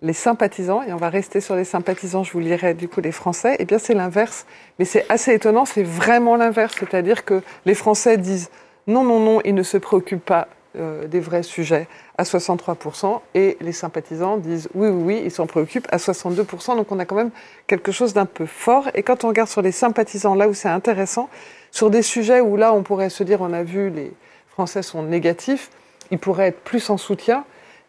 les 0.00 0.14
sympathisants, 0.14 0.82
et 0.82 0.92
on 0.92 0.96
va 0.96 1.10
rester 1.10 1.42
sur 1.42 1.56
les 1.56 1.64
sympathisants, 1.64 2.24
je 2.24 2.32
vous 2.32 2.40
lirai 2.40 2.72
du 2.72 2.88
coup 2.88 3.02
les 3.02 3.12
Français, 3.12 3.56
eh 3.58 3.66
bien 3.66 3.78
c'est 3.78 3.92
l'inverse. 3.92 4.46
Mais 4.78 4.86
c'est 4.86 5.04
assez 5.10 5.34
étonnant, 5.34 5.66
c'est 5.66 5.82
vraiment 5.82 6.36
l'inverse. 6.36 6.74
C'est-à-dire 6.78 7.26
que 7.26 7.42
les 7.66 7.74
Français 7.74 8.16
disent 8.16 8.50
non, 8.86 9.04
non, 9.04 9.20
non, 9.20 9.40
ils 9.44 9.54
ne 9.54 9.62
se 9.62 9.76
préoccupent 9.76 10.24
pas 10.24 10.48
euh, 10.78 11.06
des 11.06 11.20
vrais 11.20 11.42
sujets 11.42 11.86
à 12.16 12.22
63%, 12.22 13.20
et 13.34 13.56
les 13.60 13.72
sympathisants 13.72 14.36
disent 14.36 14.68
oui, 14.74 14.88
oui, 14.88 15.02
oui, 15.02 15.22
ils 15.24 15.30
s'en 15.30 15.46
préoccupent 15.46 15.88
à 15.90 15.98
62%, 15.98 16.76
donc 16.76 16.90
on 16.90 16.98
a 16.98 17.04
quand 17.04 17.16
même 17.16 17.30
quelque 17.66 17.92
chose 17.92 18.14
d'un 18.14 18.26
peu 18.26 18.46
fort. 18.46 18.88
Et 18.94 19.02
quand 19.02 19.24
on 19.24 19.28
regarde 19.28 19.48
sur 19.48 19.62
les 19.62 19.72
sympathisants, 19.72 20.34
là 20.34 20.48
où 20.48 20.54
c'est 20.54 20.68
intéressant, 20.68 21.28
sur 21.70 21.90
des 21.90 22.02
sujets 22.02 22.40
où 22.40 22.56
là 22.56 22.72
on 22.74 22.82
pourrait 22.82 23.10
se 23.10 23.22
dire 23.22 23.40
on 23.40 23.52
a 23.52 23.62
vu 23.62 23.90
les 23.90 24.12
Français 24.50 24.82
sont 24.82 25.02
négatifs, 25.02 25.70
ils 26.10 26.18
pourraient 26.18 26.48
être 26.48 26.60
plus 26.60 26.90
en 26.90 26.96
soutien, 26.96 27.44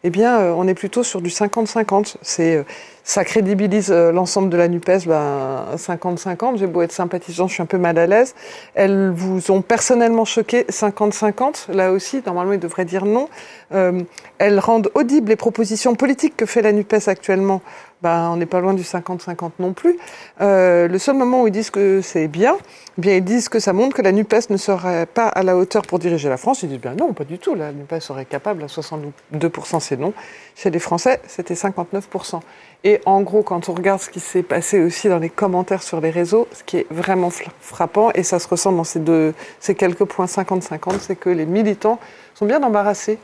eh 0.06 0.10
bien, 0.10 0.38
euh, 0.38 0.54
on 0.54 0.68
est 0.68 0.74
plutôt 0.74 1.02
sur 1.02 1.22
du 1.22 1.30
50-50. 1.30 2.16
C'est, 2.20 2.56
euh, 2.56 2.62
ça 3.04 3.24
crédibilise 3.24 3.90
euh, 3.90 4.12
l'ensemble 4.12 4.50
de 4.50 4.56
la 4.58 4.68
NUPES, 4.68 5.06
ben, 5.06 5.64
50-50. 5.76 6.58
J'ai 6.58 6.66
beau 6.66 6.82
être 6.82 6.92
sympathisant, 6.92 7.48
je 7.48 7.54
suis 7.54 7.62
un 7.62 7.66
peu 7.66 7.78
mal 7.78 7.96
à 7.96 8.06
l'aise. 8.06 8.34
Elles 8.74 9.10
vous 9.10 9.50
ont 9.50 9.62
personnellement 9.62 10.26
choqué 10.26 10.64
50-50. 10.64 11.72
Là 11.72 11.90
aussi, 11.90 12.22
normalement, 12.26 12.52
ils 12.52 12.60
devraient 12.60 12.84
dire 12.84 13.06
non. 13.06 13.28
elles 13.70 14.58
rendent 14.58 14.90
audibles 14.94 15.30
les 15.30 15.36
propositions 15.36 15.94
politiques 15.94 16.36
que 16.36 16.44
fait 16.44 16.60
la 16.60 16.72
NUPES 16.72 17.08
actuellement. 17.08 17.62
Ben, 18.04 18.28
on 18.30 18.36
n'est 18.36 18.44
pas 18.44 18.60
loin 18.60 18.74
du 18.74 18.82
50-50 18.82 19.52
non 19.60 19.72
plus. 19.72 19.96
le 20.38 20.98
seul 20.98 21.16
moment 21.16 21.40
où 21.42 21.46
ils 21.46 21.50
disent 21.50 21.70
que 21.70 22.02
c'est 22.02 22.28
bien, 22.28 22.54
eh 22.98 23.00
bien, 23.00 23.14
ils 23.14 23.24
disent 23.24 23.48
que 23.48 23.58
ça 23.58 23.72
montre 23.72 23.96
que 23.96 24.02
la 24.02 24.12
NUPES 24.12 24.50
ne 24.50 24.58
serait 24.58 25.06
pas 25.06 25.28
à 25.28 25.42
la 25.42 25.56
hauteur 25.56 25.80
pour 25.82 25.98
diriger 25.98 26.28
la 26.28 26.36
France. 26.36 26.62
Ils 26.62 26.68
disent 26.68 26.80
bien 26.80 26.94
non, 26.94 27.14
pas 27.14 27.24
du 27.24 27.38
tout. 27.38 27.54
La 27.54 27.72
NUPES 27.72 28.00
serait 28.00 28.26
capable 28.26 28.62
à 28.62 28.66
62%, 28.66 29.80
c'est 29.80 29.96
non. 29.98 30.12
Chez 30.54 30.70
les 30.70 30.78
Français, 30.78 31.22
c'était 31.26 31.54
59%. 31.54 32.40
Et 32.84 33.00
en 33.06 33.22
gros, 33.22 33.42
quand 33.42 33.70
on 33.70 33.72
regarde 33.72 34.00
ce 34.00 34.10
qui 34.10 34.20
s'est 34.20 34.42
passé 34.42 34.80
aussi 34.80 35.08
dans 35.08 35.18
les 35.18 35.30
commentaires 35.30 35.82
sur 35.82 36.02
les 36.02 36.10
réseaux, 36.10 36.46
ce 36.52 36.62
qui 36.62 36.76
est 36.76 36.86
vraiment 36.90 37.30
frappant, 37.60 38.10
et 38.14 38.22
ça 38.22 38.38
se 38.38 38.46
ressent 38.46 38.72
dans 38.72 38.84
ces, 38.84 39.00
deux, 39.00 39.32
ces 39.60 39.74
quelques 39.74 40.04
points 40.04 40.26
50-50, 40.26 41.00
c'est 41.00 41.16
que 41.16 41.30
les 41.30 41.46
militants 41.46 41.98
sont 42.34 42.44
bien 42.44 42.62
embarrassés. 42.62 43.18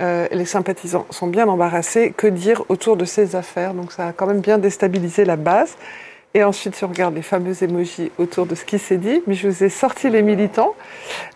Euh, 0.00 0.26
les 0.32 0.44
sympathisants 0.44 1.06
sont 1.10 1.26
bien 1.26 1.48
embarrassés. 1.48 2.12
Que 2.16 2.26
dire 2.26 2.64
autour 2.68 2.96
de 2.96 3.04
ces 3.04 3.36
affaires? 3.36 3.74
Donc 3.74 3.92
ça 3.92 4.08
a 4.08 4.12
quand 4.12 4.26
même 4.26 4.40
bien 4.40 4.58
déstabilisé 4.58 5.24
la 5.24 5.36
base. 5.36 5.76
Et 6.36 6.42
ensuite, 6.42 6.74
si 6.74 6.82
on 6.82 6.88
regarde 6.88 7.14
les 7.14 7.22
fameux 7.22 7.62
emojis 7.62 8.10
autour 8.18 8.46
de 8.46 8.56
ce 8.56 8.64
qui 8.64 8.80
s'est 8.80 8.96
dit, 8.96 9.22
mais 9.28 9.34
je 9.34 9.46
vous 9.46 9.62
ai 9.62 9.68
sorti 9.68 10.10
les 10.10 10.20
militants. 10.20 10.74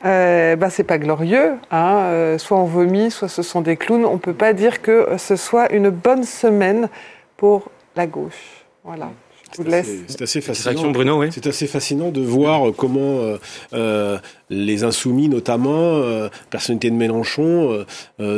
Euh, 0.04 0.56
bah, 0.56 0.70
c'est 0.70 0.82
pas 0.82 0.98
glorieux, 0.98 1.52
hein. 1.70 1.98
Euh, 2.00 2.38
soit 2.38 2.58
on 2.58 2.64
vomit, 2.64 3.12
soit 3.12 3.28
ce 3.28 3.42
sont 3.42 3.60
des 3.60 3.76
clowns. 3.76 4.04
On 4.04 4.18
peut 4.18 4.34
pas 4.34 4.52
dire 4.52 4.82
que 4.82 5.06
ce 5.16 5.36
soit 5.36 5.70
une 5.72 5.90
bonne 5.90 6.24
semaine 6.24 6.88
pour 7.36 7.70
la 7.94 8.08
gauche. 8.08 8.64
Voilà. 8.82 9.10
C'est 9.52 10.22
assez, 10.22 10.40
fascinant. 10.40 10.90
Bruno, 10.90 11.24
C'est 11.30 11.46
assez 11.46 11.66
fascinant 11.66 12.10
de 12.10 12.20
voir 12.20 12.72
comment 12.76 13.20
euh, 13.20 13.38
euh, 13.72 14.18
les 14.50 14.84
insoumis, 14.84 15.28
notamment 15.28 15.96
euh, 15.96 16.28
personnalités 16.50 16.90
de 16.90 16.96
Mélenchon, 16.96 17.84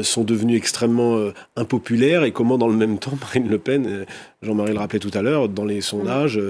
sont 0.02 0.24
devenus 0.24 0.56
extrêmement 0.56 1.18
impopulaires 1.56 2.24
et 2.24 2.32
comment, 2.32 2.58
dans 2.58 2.68
le 2.68 2.76
même 2.76 2.98
temps, 2.98 3.12
Marine 3.20 3.48
Le 3.48 3.58
Pen, 3.58 4.06
Jean-Marie 4.42 4.72
le 4.72 4.78
rappelait 4.78 4.98
tout 4.98 5.10
à 5.14 5.22
l'heure, 5.22 5.48
dans 5.48 5.64
les 5.64 5.80
sondages, 5.80 6.40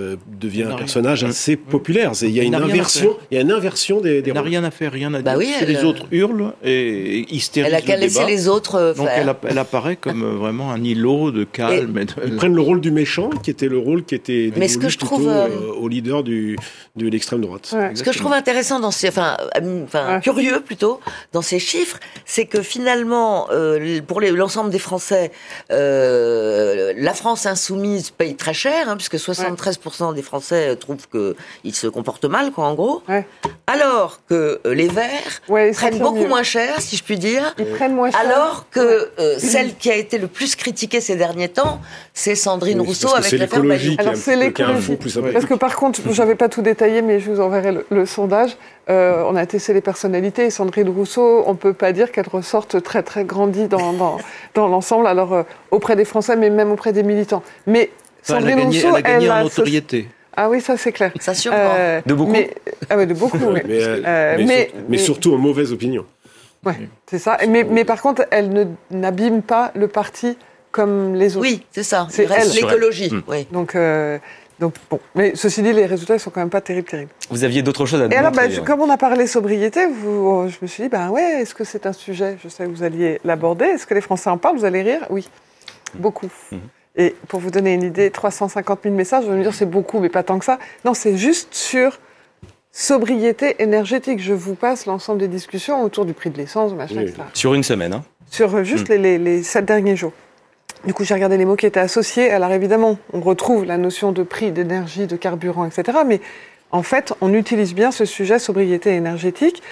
devient 0.41 0.65
un 0.65 0.77
personnage 0.77 1.25
assez 1.25 1.57
populaire. 1.57 2.13
Il 2.23 2.31
y 2.31 2.41
a 2.41 2.45
une 2.45 2.55
inversion. 2.55 3.17
Il 3.31 3.35
y 3.35 3.39
a 3.39 3.41
une 3.41 3.53
inversion 3.53 4.01
des. 4.01 4.23
des 4.23 4.33
n'a 4.33 4.43
rien 4.43 4.65
à 4.65 4.71
faire, 4.71 4.93
rien 4.93 5.13
à 5.15 5.23
bah 5.23 5.37
dire. 5.37 5.67
les 5.67 5.85
autres 5.85 6.07
hurlent 6.11 6.53
et 6.65 7.27
hystérisent 7.35 7.73
Elle 7.73 7.75
a 7.75 7.81
qu'à 7.81 7.97
laisser 7.97 8.27
les 8.27 8.49
autres. 8.49 8.95
Donc 8.97 9.09
elle, 9.11 9.35
elle, 9.49 9.59
apparaît 9.59 9.97
comme 9.97 10.23
vraiment 10.37 10.71
un 10.73 10.83
îlot 10.83 11.31
de 11.31 11.45
calme. 11.45 11.99
Et... 11.99 12.07
Ils 12.27 12.37
prennent 12.37 12.55
le 12.55 12.61
rôle 12.61 12.81
du 12.81 12.91
méchant, 12.91 13.31
qui 13.31 13.51
était 13.51 13.69
le 13.69 13.79
rôle 13.79 14.05
qui 14.05 14.15
était 14.15 14.53
mais 14.57 14.69
ce 14.69 14.79
que 14.79 14.89
je 14.89 14.99
trouve 14.99 15.29
euh, 15.29 15.49
au 15.79 15.89
leader 15.89 16.23
du, 16.23 16.57
de 16.97 17.09
l'extrême 17.09 17.41
droite. 17.41 17.75
Ce 17.95 18.03
que 18.03 18.13
je 18.13 18.19
trouve 18.19 18.33
intéressant 18.33 18.81
dans 18.81 18.91
ces, 18.91 19.09
enfin, 19.09 19.37
euh, 19.57 19.85
enfin 19.85 20.21
curieux 20.21 20.61
plutôt 20.61 21.01
dans 21.33 21.43
ces 21.43 21.59
chiffres, 21.59 21.99
c'est 22.25 22.47
que 22.47 22.63
finalement, 22.63 23.49
euh, 23.51 24.01
pour 24.03 24.21
l'ensemble 24.21 24.71
des 24.71 24.79
Français, 24.79 25.31
euh, 25.71 26.93
la 26.97 27.15
France 27.15 27.47
insoumise 27.47 28.11
paye 28.11 28.37
très 28.37 28.55
cher, 28.55 28.89
hein, 28.89 28.97
puisque 28.97 29.17
73% 29.17 30.15
des 30.15 30.23
Français 30.23 30.77
trouvent 30.77 31.09
qu'ils 31.09 31.75
se 31.75 31.87
comportent 31.87 32.25
mal, 32.25 32.53
quoi, 32.53 32.67
en 32.67 32.75
gros. 32.75 33.03
Alors 33.67 34.21
que 34.29 34.61
les 34.65 34.89
Verts 34.89 35.43
prennent 35.75 35.99
beaucoup 35.99 36.27
moins 36.27 36.43
cher, 36.43 36.81
si 36.81 36.97
je 36.97 37.05
puis 37.05 37.19
dire. 37.19 37.55
Ils 37.59 37.67
prennent 37.67 37.95
moins 37.95 38.11
cher. 38.11 38.21
Alors 38.21 38.67
que 38.71 39.11
celle 39.39 39.77
qui 39.77 39.91
a 39.91 39.97
été 39.97 40.19
le 40.19 40.27
plus 40.27 40.57
critiquée 40.57 41.01
ces 41.01 41.17
derniers 41.17 41.49
temps, 41.49 41.81
c'est 42.15 42.35
Sandrine 42.35 42.81
Rousseau 42.81 43.15
avec 43.15 43.33
l'affaire 43.33 43.63
Bailly. 43.63 43.97
Alors 43.99 44.17
c'est 44.17 44.37
l'écologie. 44.37 44.99
Parce 45.33 45.47
que 45.47 45.55
par 45.55 45.77
contre, 45.77 46.01
j'avais 46.13 46.35
pas 46.35 46.49
tout 46.49 46.63
détaillé, 46.63 47.03
mais 47.03 47.21
je 47.21 47.31
vous 47.31 47.41
enverrai 47.41 47.85
le, 47.91 48.07
sondage. 48.07 48.57
Euh, 48.89 49.23
on 49.27 49.37
a 49.37 49.40
testé 49.47 49.73
les 49.73 49.81
personnalités. 49.81 50.47
Et 50.47 50.51
Sandrine 50.51 50.89
Rousseau, 50.89 51.43
on 51.47 51.55
peut 51.55 51.73
pas 51.73 51.93
dire 51.93 52.13
qu'elle 52.13 52.29
ressorte 52.29 52.83
très 52.83 53.03
très 53.03 53.25
grandie 53.25 53.69
dans, 53.69 53.93
dans, 53.93 54.19
dans 54.55 54.69
l'ensemble. 54.69 55.07
Alors 55.07 55.33
euh, 55.33 55.43
auprès 55.71 55.97
des 55.97 56.05
Français, 56.05 56.37
mais 56.37 56.51
même 56.51 56.71
auprès 56.71 56.93
des 56.93 57.03
militants. 57.03 57.43
Mais 57.67 57.91
Sandrine 58.23 58.49
elle 58.49 58.53
a 58.53 58.63
gagné, 58.63 58.81
Rousseau, 58.81 58.89
elle 58.89 58.97
a 58.97 59.03
gagné 59.03 59.31
en 59.31 59.43
notoriété. 59.43 60.09
Ah 60.37 60.49
oui, 60.49 60.61
ça 60.61 60.77
c'est 60.77 60.93
clair. 60.93 61.13
Ça 61.21 61.35
surprend. 61.35 61.75
Euh, 61.79 62.01
de 62.07 62.15
beaucoup. 62.15 62.31
Mais, 62.31 62.55
ah 62.89 62.97
ouais, 62.97 63.07
de 63.07 63.15
beaucoup. 63.15 63.39
mais, 63.51 63.63
mais, 64.39 64.71
mais, 64.89 64.99
surtout 64.99 65.35
en 65.35 65.39
mauvaise 65.39 65.73
opinion. 65.73 66.07
Ouais, 66.65 66.89
c'est 67.07 67.19
ça. 67.19 67.39
Mais, 67.49 67.65
mais 67.65 67.85
par 67.85 68.01
contre, 68.01 68.27
elle 68.31 68.69
n'abîme 68.91 69.43
pas 69.43 69.73
le 69.75 69.89
parti 69.89 70.37
comme 70.71 71.15
les 71.15 71.37
autres. 71.37 71.47
Oui, 71.47 71.65
c'est 71.73 71.83
ça. 71.83 72.07
C'est 72.11 72.29
l'écologie. 72.55 73.13
Oui. 73.27 73.47
Donc, 73.51 73.77
donc 74.61 74.75
bon, 74.91 75.01
mais 75.15 75.33
ceci 75.35 75.63
dit, 75.63 75.73
les 75.73 75.87
résultats 75.87 76.15
ils 76.15 76.21
sont 76.21 76.31
quand 76.31 76.41
même 76.41 76.51
pas 76.51 76.61
terribles, 76.61 76.87
terribles. 76.87 77.11
Vous 77.31 77.45
aviez 77.45 77.63
d'autres 77.63 77.87
choses 77.87 78.03
à 78.03 78.09
dire. 78.09 78.17
Et 78.17 78.21
alors, 78.21 78.31
bah, 78.31 78.43
hein. 78.45 78.63
comme 78.65 78.83
on 78.83 78.91
a 78.91 78.99
parlé 78.99 79.27
sobriété, 79.27 79.87
vous, 79.87 80.49
je 80.49 80.59
me 80.61 80.67
suis 80.67 80.83
dit, 80.83 80.89
ben 80.91 81.09
ouais, 81.09 81.41
est-ce 81.41 81.55
que 81.55 81.65
c'est 81.65 81.87
un 81.87 81.95
sujet 81.95 82.37
Je 82.45 82.49
sais 82.49 82.65
que 82.65 82.69
vous 82.69 82.83
alliez 82.83 83.21
l'aborder? 83.25 83.65
Est-ce 83.65 83.87
que 83.87 83.95
les 83.95 84.03
Français 84.03 84.29
en 84.29 84.37
parlent? 84.37 84.59
Vous 84.59 84.67
allez 84.67 84.83
rire? 84.83 85.07
Oui, 85.09 85.27
beaucoup. 85.95 86.29
Mhm. 86.53 86.61
Et 86.97 87.17
pour 87.29 87.41
vous 87.41 87.51
donner 87.51 87.73
une 87.73 87.85
idée, 87.85 88.11
350 88.11 88.81
000 88.83 88.95
messages, 88.95 89.25
vous 89.25 89.31
allez 89.31 89.39
me 89.39 89.45
dire 89.45 89.55
c'est 89.55 89.65
beaucoup, 89.65 89.99
mais 89.99 90.11
pas 90.11 90.23
tant 90.23 90.39
que 90.39 90.45
ça. 90.45 90.59
Non, 90.85 90.93
c'est 90.93 91.17
juste 91.17 91.55
sur 91.55 91.99
sobriété 92.71 93.63
énergétique. 93.63 94.21
Je 94.21 94.35
vous 94.35 94.55
passe 94.55 94.85
l'ensemble 94.85 95.21
des 95.21 95.29
discussions 95.29 95.83
autour 95.83 96.05
du 96.05 96.13
prix 96.13 96.29
de 96.29 96.37
l'essence, 96.37 96.75
machin, 96.75 97.01
etc. 97.01 97.23
Sur 97.33 97.55
une 97.55 97.63
semaine, 97.63 97.95
hein 97.95 98.05
Sur 98.31 98.55
euh, 98.55 98.65
juste 98.65 98.91
mhm. 98.91 98.97
les, 98.97 99.19
les, 99.19 99.37
les 99.37 99.43
sept 99.43 99.65
derniers 99.65 99.97
jours. 99.97 100.13
Du 100.85 100.95
coup, 100.95 101.05
j'ai 101.05 101.13
regardé 101.13 101.37
les 101.37 101.45
mots 101.45 101.57
qui 101.57 101.67
étaient 101.67 101.81
associés. 101.81 102.31
Alors 102.31 102.53
évidemment, 102.53 102.99
on 103.13 103.21
retrouve 103.21 103.65
la 103.65 103.77
notion 103.77 104.13
de 104.13 104.23
prix, 104.23 104.51
d'énergie, 104.51 105.07
de 105.07 105.17
carburant, 105.17 105.67
etc. 105.67 105.99
Mais 106.07 106.21
en 106.71 106.83
fait, 106.83 107.13
on 107.21 107.35
utilise 107.35 107.75
bien 107.75 107.91
ce 107.91 108.07
sujet 108.07 108.39
sobriété 108.39 108.95
énergétique 108.95 109.63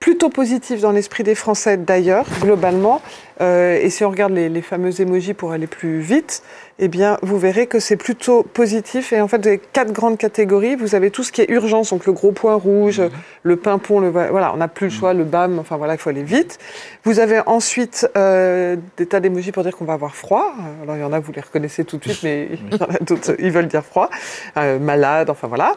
plutôt 0.00 0.28
positif 0.28 0.80
dans 0.80 0.92
l'esprit 0.92 1.24
des 1.24 1.34
Français 1.34 1.76
d'ailleurs, 1.76 2.26
globalement. 2.40 3.02
Euh, 3.40 3.78
et 3.80 3.90
si 3.90 4.04
on 4.04 4.10
regarde 4.10 4.32
les, 4.32 4.48
les 4.48 4.62
fameux 4.62 5.00
emojis 5.00 5.34
pour 5.34 5.52
aller 5.52 5.66
plus 5.66 6.00
vite, 6.00 6.42
eh 6.80 6.88
bien, 6.88 7.18
vous 7.22 7.38
verrez 7.38 7.66
que 7.66 7.80
c'est 7.80 7.96
plutôt 7.96 8.42
positif. 8.42 9.12
Et 9.12 9.20
en 9.20 9.26
fait, 9.26 9.38
vous 9.38 9.48
avez 9.48 9.58
quatre 9.58 9.92
grandes 9.92 10.16
catégories. 10.16 10.76
Vous 10.76 10.94
avez 10.94 11.10
tout 11.10 11.24
ce 11.24 11.32
qui 11.32 11.42
est 11.42 11.50
urgence, 11.50 11.90
donc 11.90 12.06
le 12.06 12.12
gros 12.12 12.30
point 12.30 12.54
rouge, 12.54 13.00
mmh. 13.00 13.10
le 13.42 13.56
pimpon, 13.56 13.98
le 14.00 14.10
voilà, 14.10 14.52
on 14.54 14.58
n'a 14.58 14.68
plus 14.68 14.86
le 14.86 14.92
choix, 14.92 15.12
le 15.12 15.24
BAM, 15.24 15.58
enfin 15.58 15.76
voilà, 15.76 15.94
il 15.94 15.98
faut 15.98 16.10
aller 16.10 16.22
vite. 16.22 16.58
Vous 17.02 17.18
avez 17.18 17.40
ensuite 17.46 18.08
euh, 18.16 18.76
des 18.96 19.06
tas 19.06 19.18
d'émojis 19.18 19.50
pour 19.50 19.64
dire 19.64 19.76
qu'on 19.76 19.84
va 19.84 19.94
avoir 19.94 20.14
froid. 20.14 20.54
Alors 20.82 20.96
il 20.96 21.00
y 21.00 21.04
en 21.04 21.12
a, 21.12 21.18
vous 21.18 21.32
les 21.32 21.40
reconnaissez 21.40 21.84
tout 21.84 21.96
de 21.96 22.04
suite, 22.04 22.22
mais 22.22 22.48
il 22.70 22.76
y 22.76 22.82
en 22.82 22.86
a 22.86 22.98
d'autres, 23.00 23.34
ils 23.40 23.50
veulent 23.50 23.66
dire 23.66 23.84
froid, 23.84 24.08
euh, 24.56 24.78
malade, 24.78 25.30
enfin 25.30 25.48
voilà. 25.48 25.76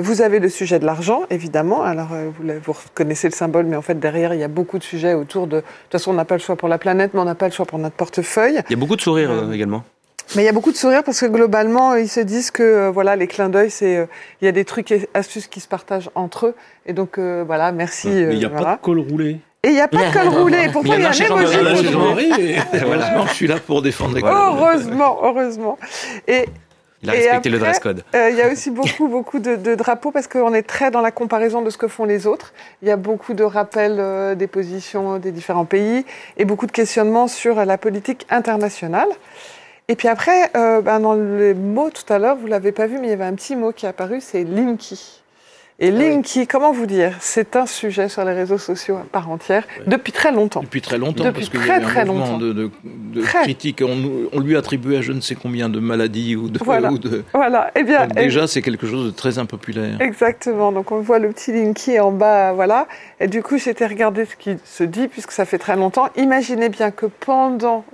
Vous 0.00 0.22
avez 0.22 0.38
le 0.38 0.48
sujet 0.48 0.78
de 0.78 0.84
l'argent, 0.84 1.22
évidemment. 1.30 1.82
Alors 1.82 2.08
vous, 2.08 2.52
vous, 2.62 2.72
reconnaissez 2.72 3.29
le 3.30 3.34
symbole, 3.36 3.66
mais 3.66 3.76
en 3.76 3.82
fait 3.82 3.98
derrière 3.98 4.34
il 4.34 4.40
y 4.40 4.44
a 4.44 4.48
beaucoup 4.48 4.78
de 4.78 4.84
sujets 4.84 5.14
autour 5.14 5.46
de. 5.46 5.56
De 5.56 5.60
toute 5.60 5.92
façon, 5.92 6.10
on 6.10 6.14
n'a 6.14 6.24
pas 6.24 6.36
le 6.36 6.40
choix 6.40 6.56
pour 6.56 6.68
la 6.68 6.78
planète, 6.78 7.12
mais 7.14 7.20
on 7.20 7.24
n'a 7.24 7.34
pas 7.34 7.46
le 7.46 7.52
choix 7.52 7.66
pour 7.66 7.78
notre 7.78 7.96
portefeuille. 7.96 8.62
Il 8.68 8.72
y 8.72 8.74
a 8.74 8.76
beaucoup 8.76 8.96
de 8.96 9.00
sourires 9.00 9.30
euh, 9.30 9.52
également. 9.52 9.84
Mais 10.36 10.42
il 10.42 10.46
y 10.46 10.48
a 10.48 10.52
beaucoup 10.52 10.70
de 10.70 10.76
sourires 10.76 11.02
parce 11.02 11.20
que 11.20 11.26
globalement, 11.26 11.96
ils 11.96 12.08
se 12.08 12.20
disent 12.20 12.52
que 12.52 12.62
euh, 12.62 12.90
voilà, 12.90 13.16
les 13.16 13.26
clins 13.26 13.48
d'œil, 13.48 13.70
c'est 13.70 13.96
euh, 13.96 14.06
il 14.40 14.44
y 14.44 14.48
a 14.48 14.52
des 14.52 14.64
trucs 14.64 14.92
et 14.92 15.08
astuces 15.12 15.48
qui 15.48 15.58
se 15.58 15.66
partagent 15.66 16.10
entre 16.14 16.46
eux. 16.46 16.54
Et 16.86 16.92
donc 16.92 17.18
euh, 17.18 17.42
voilà, 17.44 17.72
merci. 17.72 18.08
Mais 18.08 18.34
il 18.34 18.38
n'y 18.38 18.44
a 18.44 18.48
voilà. 18.48 18.64
pas 18.64 18.76
de 18.76 18.80
col 18.80 19.00
roulé. 19.00 19.40
Et 19.64 19.68
il 19.68 19.72
n'y 19.72 19.80
a 19.80 19.88
pas 19.88 20.08
de 20.08 20.12
col 20.12 20.28
roulé. 20.40 20.68
Pourtant, 20.72 20.92
il 20.94 21.02
y 21.02 21.04
a 21.04 21.08
un 21.08 21.12
émoji. 21.12 22.54
Heureusement, 22.74 23.26
je 23.26 23.34
suis 23.34 23.48
là 23.48 23.56
pour 23.58 23.82
défendre 23.82 24.14
les 24.14 24.22
cols. 24.22 24.32
Heureusement, 24.32 25.18
heureusement. 25.24 25.78
Et 26.28 26.46
il 27.02 27.08
a 27.08 27.12
respecté 27.12 27.36
après, 27.36 27.50
le 27.50 27.58
dress 27.58 27.78
code. 27.78 28.04
Il 28.12 28.18
euh, 28.18 28.30
y 28.30 28.42
a 28.42 28.52
aussi 28.52 28.70
beaucoup, 28.70 29.08
beaucoup 29.08 29.38
de, 29.38 29.56
de 29.56 29.74
drapeaux 29.74 30.10
parce 30.10 30.26
qu'on 30.26 30.52
est 30.52 30.62
très 30.62 30.90
dans 30.90 31.00
la 31.00 31.10
comparaison 31.10 31.62
de 31.62 31.70
ce 31.70 31.78
que 31.78 31.88
font 31.88 32.04
les 32.04 32.26
autres. 32.26 32.52
Il 32.82 32.88
y 32.88 32.90
a 32.90 32.96
beaucoup 32.96 33.34
de 33.34 33.44
rappels 33.44 33.96
euh, 33.98 34.34
des 34.34 34.46
positions 34.46 35.18
des 35.18 35.32
différents 35.32 35.64
pays 35.64 36.04
et 36.36 36.44
beaucoup 36.44 36.66
de 36.66 36.72
questionnements 36.72 37.28
sur 37.28 37.64
la 37.64 37.78
politique 37.78 38.26
internationale. 38.30 39.08
Et 39.88 39.96
puis 39.96 40.08
après, 40.08 40.50
euh, 40.56 40.80
ben 40.82 41.00
dans 41.00 41.14
les 41.14 41.54
mots 41.54 41.90
tout 41.90 42.10
à 42.12 42.18
l'heure, 42.18 42.36
vous 42.36 42.46
l'avez 42.46 42.70
pas 42.70 42.86
vu, 42.86 42.98
mais 42.98 43.08
il 43.08 43.10
y 43.10 43.14
avait 43.14 43.24
un 43.24 43.34
petit 43.34 43.56
mot 43.56 43.72
qui 43.72 43.86
est 43.86 43.88
apparu, 43.88 44.20
c'est 44.20 44.44
Linky. 44.44 45.20
Et 45.82 45.90
Linky, 45.90 46.40
oui. 46.40 46.46
comment 46.46 46.72
vous 46.72 46.84
dire, 46.84 47.16
c'est 47.20 47.56
un 47.56 47.64
sujet 47.64 48.10
sur 48.10 48.22
les 48.24 48.34
réseaux 48.34 48.58
sociaux 48.58 48.98
à 48.98 49.06
part 49.10 49.30
entière 49.30 49.64
oui. 49.78 49.84
depuis 49.86 50.12
très 50.12 50.30
longtemps. 50.30 50.60
Depuis 50.60 50.82
très 50.82 50.98
longtemps, 50.98 51.24
depuis 51.24 51.40
parce 51.40 51.48
qu'il 51.48 51.60
très, 51.60 51.80
y 51.80 52.02
un 52.02 52.04
mouvement 52.04 52.36
de, 52.36 52.52
de, 52.52 52.70
de 53.10 53.22
critique. 53.22 53.82
On, 53.84 54.28
on, 54.32 54.40
lui 54.40 54.56
attribuait 54.56 55.02
je 55.02 55.12
ne 55.12 55.20
sais 55.20 55.34
combien 55.34 55.68
de 55.68 55.80
maladies 55.80 56.36
ou 56.36 56.48
de. 56.48 56.58
Voilà. 56.62 56.90
Ou 56.92 56.98
de... 56.98 57.24
voilà. 57.32 57.70
Eh 57.76 57.82
bien, 57.82 58.06
Donc 58.06 58.16
déjà, 58.16 58.46
c'est 58.46 58.62
quelque 58.62 58.86
chose 58.86 59.06
de 59.06 59.10
très 59.10 59.38
impopulaire. 59.38 60.00
Exactement. 60.00 60.72
Donc 60.72 60.92
on 60.92 61.00
voit 61.00 61.18
le 61.18 61.30
petit 61.30 61.52
Linky 61.52 61.98
en 62.00 62.12
bas, 62.12 62.52
voilà. 62.52 62.86
Et 63.20 63.26
du 63.26 63.42
coup, 63.42 63.58
j'étais 63.58 63.86
regarder 63.86 64.24
ce 64.24 64.36
qui 64.36 64.56
se 64.64 64.84
dit, 64.84 65.08
puisque 65.08 65.32
ça 65.32 65.44
fait 65.44 65.58
très 65.58 65.76
longtemps. 65.76 66.08
Imaginez 66.16 66.68
bien 66.68 66.90
que 66.90 67.06
pendant 67.06 67.84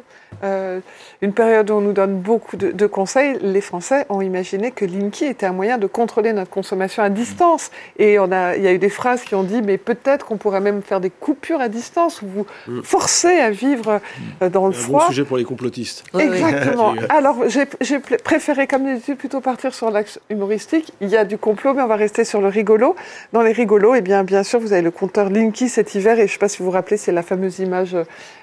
euh, 0.44 0.80
une 1.22 1.32
période 1.32 1.70
où 1.70 1.74
on 1.74 1.80
nous 1.80 1.92
donne 1.92 2.18
beaucoup 2.18 2.56
de, 2.56 2.70
de, 2.70 2.86
conseils, 2.86 3.38
les 3.42 3.60
Français 3.60 4.06
ont 4.08 4.20
imaginé 4.20 4.70
que 4.70 4.84
Linky 4.84 5.24
était 5.24 5.46
un 5.46 5.52
moyen 5.52 5.78
de 5.78 5.86
contrôler 5.86 6.32
notre 6.32 6.50
consommation 6.50 7.02
à 7.02 7.08
distance. 7.08 7.70
Et 7.98 8.18
on 8.18 8.30
a, 8.32 8.56
il 8.56 8.62
y 8.62 8.66
a 8.66 8.72
eu 8.72 8.78
des 8.78 8.88
phrases 8.90 9.22
qui 9.22 9.34
ont 9.34 9.42
dit, 9.42 9.62
mais 9.62 9.78
peut-être 9.78 10.26
qu'on 10.26 10.36
pourrait 10.36 10.60
même 10.60 10.82
faire 10.82 11.00
des 11.00 11.10
coupures 11.10 11.60
à 11.60 11.68
distance, 11.68 12.22
ou 12.22 12.26
vous 12.26 12.46
mmh. 12.68 12.82
forcer 12.82 13.38
à 13.38 13.50
vivre 13.50 14.00
euh, 14.42 14.48
dans 14.48 14.66
le 14.66 14.74
un 14.74 14.78
froid. 14.78 15.00
bon 15.00 15.06
sujet 15.06 15.24
pour 15.24 15.36
les 15.36 15.44
complotistes. 15.44 16.04
Exactement. 16.18 16.94
Alors, 17.08 17.44
j'ai 17.48 17.98
préféré, 18.22 18.66
comme 18.66 18.84
d'habitude, 18.84 19.16
plutôt 19.16 19.40
partir 19.40 19.74
sur 19.74 19.90
l'axe 19.90 20.20
humoristique. 20.30 20.92
Il 21.00 21.08
y 21.08 21.16
a 21.16 21.24
du 21.24 21.38
complot, 21.38 21.74
mais 21.74 21.82
on 21.82 21.86
va 21.86 21.96
rester 21.96 22.24
sur 22.24 22.40
le 22.40 22.48
rigolo. 22.48 22.96
Dans 23.32 23.42
les 23.42 23.52
rigolos, 23.52 23.94
eh 23.94 24.00
bien, 24.00 24.24
bien 24.24 24.42
sûr, 24.42 24.60
vous 24.60 24.72
avez 24.72 24.82
le 24.82 24.90
compteur 24.90 25.30
Linky 25.30 25.68
cet 25.68 25.94
hiver, 25.94 26.14
et 26.14 26.18
je 26.18 26.22
ne 26.22 26.28
sais 26.28 26.38
pas 26.38 26.48
si 26.48 26.58
vous 26.58 26.66
vous 26.66 26.70
rappelez, 26.70 26.96
c'est 26.96 27.12
la 27.12 27.22
fameuse 27.22 27.58
image 27.58 27.96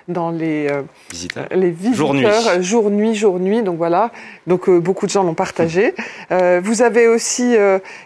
dans 0.07 0.31
les, 0.31 0.67
euh, 0.69 0.81
visiteurs. 1.11 1.47
les 1.51 1.69
visiteurs, 1.69 2.61
jour-nuit, 2.61 3.15
jour-nuit. 3.15 3.63
Donc 3.63 3.77
voilà, 3.77 4.11
donc 4.47 4.67
euh, 4.67 4.79
beaucoup 4.79 5.05
de 5.05 5.11
gens 5.11 5.23
l'ont 5.23 5.33
partagé. 5.33 5.93
Euh, 6.31 6.61
vous 6.63 6.81
avez 6.81 7.07
aussi 7.07 7.55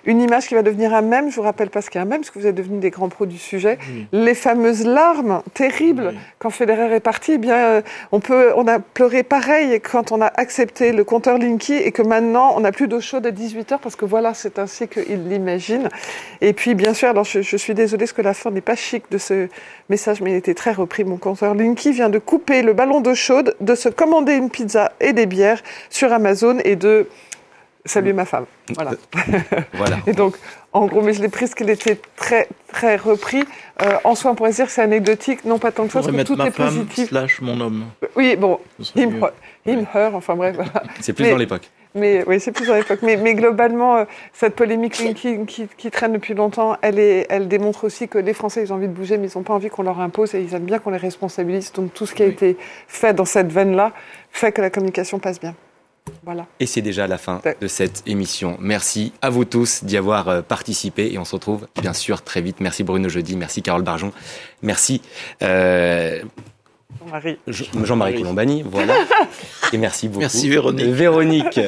une 0.05 0.21
image 0.21 0.47
qui 0.47 0.55
va 0.55 0.61
devenir 0.61 0.93
un 0.93 1.01
mème. 1.01 1.29
Je 1.29 1.35
vous 1.35 1.43
rappelle 1.43 1.69
pas 1.69 1.81
ce 1.81 1.89
qu'est 1.89 1.99
un 1.99 2.05
mème, 2.05 2.21
parce 2.21 2.31
que 2.31 2.39
vous 2.39 2.47
êtes 2.47 2.55
devenus 2.55 2.81
des 2.81 2.89
grands 2.89 3.09
pros 3.09 3.25
du 3.25 3.37
sujet. 3.37 3.77
Oui. 3.89 4.07
Les 4.11 4.33
fameuses 4.33 4.85
larmes 4.85 5.41
terribles 5.53 6.11
oui. 6.13 6.19
quand 6.39 6.49
Federer 6.49 6.93
est 6.95 6.99
parti. 6.99 7.33
Eh 7.33 7.37
bien, 7.37 7.83
on 8.11 8.19
peut, 8.19 8.51
on 8.55 8.67
a 8.67 8.79
pleuré 8.79 9.23
pareil 9.23 9.79
quand 9.79 10.11
on 10.11 10.21
a 10.21 10.25
accepté 10.25 10.91
le 10.91 11.03
compteur 11.03 11.37
Linky 11.37 11.75
et 11.75 11.91
que 11.91 12.01
maintenant 12.01 12.53
on 12.55 12.61
n'a 12.61 12.71
plus 12.71 12.87
d'eau 12.87 12.99
chaude 12.99 13.25
à 13.25 13.31
18 13.31 13.71
h 13.71 13.77
parce 13.79 13.95
que 13.95 14.05
voilà, 14.05 14.33
c'est 14.33 14.59
ainsi 14.59 14.87
qu'il 14.87 15.29
l'imagine. 15.29 15.89
Et 16.41 16.53
puis 16.53 16.75
bien 16.75 16.93
sûr, 16.93 17.09
alors 17.09 17.23
je, 17.23 17.41
je 17.41 17.57
suis 17.57 17.75
désolée 17.75 18.05
parce 18.05 18.13
que 18.13 18.21
la 18.21 18.33
fin 18.33 18.51
n'est 18.51 18.61
pas 18.61 18.75
chic 18.75 19.03
de 19.11 19.17
ce 19.17 19.47
message, 19.89 20.21
mais 20.21 20.31
il 20.31 20.35
était 20.35 20.55
très 20.55 20.71
repris. 20.71 21.03
Mon 21.03 21.17
compteur 21.17 21.55
Linky 21.55 21.86
vient 21.91 22.09
de 22.09 22.19
couper 22.19 22.61
le 22.61 22.73
ballon 22.73 23.01
d'eau 23.01 23.15
chaude, 23.15 23.55
de 23.59 23.75
se 23.75 23.89
commander 23.89 24.33
une 24.33 24.49
pizza 24.49 24.91
et 24.99 25.13
des 25.13 25.25
bières 25.25 25.61
sur 25.89 26.11
Amazon 26.11 26.57
et 26.63 26.75
de 26.75 27.07
saluer 27.85 28.13
ma 28.13 28.25
femme. 28.25 28.45
Voilà. 28.75 28.91
voilà. 29.73 29.97
Et 30.05 30.13
donc, 30.13 30.35
en 30.73 30.85
gros, 30.85 31.01
mais 31.01 31.13
je 31.13 31.21
l'ai 31.21 31.29
pris 31.29 31.45
parce 31.45 31.55
qu'il 31.55 31.69
était 31.69 31.99
très, 32.15 32.47
très 32.71 32.97
repris. 32.97 33.43
Euh, 33.81 33.93
en 34.03 34.15
soi, 34.15 34.31
on 34.31 34.35
pourrait 34.35 34.51
dire 34.51 34.65
que 34.65 34.71
c'est 34.71 34.81
anecdotique, 34.81 35.45
non 35.45 35.57
pas 35.57 35.71
tant 35.71 35.85
que 35.85 35.93
ça, 35.93 36.01
parce 36.01 36.11
que 36.11 36.21
tout 36.23 36.35
ma 36.35 36.47
est 36.47 36.51
femme 36.51 36.67
positif. 36.67 37.09
slash 37.09 37.41
mon 37.41 37.59
homme. 37.59 37.85
Oui, 38.15 38.35
bon, 38.35 38.59
him, 38.95 39.25
him, 39.65 39.85
her, 39.93 40.13
enfin 40.13 40.35
bref. 40.35 40.55
Voilà. 40.55 40.83
C'est 40.99 41.13
plus 41.13 41.25
mais, 41.25 41.31
dans 41.31 41.37
l'époque. 41.37 41.69
Mais 41.95 42.23
oui, 42.27 42.39
c'est 42.39 42.51
plus 42.51 42.67
dans 42.67 42.75
l'époque. 42.75 42.99
Mais, 43.01 43.17
mais, 43.17 43.33
globalement, 43.33 43.97
euh, 43.97 44.05
cette 44.33 44.55
polémique 44.55 44.93
qui, 44.93 45.13
qui, 45.45 45.67
qui, 45.77 45.91
traîne 45.91 46.13
depuis 46.13 46.33
longtemps, 46.33 46.77
elle, 46.81 46.99
est, 46.99 47.25
elle 47.29 47.47
démontre 47.47 47.85
aussi 47.85 48.07
que 48.07 48.17
les 48.17 48.33
Français, 48.33 48.63
ils 48.63 48.71
ont 48.71 48.75
envie 48.75 48.87
de 48.87 48.93
bouger, 48.93 49.17
mais 49.17 49.27
ils 49.27 49.37
n'ont 49.37 49.43
pas 49.43 49.53
envie 49.53 49.69
qu'on 49.69 49.83
leur 49.83 49.99
impose 49.99 50.35
et 50.35 50.41
ils 50.41 50.53
aiment 50.53 50.65
bien 50.65 50.79
qu'on 50.79 50.91
les 50.91 50.97
responsabilise. 50.97 51.71
Donc 51.73 51.93
tout 51.93 52.05
ce 52.05 52.13
qui 52.13 52.23
a 52.23 52.25
oui. 52.25 52.31
été 52.31 52.57
fait 52.87 53.13
dans 53.13 53.25
cette 53.25 53.51
veine-là 53.51 53.93
fait 54.31 54.51
que 54.51 54.61
la 54.61 54.69
communication 54.69 55.19
passe 55.19 55.39
bien. 55.39 55.55
Voilà. 56.23 56.45
Et 56.59 56.65
c'est 56.65 56.81
déjà 56.81 57.07
la 57.07 57.17
fin 57.17 57.41
de 57.59 57.67
cette 57.67 58.03
émission. 58.05 58.57
Merci 58.59 59.13
à 59.21 59.29
vous 59.29 59.45
tous 59.45 59.83
d'y 59.83 59.97
avoir 59.97 60.29
euh, 60.29 60.41
participé 60.41 61.11
et 61.11 61.17
on 61.17 61.25
se 61.25 61.35
retrouve 61.35 61.67
bien 61.81 61.93
sûr 61.93 62.21
très 62.21 62.41
vite. 62.41 62.59
Merci 62.59 62.83
Bruno 62.83 63.09
Jeudi, 63.09 63.35
merci 63.35 63.61
Carole 63.61 63.83
Barjon, 63.83 64.11
merci 64.61 65.01
euh, 65.41 66.21
Jean-Marie 66.99 67.37
Jean 67.47 67.99
Colombani, 67.99 68.63
voilà. 68.63 68.95
Et 69.73 69.77
merci 69.77 70.07
beaucoup. 70.07 70.21
Merci 70.21 70.49
Véronique. 70.49 70.85
Véronique, 70.85 71.59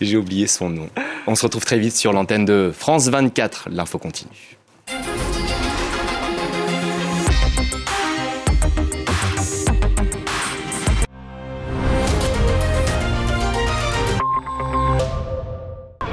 j'ai 0.00 0.16
oublié 0.16 0.46
son 0.46 0.70
nom. 0.70 0.88
On 1.26 1.34
se 1.34 1.42
retrouve 1.42 1.64
très 1.64 1.78
vite 1.78 1.96
sur 1.96 2.12
l'antenne 2.12 2.44
de 2.44 2.72
France 2.76 3.08
24. 3.08 3.68
L'info 3.70 3.98
continue. 3.98 4.56